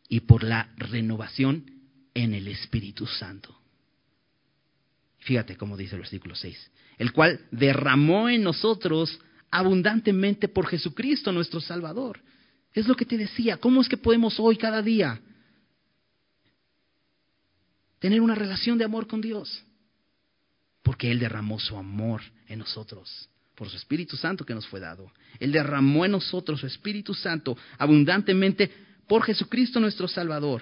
y 0.09 0.21
por 0.21 0.43
la 0.43 0.73
renovación 0.77 1.71
en 2.13 2.33
el 2.33 2.47
Espíritu 2.47 3.05
Santo. 3.05 3.55
Fíjate 5.19 5.57
cómo 5.57 5.77
dice 5.77 5.95
el 5.95 6.01
versículo 6.01 6.35
6, 6.35 6.71
el 6.97 7.11
cual 7.11 7.45
derramó 7.51 8.29
en 8.29 8.43
nosotros 8.43 9.19
abundantemente 9.51 10.47
por 10.47 10.67
Jesucristo 10.67 11.31
nuestro 11.31 11.59
Salvador. 11.59 12.19
Es 12.77 12.87
lo 12.87 12.95
que 12.95 13.05
te 13.05 13.17
decía, 13.17 13.57
¿cómo 13.57 13.81
es 13.81 13.89
que 13.89 13.97
podemos 13.97 14.39
hoy 14.39 14.55
cada 14.55 14.83
día 14.83 15.19
tener 17.97 18.21
una 18.21 18.35
relación 18.35 18.77
de 18.77 18.85
amor 18.85 19.07
con 19.07 19.19
Dios? 19.19 19.63
Porque 20.83 21.09
Él 21.09 21.17
derramó 21.17 21.59
su 21.59 21.75
amor 21.75 22.21
en 22.47 22.59
nosotros, 22.59 23.29
por 23.55 23.67
su 23.67 23.77
Espíritu 23.77 24.15
Santo 24.15 24.45
que 24.45 24.53
nos 24.53 24.67
fue 24.67 24.79
dado. 24.79 25.11
Él 25.39 25.51
derramó 25.51 26.05
en 26.05 26.11
nosotros 26.11 26.59
su 26.59 26.67
Espíritu 26.67 27.15
Santo 27.15 27.57
abundantemente 27.79 28.71
por 29.07 29.23
Jesucristo 29.23 29.79
nuestro 29.79 30.07
Salvador. 30.07 30.61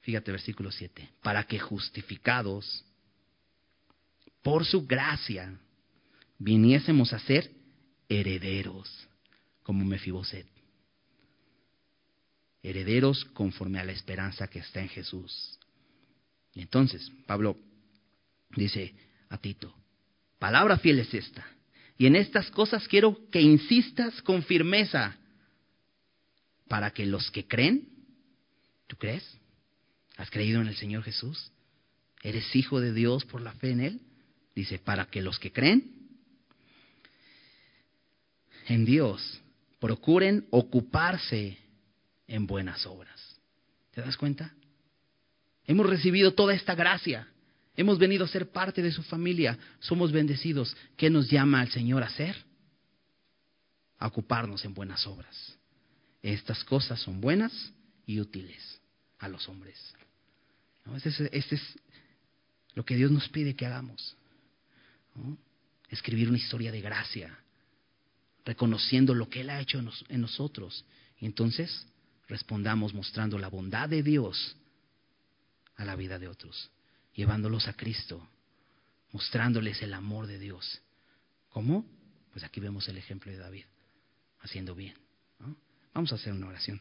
Fíjate 0.00 0.32
versículo 0.32 0.72
7, 0.72 1.08
para 1.22 1.44
que 1.44 1.60
justificados 1.60 2.84
por 4.42 4.64
su 4.64 4.84
gracia 4.88 5.56
viniésemos 6.36 7.12
a 7.12 7.20
ser 7.20 7.48
herederos, 8.08 9.06
como 9.62 9.84
Mefiboset. 9.84 10.55
Herederos 12.68 13.24
conforme 13.26 13.78
a 13.78 13.84
la 13.84 13.92
esperanza 13.92 14.48
que 14.48 14.58
está 14.58 14.80
en 14.80 14.88
Jesús. 14.88 15.56
Y 16.52 16.62
entonces, 16.62 17.12
Pablo 17.26 17.56
dice, 18.56 18.92
a 19.28 19.38
Tito. 19.38 19.72
Palabra 20.40 20.76
fiel 20.78 20.98
es 20.98 21.14
esta. 21.14 21.46
Y 21.96 22.06
en 22.06 22.16
estas 22.16 22.50
cosas 22.50 22.88
quiero 22.88 23.30
que 23.30 23.40
insistas 23.40 24.20
con 24.22 24.42
firmeza 24.42 25.16
para 26.66 26.90
que 26.90 27.06
los 27.06 27.30
que 27.30 27.46
creen, 27.46 27.88
¿tú 28.88 28.96
crees? 28.96 29.24
¿Has 30.16 30.28
creído 30.30 30.60
en 30.60 30.66
el 30.66 30.76
Señor 30.76 31.04
Jesús? 31.04 31.52
¿Eres 32.22 32.54
hijo 32.56 32.80
de 32.80 32.92
Dios 32.92 33.24
por 33.24 33.42
la 33.42 33.52
fe 33.52 33.70
en 33.70 33.80
Él? 33.80 34.00
Dice, 34.56 34.78
para 34.78 35.06
que 35.06 35.22
los 35.22 35.38
que 35.38 35.52
creen 35.52 35.94
en 38.66 38.84
Dios 38.84 39.40
procuren 39.78 40.46
ocuparse 40.50 41.58
en 42.28 42.46
buenas 42.46 42.86
obras. 42.86 43.40
¿Te 43.92 44.00
das 44.00 44.16
cuenta? 44.16 44.54
Hemos 45.66 45.86
recibido 45.86 46.34
toda 46.34 46.54
esta 46.54 46.74
gracia. 46.74 47.28
Hemos 47.76 47.98
venido 47.98 48.24
a 48.24 48.28
ser 48.28 48.50
parte 48.50 48.82
de 48.82 48.92
su 48.92 49.02
familia. 49.02 49.58
Somos 49.80 50.12
bendecidos. 50.12 50.76
¿Qué 50.96 51.10
nos 51.10 51.30
llama 51.30 51.60
al 51.60 51.70
Señor 51.70 52.02
a 52.02 52.06
hacer? 52.06 52.36
A 53.98 54.06
ocuparnos 54.06 54.64
en 54.64 54.74
buenas 54.74 55.06
obras. 55.06 55.56
Estas 56.22 56.64
cosas 56.64 57.00
son 57.00 57.20
buenas 57.20 57.72
y 58.06 58.20
útiles 58.20 58.80
a 59.18 59.28
los 59.28 59.48
hombres. 59.48 59.94
Este, 60.94 61.36
es, 61.36 61.60
lo 62.74 62.84
que 62.84 62.96
Dios 62.96 63.10
nos 63.10 63.28
pide 63.28 63.56
que 63.56 63.66
hagamos. 63.66 64.16
Escribir 65.88 66.28
una 66.28 66.38
historia 66.38 66.70
de 66.70 66.80
gracia, 66.80 67.38
reconociendo 68.44 69.14
lo 69.14 69.28
que 69.28 69.40
Él 69.40 69.50
ha 69.50 69.60
hecho 69.60 69.80
en 70.08 70.20
nosotros. 70.20 70.84
Y 71.18 71.26
entonces 71.26 71.86
respondamos 72.28 72.94
mostrando 72.94 73.38
la 73.38 73.48
bondad 73.48 73.88
de 73.88 74.02
Dios 74.02 74.56
a 75.76 75.84
la 75.84 75.96
vida 75.96 76.18
de 76.18 76.28
otros, 76.28 76.70
llevándolos 77.14 77.68
a 77.68 77.74
Cristo, 77.74 78.26
mostrándoles 79.12 79.82
el 79.82 79.94
amor 79.94 80.26
de 80.26 80.38
Dios. 80.38 80.82
¿Cómo? 81.50 81.86
Pues 82.32 82.44
aquí 82.44 82.60
vemos 82.60 82.88
el 82.88 82.98
ejemplo 82.98 83.30
de 83.30 83.38
David, 83.38 83.64
haciendo 84.40 84.74
bien. 84.74 84.94
Vamos 85.94 86.12
a 86.12 86.16
hacer 86.16 86.32
una 86.32 86.48
oración. 86.48 86.80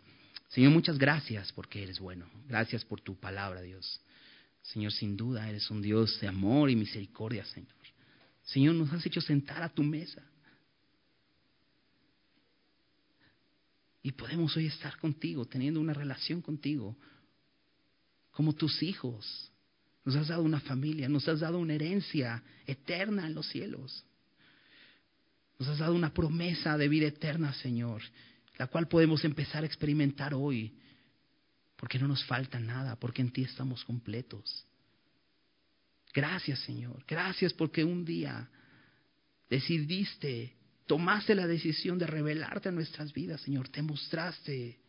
Señor, 0.49 0.71
muchas 0.71 0.97
gracias 0.97 1.51
porque 1.53 1.83
eres 1.83 1.99
bueno. 1.99 2.29
Gracias 2.47 2.83
por 2.83 3.01
tu 3.01 3.15
palabra, 3.15 3.61
Dios. 3.61 4.01
Señor, 4.61 4.91
sin 4.91 5.15
duda 5.15 5.49
eres 5.49 5.69
un 5.69 5.81
Dios 5.81 6.19
de 6.19 6.27
amor 6.27 6.69
y 6.69 6.75
misericordia, 6.75 7.45
Señor. 7.45 7.73
Señor, 8.43 8.75
nos 8.75 8.91
has 8.91 9.05
hecho 9.05 9.21
sentar 9.21 9.63
a 9.63 9.69
tu 9.69 9.83
mesa. 9.83 10.21
Y 14.05 14.11
podemos 14.11 14.55
hoy 14.55 14.67
estar 14.67 14.99
contigo, 14.99 15.45
teniendo 15.45 15.81
una 15.81 15.91
relación 15.91 16.39
contigo, 16.39 16.95
como 18.29 18.53
tus 18.53 18.83
hijos. 18.83 19.51
Nos 20.03 20.15
has 20.15 20.27
dado 20.27 20.43
una 20.43 20.59
familia, 20.59 21.09
nos 21.09 21.27
has 21.27 21.39
dado 21.39 21.57
una 21.57 21.73
herencia 21.73 22.43
eterna 22.67 23.25
en 23.25 23.33
los 23.33 23.47
cielos. 23.49 24.05
Nos 25.57 25.69
has 25.69 25.79
dado 25.79 25.95
una 25.95 26.13
promesa 26.13 26.77
de 26.77 26.87
vida 26.87 27.07
eterna, 27.07 27.51
Señor, 27.55 28.03
la 28.59 28.67
cual 28.67 28.87
podemos 28.87 29.25
empezar 29.25 29.63
a 29.63 29.65
experimentar 29.65 30.35
hoy, 30.35 30.77
porque 31.75 31.97
no 31.97 32.07
nos 32.07 32.23
falta 32.25 32.59
nada, 32.59 32.95
porque 32.97 33.23
en 33.23 33.31
ti 33.31 33.41
estamos 33.41 33.83
completos. 33.85 34.67
Gracias, 36.13 36.59
Señor. 36.59 37.03
Gracias 37.07 37.53
porque 37.53 37.83
un 37.83 38.05
día 38.05 38.51
decidiste, 39.49 40.53
tomaste 40.85 41.35
la 41.35 41.47
decisión 41.47 41.97
de 41.97 42.07
revelarte 42.07 42.69
a 42.69 42.71
nuestras 42.71 43.13
vidas, 43.13 43.41
Señor. 43.41 43.69
Te 43.69 43.81
mostraste 43.81 44.79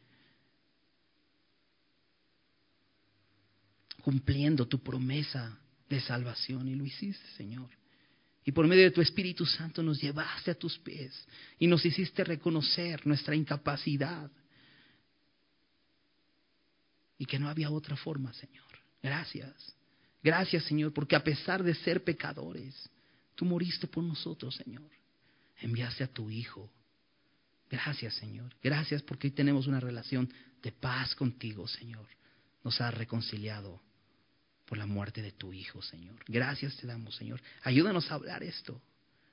cumpliendo 4.02 4.66
tu 4.68 4.82
promesa 4.82 5.58
de 5.88 6.00
salvación 6.00 6.68
y 6.68 6.74
lo 6.74 6.84
hiciste, 6.84 7.26
Señor. 7.36 7.68
Y 8.44 8.52
por 8.52 8.66
medio 8.68 8.84
de 8.84 8.92
tu 8.92 9.00
Espíritu 9.00 9.44
Santo 9.44 9.82
nos 9.82 10.00
llevaste 10.00 10.52
a 10.52 10.54
tus 10.54 10.78
pies 10.78 11.26
y 11.58 11.66
nos 11.66 11.84
hiciste 11.84 12.22
reconocer 12.22 13.04
nuestra 13.06 13.34
incapacidad 13.34 14.30
y 17.18 17.26
que 17.26 17.38
no 17.38 17.48
había 17.48 17.70
otra 17.70 17.96
forma, 17.96 18.32
Señor. 18.34 18.66
Gracias. 19.02 19.74
Gracias, 20.22 20.64
Señor, 20.64 20.92
porque 20.92 21.16
a 21.16 21.24
pesar 21.24 21.62
de 21.62 21.74
ser 21.74 22.04
pecadores, 22.04 22.88
tú 23.34 23.44
moriste 23.44 23.86
por 23.86 24.04
nosotros, 24.04 24.54
Señor. 24.54 24.95
Enviaste 25.60 26.04
a 26.04 26.08
tu 26.08 26.30
Hijo. 26.30 26.70
Gracias, 27.70 28.14
Señor. 28.14 28.54
Gracias 28.62 29.02
porque 29.02 29.28
hoy 29.28 29.32
tenemos 29.32 29.66
una 29.66 29.80
relación 29.80 30.32
de 30.62 30.72
paz 30.72 31.14
contigo, 31.14 31.66
Señor. 31.66 32.06
Nos 32.62 32.80
has 32.80 32.94
reconciliado 32.94 33.80
por 34.66 34.78
la 34.78 34.86
muerte 34.86 35.22
de 35.22 35.32
tu 35.32 35.52
Hijo, 35.52 35.82
Señor. 35.82 36.16
Gracias 36.26 36.76
te 36.76 36.86
damos, 36.86 37.16
Señor. 37.16 37.40
Ayúdanos 37.62 38.10
a 38.10 38.14
hablar 38.14 38.42
esto. 38.42 38.80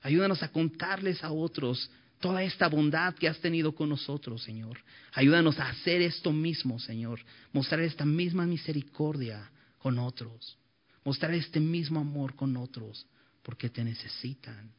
Ayúdanos 0.02 0.44
a 0.44 0.52
contarles 0.52 1.24
a 1.24 1.32
otros 1.32 1.90
toda 2.20 2.44
esta 2.44 2.68
bondad 2.68 3.16
que 3.16 3.28
has 3.28 3.40
tenido 3.40 3.74
con 3.74 3.90
nosotros, 3.90 4.44
Señor. 4.44 4.80
Ayúdanos 5.14 5.60
a 5.60 5.70
hacer 5.70 6.02
esto 6.02 6.32
mismo, 6.32 6.80
Señor. 6.80 7.20
Mostrar 7.52 7.82
esta 7.82 8.06
misma 8.06 8.46
misericordia 8.46 9.52
con 9.78 10.00
otros. 10.00 10.58
Mostrar 11.04 11.34
este 11.34 11.60
mismo 11.60 12.00
amor 12.00 12.36
con 12.36 12.56
otros, 12.56 13.06
porque 13.42 13.70
te 13.70 13.84
necesitan. 13.84 14.72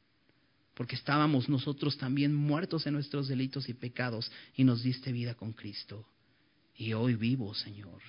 Porque 0.74 0.96
estábamos 0.96 1.48
nosotros 1.48 1.96
también 1.96 2.34
muertos 2.34 2.86
en 2.86 2.94
nuestros 2.94 3.28
delitos 3.28 3.68
y 3.68 3.74
pecados 3.74 4.30
y 4.54 4.64
nos 4.64 4.82
diste 4.82 5.12
vida 5.12 5.34
con 5.34 5.52
Cristo. 5.52 6.06
Y 6.76 6.92
hoy 6.92 7.14
vivo, 7.14 7.54
Señor, 7.54 8.02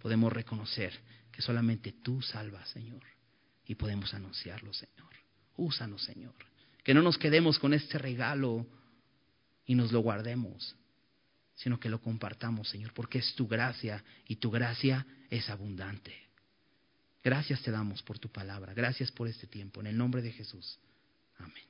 podemos 0.00 0.32
reconocer 0.32 0.92
que 1.32 1.42
solamente 1.42 1.92
tú 1.92 2.22
salvas, 2.22 2.68
Señor. 2.68 3.02
Y 3.66 3.74
podemos 3.74 4.14
anunciarlo, 4.14 4.72
Señor. 4.72 5.12
Úsanos, 5.56 6.04
Señor. 6.04 6.34
Que 6.84 6.94
no 6.94 7.02
nos 7.02 7.18
quedemos 7.18 7.58
con 7.58 7.74
este 7.74 7.98
regalo 7.98 8.66
y 9.66 9.74
nos 9.74 9.92
lo 9.92 10.00
guardemos, 10.00 10.74
sino 11.54 11.78
que 11.78 11.90
lo 11.90 12.00
compartamos, 12.00 12.68
Señor, 12.68 12.94
porque 12.94 13.18
es 13.18 13.34
tu 13.34 13.46
gracia 13.46 14.02
y 14.26 14.36
tu 14.36 14.50
gracia 14.50 15.04
es 15.28 15.50
abundante. 15.50 16.14
Gracias 17.22 17.60
te 17.62 17.70
damos 17.70 18.02
por 18.02 18.18
tu 18.18 18.30
palabra. 18.30 18.72
Gracias 18.72 19.10
por 19.10 19.28
este 19.28 19.46
tiempo. 19.46 19.80
En 19.80 19.88
el 19.88 19.98
nombre 19.98 20.22
de 20.22 20.32
Jesús. 20.32 20.78
Amén. 21.38 21.64